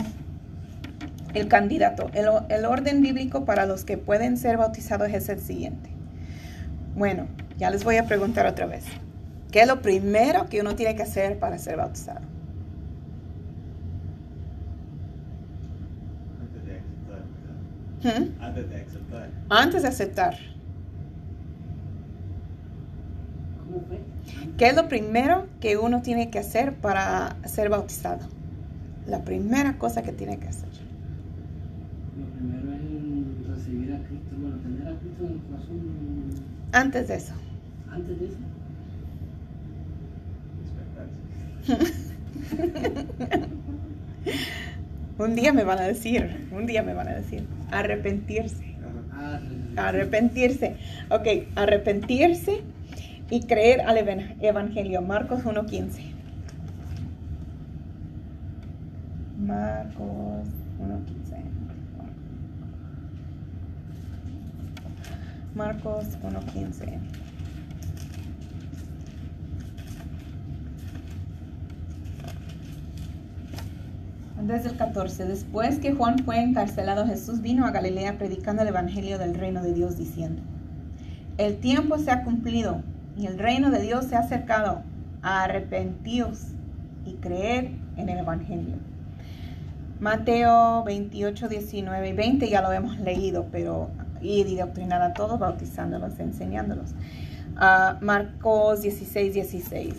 el 1.34 1.48
candidato, 1.48 2.10
el, 2.14 2.66
orden 2.66 3.02
bíblico 3.02 3.46
para 3.46 3.66
los 3.66 3.84
que 3.84 3.98
pueden 3.98 4.38
ser 4.38 4.58
bautizados 4.58 5.10
es 5.10 5.30
el 5.30 5.40
siguiente. 5.40 5.90
Bueno, 6.96 7.28
ya 7.58 7.70
les 7.70 7.84
voy 7.84 7.98
a 7.98 8.06
preguntar 8.06 8.48
otra 8.48 8.66
vez. 8.66 8.86
¿Qué 9.52 9.62
es 9.62 9.68
lo 9.68 9.82
primero 9.82 10.48
que 10.48 10.62
uno 10.62 10.76
tiene 10.76 10.96
que 10.96 11.04
hacer 11.04 11.40
para 11.40 11.58
ser 11.58 11.78
bautizado? 11.78 12.22
¿Mm? 18.04 18.42
Antes 18.42 18.70
de 18.70 18.76
aceptar. 18.76 19.30
Antes 19.50 19.82
de 19.82 19.88
aceptar. 19.88 20.38
¿Qué 24.58 24.68
es 24.68 24.76
lo 24.76 24.88
primero 24.88 25.48
que 25.60 25.78
uno 25.78 26.02
tiene 26.02 26.30
que 26.30 26.40
hacer 26.40 26.74
para 26.76 27.36
ser 27.46 27.70
bautizado? 27.70 28.38
la 29.08 29.24
primera 29.24 29.78
cosa 29.78 30.04
que 30.04 30.12
tiene 30.12 30.38
que 30.38 30.48
hacer. 30.48 30.70
Lo 32.20 32.26
primero 32.38 32.74
es 32.74 33.48
recibir 33.48 33.94
a 33.94 34.00
Cristo, 34.04 34.36
bueno, 34.40 34.58
tener 34.58 34.88
a 34.88 35.00
Cristo 35.00 35.26
en 35.26 35.32
el 35.32 35.40
corazón. 35.40 35.80
Antes 36.74 37.08
de 37.08 37.16
eso. 37.16 37.34
Antes 37.90 38.20
de 38.20 38.26
eso. 38.26 38.38
un 45.18 45.36
día 45.36 45.52
me 45.54 45.64
van 45.64 45.80
a 45.80 45.84
decir, 45.84 46.48
un 46.52 46.66
día 46.66 46.84
me 46.84 46.94
van 46.94 47.08
a 47.10 47.16
decir, 47.16 47.46
arrepentirse. 47.72 48.76
Arrepentirse. 49.76 50.76
Ok, 51.10 51.28
arrepentirse 51.56 52.62
y 53.30 53.42
creer 53.42 53.82
al 53.82 53.98
Evangelio. 53.98 55.02
Marcos 55.02 55.44
1.15. 55.44 56.14
Marcos 59.40 60.48
1.15. 60.80 61.44
Marcos 65.56 66.06
1.15. 66.24 67.27
Desde 74.42 74.70
el 74.70 74.78
14. 74.78 75.26
Después 75.26 75.80
que 75.80 75.94
Juan 75.94 76.20
fue 76.20 76.40
encarcelado, 76.40 77.08
Jesús 77.08 77.42
vino 77.42 77.66
a 77.66 77.72
Galilea 77.72 78.18
predicando 78.18 78.62
el 78.62 78.68
Evangelio 78.68 79.18
del 79.18 79.34
reino 79.34 79.64
de 79.64 79.74
Dios, 79.74 79.98
diciendo, 79.98 80.42
el 81.38 81.58
tiempo 81.58 81.98
se 81.98 82.12
ha 82.12 82.24
cumplido 82.24 82.82
y 83.18 83.28
el 83.28 83.38
reino 83.38 83.72
de 83.72 83.82
Dios 83.82 84.06
se 84.06 84.16
ha 84.16 84.20
acercado. 84.20 84.82
Arrepentíos 85.22 86.48
y 87.06 87.14
creer 87.14 87.72
en 87.96 88.10
el 88.10 88.20
Evangelio. 88.20 88.76
Mateo 90.00 90.84
28, 90.84 91.48
19 91.48 92.10
y 92.10 92.14
20 92.14 92.50
ya 92.50 92.62
lo 92.62 92.72
hemos 92.72 93.00
leído, 93.00 93.48
pero 93.52 93.90
ir 94.22 94.48
y 94.48 94.58
doctrinar 94.58 95.02
a 95.02 95.14
todos, 95.14 95.40
bautizándolos, 95.40 96.20
enseñándolos. 96.20 96.92
Uh, 97.56 98.04
Marcos 98.04 98.82
16, 98.82 99.34
16. 99.34 99.94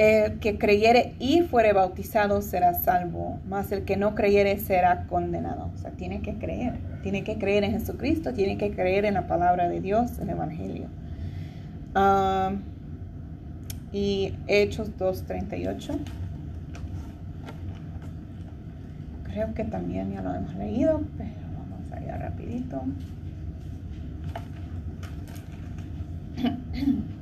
El 0.00 0.38
que 0.38 0.56
creyere 0.56 1.14
y 1.18 1.42
fuere 1.42 1.74
bautizado 1.74 2.40
será 2.40 2.72
salvo, 2.72 3.38
mas 3.46 3.70
el 3.70 3.84
que 3.84 3.98
no 3.98 4.14
creyere 4.14 4.58
será 4.58 5.06
condenado. 5.06 5.70
O 5.74 5.76
sea, 5.76 5.90
tiene 5.90 6.22
que 6.22 6.36
creer, 6.38 6.78
tiene 7.02 7.22
que 7.22 7.36
creer 7.36 7.64
en 7.64 7.72
Jesucristo, 7.72 8.32
tiene 8.32 8.56
que 8.56 8.70
creer 8.70 9.04
en 9.04 9.12
la 9.12 9.26
palabra 9.26 9.68
de 9.68 9.82
Dios, 9.82 10.18
en 10.18 10.30
el 10.30 10.36
Evangelio. 10.36 10.86
Uh, 11.94 12.56
y 13.92 14.32
Hechos 14.46 14.90
2.38. 14.96 15.98
Creo 19.24 19.52
que 19.52 19.64
también 19.64 20.14
ya 20.14 20.22
lo 20.22 20.34
hemos 20.34 20.54
leído, 20.54 21.02
pero 21.18 21.30
vamos 21.58 21.92
allá 21.92 22.16
rapidito. 22.16 22.84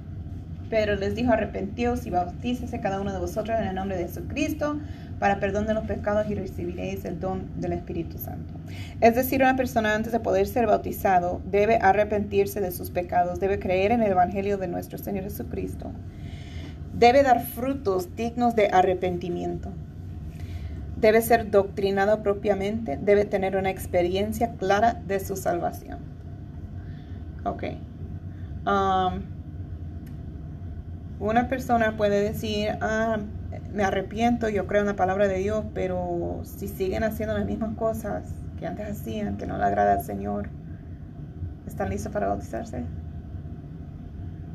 Pero 0.71 0.97
les 0.97 1.15
dijo, 1.15 1.33
arrepentíos 1.33 2.07
y 2.07 2.11
bautícese 2.11 2.81
cada 2.81 3.01
uno 3.01 3.13
de 3.13 3.19
vosotros 3.19 3.59
en 3.59 3.69
el 3.69 3.75
nombre 3.75 3.97
de 3.97 4.05
Jesucristo 4.05 4.79
para 5.19 5.41
perdón 5.41 5.67
de 5.67 5.75
los 5.75 5.85
pecados 5.85 6.31
y 6.31 6.35
recibiréis 6.35 7.05
el 7.05 7.19
don 7.19 7.61
del 7.61 7.73
Espíritu 7.73 8.19
Santo. 8.19 8.55
Es 9.01 9.15
decir, 9.15 9.43
una 9.43 9.57
persona 9.57 9.95
antes 9.95 10.13
de 10.13 10.21
poder 10.21 10.47
ser 10.47 10.67
bautizado 10.67 11.41
debe 11.45 11.77
arrepentirse 11.77 12.61
de 12.61 12.71
sus 12.71 12.91
pecados, 12.91 13.41
debe 13.41 13.59
creer 13.59 13.93
en 13.93 14.03
el 14.03 14.13
Evangelio 14.13 14.59
de 14.59 14.69
nuestro 14.69 14.99
Señor 14.99 15.25
Jesucristo 15.25 15.93
debe 16.99 17.23
dar 17.23 17.43
frutos 17.43 18.15
dignos 18.17 18.57
de 18.57 18.69
arrepentimiento. 18.73 19.71
Debe 20.97 21.23
ser 21.23 21.51
doctrinado 21.51 22.23
propiamente, 22.23 22.99
debe 23.01 23.25
tener 23.25 23.57
una 23.57 23.71
experiencia 23.71 24.55
clara 24.55 24.95
de 24.95 25.21
su 25.21 25.37
salvación. 25.37 25.99
Ok. 27.45 27.65
Um, 28.67 29.23
una 31.21 31.49
persona 31.49 31.97
puede 31.97 32.23
decir, 32.23 32.71
ah, 32.81 33.19
me 33.73 33.83
arrepiento, 33.85 34.49
yo 34.49 34.67
creo 34.67 34.83
en 34.83 34.87
la 34.87 34.97
palabra 34.97 35.29
de 35.29 35.39
Dios, 35.39 35.65
pero 35.75 36.41
si 36.45 36.69
siguen 36.69 37.05
haciendo 37.05 37.37
las 37.37 37.47
mismas 37.47 37.77
cosas 37.77 38.25
que 38.59 38.67
antes 38.67 38.89
hacían, 38.89 39.37
que 39.37 39.47
no 39.47 39.59
le 39.59 39.65
agrada 39.65 39.95
al 39.95 40.03
Señor, 40.03 40.49
¿están 41.67 41.91
listos 41.91 42.13
para 42.13 42.29
bautizarse? 42.29 42.85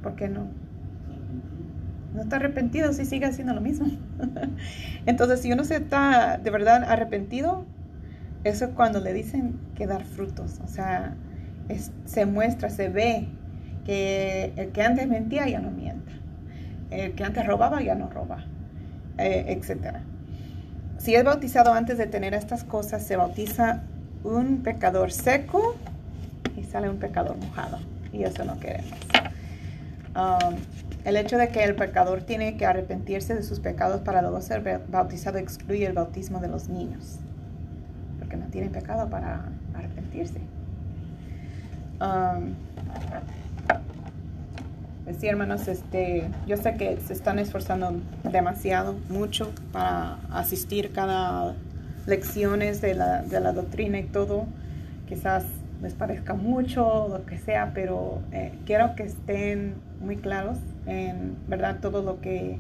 ¿Por 0.02 0.16
qué 0.16 0.30
no? 0.30 0.48
no 2.14 2.22
está 2.22 2.36
arrepentido 2.36 2.94
si 2.94 3.06
sigue 3.06 3.26
haciendo 3.26 3.54
lo 3.54 3.62
mismo. 3.62 3.88
Entonces, 5.06 5.42
si 5.42 5.52
uno 5.52 5.64
se 5.64 5.78
está 5.78 6.38
de 6.38 6.52
verdad 6.52 6.84
arrepentido, 6.84 7.66
eso 8.44 8.66
es 8.66 8.72
cuando 8.72 9.00
le 9.00 9.14
dicen 9.14 9.60
que 9.76 9.88
dar 9.88 10.04
frutos. 10.04 10.60
O 10.64 10.68
sea, 10.68 11.16
se 12.06 12.26
muestra, 12.26 12.70
se 12.70 12.90
ve 12.90 13.28
que 13.86 14.54
el 14.56 14.72
que 14.72 14.84
antes 14.84 15.08
mentía 15.08 15.48
ya 15.48 15.60
no 15.60 15.72
mienta. 15.72 16.12
El 16.94 17.16
que 17.16 17.24
antes 17.24 17.46
robaba 17.46 17.82
ya 17.82 17.96
no 17.96 18.10
roba, 18.10 18.46
eh, 19.18 19.46
etc. 19.48 19.98
Si 20.98 21.16
es 21.16 21.24
bautizado 21.24 21.74
antes 21.74 21.98
de 21.98 22.08
tener 22.08 22.34
estas 22.34 22.64
cosas, 22.64 23.04
se 23.04 23.16
bautiza 23.16 23.84
un 24.24 24.64
pecador 24.64 25.12
seco 25.12 25.76
y 26.56 26.64
sale 26.64 26.90
un 26.90 26.98
pecador 26.98 27.38
mojado. 27.38 27.80
Y 28.12 28.24
eso 28.24 28.46
no 28.46 28.60
queremos. 28.60 28.94
Um, 30.16 30.56
el 31.06 31.18
hecho 31.18 31.38
de 31.38 31.50
que 31.50 31.64
el 31.64 31.76
pecador 31.76 32.22
tiene 32.22 32.56
que 32.56 32.66
arrepentirse 32.66 33.34
de 33.36 33.44
sus 33.44 33.60
pecados 33.60 34.02
para 34.02 34.22
luego 34.22 34.40
ser 34.42 34.82
bautizado 34.88 35.40
excluye 35.40 35.86
el 35.86 35.94
bautismo 35.94 36.40
de 36.40 36.48
los 36.48 36.70
niños, 36.70 37.18
porque 38.20 38.38
no 38.38 38.46
tienen 38.48 38.72
pecado 38.72 39.10
para 39.10 39.44
arrepentirse. 39.74 40.40
Um, 42.00 42.54
pues 45.04 45.18
sí, 45.18 45.28
hermanos, 45.28 45.68
este, 45.68 46.30
yo 46.48 46.58
sé 46.58 46.76
que 46.76 46.98
se 46.98 47.14
están 47.14 47.40
esforzando 47.40 47.94
demasiado, 48.24 48.96
mucho 49.10 49.52
para 49.72 50.18
asistir 50.32 50.92
cada 50.94 51.56
lecciones 52.06 52.82
de 52.82 52.94
la, 52.94 53.22
de 53.22 53.40
la 53.40 53.52
doctrina 53.52 54.00
y 54.00 54.04
todo. 54.04 54.46
Quizás 55.08 55.44
les 55.82 55.94
parezca 55.94 56.34
mucho, 56.34 57.10
lo 57.10 57.26
que 57.26 57.38
sea, 57.38 57.72
pero 57.74 58.22
eh, 58.32 58.54
quiero 58.66 58.96
que 58.96 59.04
estén 59.04 59.76
muy 60.00 60.16
claros 60.18 60.58
en 60.86 61.36
verdad 61.48 61.80
todo 61.82 62.02
lo 62.02 62.22
que 62.22 62.60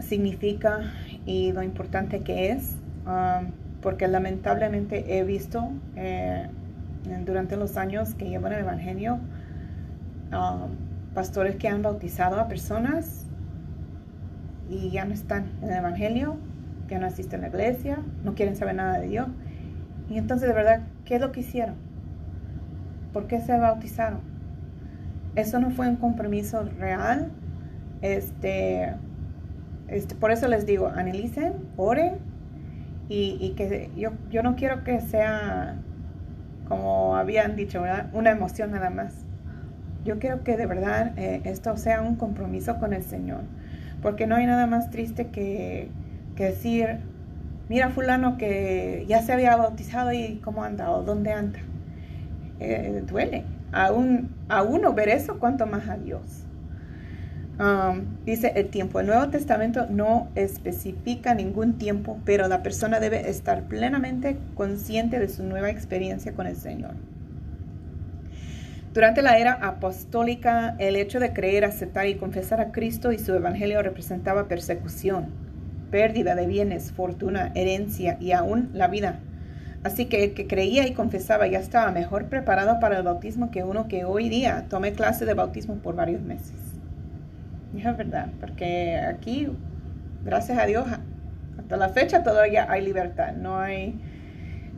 significa 0.00 0.80
y 1.26 1.52
lo 1.52 1.62
importante 1.62 2.20
que 2.20 2.52
es, 2.52 2.76
um, 3.06 3.50
porque 3.82 4.08
lamentablemente 4.08 5.18
he 5.18 5.24
visto 5.24 5.68
eh, 5.96 6.46
durante 7.26 7.56
los 7.56 7.76
años 7.76 8.14
que 8.14 8.28
llevo 8.28 8.46
en 8.46 8.54
el 8.54 8.60
Evangelio 8.60 9.18
um, 10.32 10.70
pastores 11.14 11.56
que 11.56 11.68
han 11.68 11.82
bautizado 11.82 12.38
a 12.38 12.48
personas 12.48 13.26
y 14.68 14.90
ya 14.90 15.04
no 15.04 15.14
están 15.14 15.50
en 15.62 15.70
el 15.70 15.78
Evangelio, 15.78 16.36
que 16.86 16.98
no 16.98 17.06
asisten 17.06 17.40
a 17.40 17.42
la 17.42 17.48
iglesia, 17.48 17.98
no 18.24 18.34
quieren 18.34 18.56
saber 18.56 18.74
nada 18.74 18.98
de 18.98 19.08
Dios. 19.08 19.28
Y 20.08 20.18
entonces, 20.18 20.48
de 20.48 20.54
verdad, 20.54 20.82
¿qué 21.04 21.16
es 21.16 21.20
lo 21.20 21.32
que 21.32 21.40
hicieron? 21.40 21.76
¿Por 23.12 23.26
qué 23.26 23.40
se 23.40 23.58
bautizaron? 23.58 24.20
Eso 25.34 25.58
no 25.58 25.70
fue 25.70 25.88
un 25.88 25.96
compromiso 25.96 26.62
real. 26.78 27.30
Este, 28.02 28.94
este, 29.88 30.14
por 30.14 30.30
eso 30.30 30.48
les 30.48 30.66
digo, 30.66 30.88
analicen, 30.88 31.54
oren 31.76 32.18
y, 33.08 33.54
que 33.56 33.90
yo, 33.96 34.10
yo 34.30 34.42
no 34.42 34.54
quiero 34.54 34.84
que 34.84 35.00
sea, 35.00 35.76
como 36.68 37.16
habían 37.16 37.56
dicho, 37.56 37.82
una 38.12 38.30
emoción 38.30 38.70
nada 38.70 38.90
más. 38.90 39.27
Yo 40.04 40.18
quiero 40.18 40.44
que 40.44 40.56
de 40.56 40.66
verdad 40.66 41.12
eh, 41.16 41.42
esto 41.44 41.76
sea 41.76 42.02
un 42.02 42.16
compromiso 42.16 42.78
con 42.78 42.92
el 42.92 43.02
Señor. 43.02 43.42
Porque 44.02 44.26
no 44.26 44.36
hay 44.36 44.46
nada 44.46 44.66
más 44.66 44.90
triste 44.90 45.28
que, 45.28 45.88
que 46.36 46.44
decir, 46.44 47.00
mira 47.68 47.90
fulano 47.90 48.38
que 48.38 49.04
ya 49.08 49.22
se 49.22 49.32
había 49.32 49.56
bautizado 49.56 50.12
y 50.12 50.40
cómo 50.44 50.62
anda 50.62 50.90
o 50.90 51.02
dónde 51.02 51.32
anda. 51.32 51.58
Eh, 52.60 53.02
duele. 53.06 53.44
Aún, 53.72 54.30
a 54.48 54.62
uno 54.62 54.94
ver 54.94 55.08
eso, 55.08 55.38
cuanto 55.38 55.66
más 55.66 55.88
a 55.88 55.96
Dios. 55.96 56.44
Um, 57.58 58.24
dice 58.24 58.52
el 58.54 58.68
tiempo. 58.68 59.00
El 59.00 59.08
Nuevo 59.08 59.28
Testamento 59.30 59.86
no 59.90 60.28
especifica 60.36 61.34
ningún 61.34 61.76
tiempo, 61.76 62.18
pero 62.24 62.46
la 62.46 62.62
persona 62.62 63.00
debe 63.00 63.28
estar 63.28 63.64
plenamente 63.64 64.38
consciente 64.54 65.18
de 65.18 65.28
su 65.28 65.42
nueva 65.42 65.68
experiencia 65.68 66.32
con 66.34 66.46
el 66.46 66.54
Señor. 66.54 66.94
Durante 68.92 69.22
la 69.22 69.38
era 69.38 69.52
apostólica, 69.52 70.74
el 70.78 70.96
hecho 70.96 71.20
de 71.20 71.32
creer, 71.32 71.64
aceptar 71.64 72.06
y 72.06 72.16
confesar 72.16 72.60
a 72.60 72.72
Cristo 72.72 73.12
y 73.12 73.18
su 73.18 73.34
Evangelio 73.34 73.82
representaba 73.82 74.48
persecución 74.48 75.48
pérdida 75.90 76.34
de 76.34 76.46
bienes, 76.46 76.92
fortuna, 76.92 77.52
herencia 77.54 78.16
y 78.20 78.32
aún 78.32 78.70
la 78.72 78.88
vida. 78.88 79.20
Así 79.84 80.06
que 80.06 80.24
el 80.24 80.34
que 80.34 80.46
creía 80.46 80.86
y 80.86 80.92
confesaba 80.92 81.46
ya 81.46 81.58
estaba 81.58 81.92
mejor 81.92 82.26
preparado 82.26 82.80
para 82.80 82.98
el 82.98 83.04
bautismo 83.04 83.50
que 83.50 83.62
uno 83.62 83.88
que 83.88 84.04
hoy 84.04 84.28
día 84.28 84.66
tome 84.68 84.92
clase 84.92 85.24
de 85.24 85.34
bautismo 85.34 85.76
por 85.76 85.94
varios 85.94 86.20
meses. 86.20 86.56
Y 87.74 87.86
es 87.86 87.96
verdad, 87.96 88.28
porque 88.40 88.96
aquí, 88.96 89.48
gracias 90.24 90.58
a 90.58 90.66
Dios, 90.66 90.86
hasta 91.58 91.76
la 91.76 91.90
fecha 91.90 92.22
todavía 92.22 92.70
hay 92.70 92.84
libertad. 92.84 93.32
No 93.34 93.58
hay, 93.58 93.94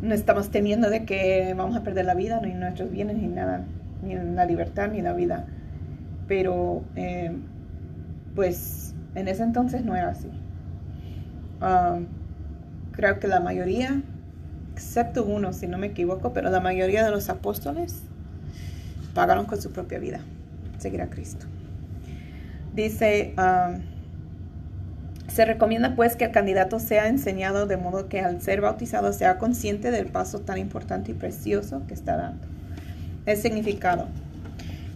no 0.02 0.14
estamos 0.14 0.50
temiendo 0.50 0.90
de 0.90 1.04
que 1.04 1.54
vamos 1.56 1.76
a 1.76 1.82
perder 1.82 2.04
la 2.04 2.14
vida, 2.14 2.40
ni 2.42 2.52
nuestros 2.52 2.90
bienes, 2.90 3.16
ni 3.16 3.28
nada, 3.28 3.64
ni 4.02 4.14
la 4.14 4.44
libertad, 4.44 4.90
ni 4.90 5.02
la 5.02 5.12
vida. 5.12 5.46
Pero, 6.26 6.82
eh, 6.96 7.36
pues, 8.34 8.94
en 9.14 9.28
ese 9.28 9.42
entonces 9.42 9.84
no 9.84 9.96
era 9.96 10.10
así. 10.10 10.28
Um, 11.60 12.06
creo 12.92 13.18
que 13.18 13.28
la 13.28 13.40
mayoría, 13.40 14.02
excepto 14.72 15.24
uno, 15.24 15.52
si 15.52 15.66
no 15.66 15.78
me 15.78 15.88
equivoco, 15.88 16.32
pero 16.32 16.50
la 16.50 16.60
mayoría 16.60 17.04
de 17.04 17.10
los 17.10 17.28
apóstoles 17.28 18.02
pagaron 19.14 19.46
con 19.46 19.60
su 19.60 19.72
propia 19.72 19.98
vida 19.98 20.20
seguir 20.78 21.02
a 21.02 21.10
Cristo. 21.10 21.46
Dice 22.74 23.34
um, 23.36 23.80
Se 25.28 25.44
recomienda 25.44 25.96
pues 25.96 26.16
que 26.16 26.26
el 26.26 26.30
candidato 26.30 26.78
sea 26.78 27.08
enseñado 27.08 27.66
de 27.66 27.76
modo 27.76 28.08
que 28.08 28.20
al 28.20 28.40
ser 28.40 28.60
bautizado 28.60 29.12
sea 29.12 29.38
consciente 29.38 29.90
del 29.90 30.06
paso 30.06 30.40
tan 30.40 30.58
importante 30.58 31.12
y 31.12 31.14
precioso 31.14 31.82
que 31.86 31.94
está 31.94 32.16
dando. 32.16 32.46
El 33.26 33.36
significado. 33.36 34.08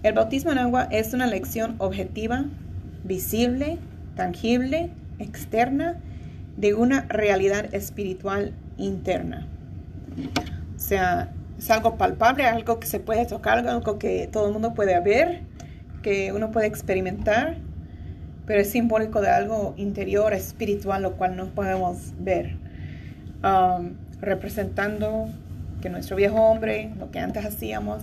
El 0.02 0.14
bautismo 0.14 0.52
en 0.52 0.58
agua 0.58 0.88
es 0.90 1.14
una 1.14 1.26
lección 1.26 1.76
objetiva, 1.78 2.44
visible, 3.04 3.78
tangible, 4.16 4.90
externa, 5.18 5.96
de 6.56 6.74
una 6.74 7.02
realidad 7.08 7.74
espiritual 7.74 8.52
interna. 8.76 9.46
O 10.76 10.78
sea, 10.78 11.30
es 11.58 11.70
algo 11.70 11.96
palpable, 11.96 12.44
algo 12.44 12.78
que 12.80 12.86
se 12.86 13.00
puede 13.00 13.26
tocar, 13.26 13.66
algo 13.66 13.98
que 13.98 14.28
todo 14.30 14.46
el 14.46 14.52
mundo 14.52 14.74
puede 14.74 14.98
ver, 15.00 15.42
que 16.02 16.32
uno 16.32 16.50
puede 16.50 16.66
experimentar, 16.66 17.56
pero 18.46 18.60
es 18.60 18.70
simbólico 18.70 19.20
de 19.20 19.30
algo 19.30 19.74
interior, 19.76 20.34
espiritual, 20.34 21.02
lo 21.02 21.16
cual 21.16 21.36
no 21.36 21.46
podemos 21.46 22.12
ver. 22.18 22.56
Um, 23.42 23.94
representando 24.20 25.28
que 25.84 25.90
nuestro 25.90 26.16
viejo 26.16 26.36
hombre, 26.36 26.94
lo 26.98 27.10
que 27.10 27.18
antes 27.18 27.44
hacíamos, 27.44 28.02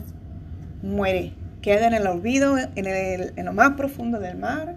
muere, 0.83 1.33
queda 1.63 1.87
en 1.87 1.95
el 1.95 2.05
olvido, 2.05 2.55
en, 2.75 3.43
lo 3.43 3.53
más 3.53 3.71
profundo 3.71 4.19
del 4.19 4.37
mar, 4.37 4.75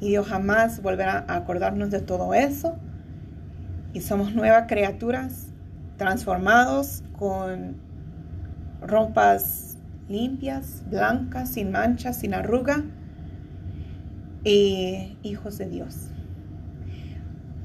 y 0.00 0.08
Dios 0.08 0.28
jamás 0.28 0.80
volverá 0.80 1.26
a 1.28 1.36
acordarnos 1.36 1.90
de 1.90 2.00
todo 2.00 2.32
eso. 2.32 2.78
Y 3.92 4.00
somos 4.00 4.34
nuevas 4.34 4.64
criaturas, 4.66 5.48
transformados 5.98 7.02
con 7.18 7.76
ropas 8.80 9.76
limpias, 10.08 10.82
blancas, 10.88 11.50
sin 11.50 11.70
manchas, 11.70 12.16
sin 12.16 12.32
arruga, 12.32 12.82
y 14.42 15.18
hijos 15.22 15.58
de 15.58 15.68
Dios. 15.68 16.08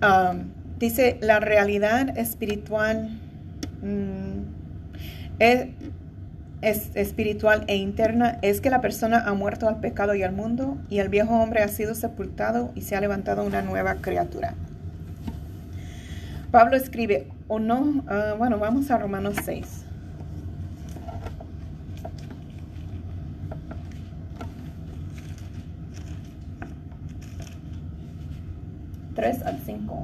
Um, 0.02 0.50
dice, 0.78 1.18
la 1.22 1.40
realidad 1.40 2.18
espiritual 2.18 3.18
mm, 3.82 4.57
es, 5.40 5.68
es, 6.62 6.96
espiritual 6.96 7.64
e 7.68 7.76
interna 7.76 8.40
es 8.42 8.62
que 8.62 8.70
la 8.70 8.82
persona 8.82 9.24
ha 9.26 9.34
muerto 9.34 9.68
al 9.68 9.80
pecado 9.80 10.16
y 10.16 10.24
al 10.24 10.34
mundo 10.34 10.78
y 10.90 11.00
el 11.00 11.10
viejo 11.10 11.36
hombre 11.36 11.64
ha 11.64 11.68
sido 11.68 11.96
sepultado 11.96 12.72
y 12.76 12.82
se 12.82 12.96
ha 12.96 13.02
levantado 13.02 13.44
una 13.44 13.62
nueva 13.62 13.96
criatura. 13.96 14.54
Pablo 16.52 16.78
escribe, 16.78 17.28
o 17.48 17.60
no, 17.60 18.04
ah, 18.08 18.36
bueno, 18.38 18.58
vamos 18.58 18.90
a 18.90 18.98
Romanos 18.98 19.36
6. 19.44 19.86
3 29.18 29.42
al 29.44 29.60
5. 29.66 30.04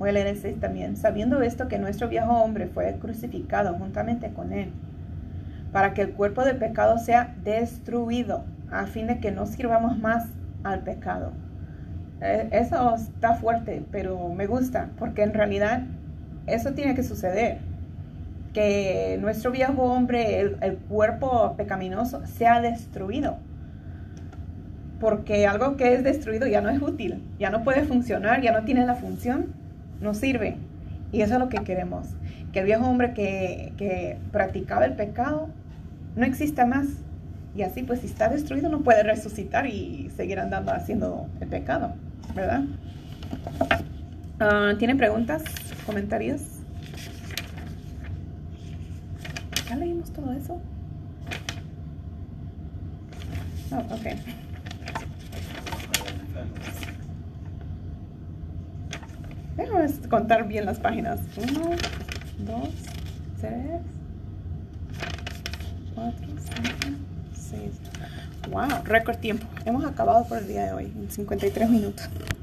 Leer 0.00 0.26
el 0.26 0.36
6 0.36 0.60
también. 0.60 0.96
Sabiendo 0.96 1.42
esto 1.42 1.68
que 1.68 1.78
nuestro 1.78 2.08
viejo 2.08 2.32
hombre 2.32 2.66
fue 2.66 2.96
crucificado 3.00 3.74
juntamente 3.74 4.30
con 4.30 4.52
él, 4.52 4.70
para 5.72 5.94
que 5.94 6.02
el 6.02 6.12
cuerpo 6.12 6.44
del 6.44 6.56
pecado 6.56 6.98
sea 6.98 7.34
destruido, 7.42 8.44
a 8.70 8.86
fin 8.86 9.06
de 9.06 9.18
que 9.18 9.30
no 9.30 9.46
sirvamos 9.46 9.98
más 9.98 10.26
al 10.62 10.80
pecado. 10.80 11.32
E, 12.20 12.48
eso 12.52 12.94
está 12.96 13.34
fuerte, 13.34 13.82
pero 13.90 14.28
me 14.28 14.46
gusta, 14.46 14.90
porque 14.98 15.22
en 15.22 15.32
realidad 15.32 15.82
eso 16.46 16.72
tiene 16.72 16.94
que 16.94 17.02
suceder. 17.02 17.58
Que 18.52 19.18
nuestro 19.20 19.50
viejo 19.50 19.82
hombre, 19.82 20.40
el, 20.40 20.56
el 20.60 20.76
cuerpo 20.76 21.54
pecaminoso, 21.56 22.24
sea 22.26 22.60
destruido 22.60 23.38
porque 25.00 25.46
algo 25.46 25.76
que 25.76 25.92
es 25.92 26.04
destruido 26.04 26.46
ya 26.46 26.62
no 26.62 26.70
es 26.70 26.80
útil, 26.80 27.22
ya 27.38 27.50
no 27.50 27.62
puede 27.62 27.84
funcionar, 27.84 28.40
ya 28.40 28.52
no 28.52 28.64
tiene 28.64 28.86
la 28.86 28.94
función 28.94 29.52
no 30.04 30.14
sirve. 30.14 30.56
Y 31.10 31.22
eso 31.22 31.34
es 31.34 31.40
lo 31.40 31.48
que 31.48 31.58
queremos. 31.64 32.06
Que 32.52 32.60
el 32.60 32.66
viejo 32.66 32.86
hombre 32.86 33.14
que, 33.14 34.18
practicaba 34.30 34.84
el 34.84 34.94
pecado 34.94 35.48
no 36.14 36.24
exista 36.24 36.66
más. 36.66 36.86
Y 37.56 37.62
así, 37.62 37.82
pues, 37.82 38.00
si 38.00 38.06
está 38.06 38.28
destruido, 38.28 38.68
no 38.68 38.82
puede 38.82 39.02
resucitar 39.02 39.66
y 39.66 40.10
seguir 40.16 40.38
andando 40.38 40.72
haciendo 40.72 41.26
el 41.40 41.48
pecado, 41.48 41.94
¿verdad? 42.34 42.64
Uh, 44.40 44.76
¿Tienen 44.76 44.96
preguntas? 44.96 45.42
¿Comentarios? 45.86 46.42
¿Ya 49.68 49.76
leímos 49.76 50.12
todo 50.12 50.32
eso? 50.32 50.60
Oh, 53.70 53.94
ok. 59.54 59.56
Déjame 59.56 60.08
contar 60.08 60.46
bien 60.46 60.66
las 60.66 60.78
páginas. 60.78 61.20
Uno, 61.36 61.70
dos, 62.38 62.68
tres, 63.40 63.80
cuatro, 65.94 66.26
cinco, 66.38 66.98
seis. 67.34 67.72
Wow, 68.50 68.84
récord 68.84 69.16
tiempo. 69.18 69.46
Hemos 69.64 69.84
acabado 69.84 70.26
por 70.26 70.38
el 70.38 70.46
día 70.46 70.66
de 70.66 70.72
hoy 70.72 70.92
en 70.96 71.10
53 71.10 71.70
minutos. 71.70 72.08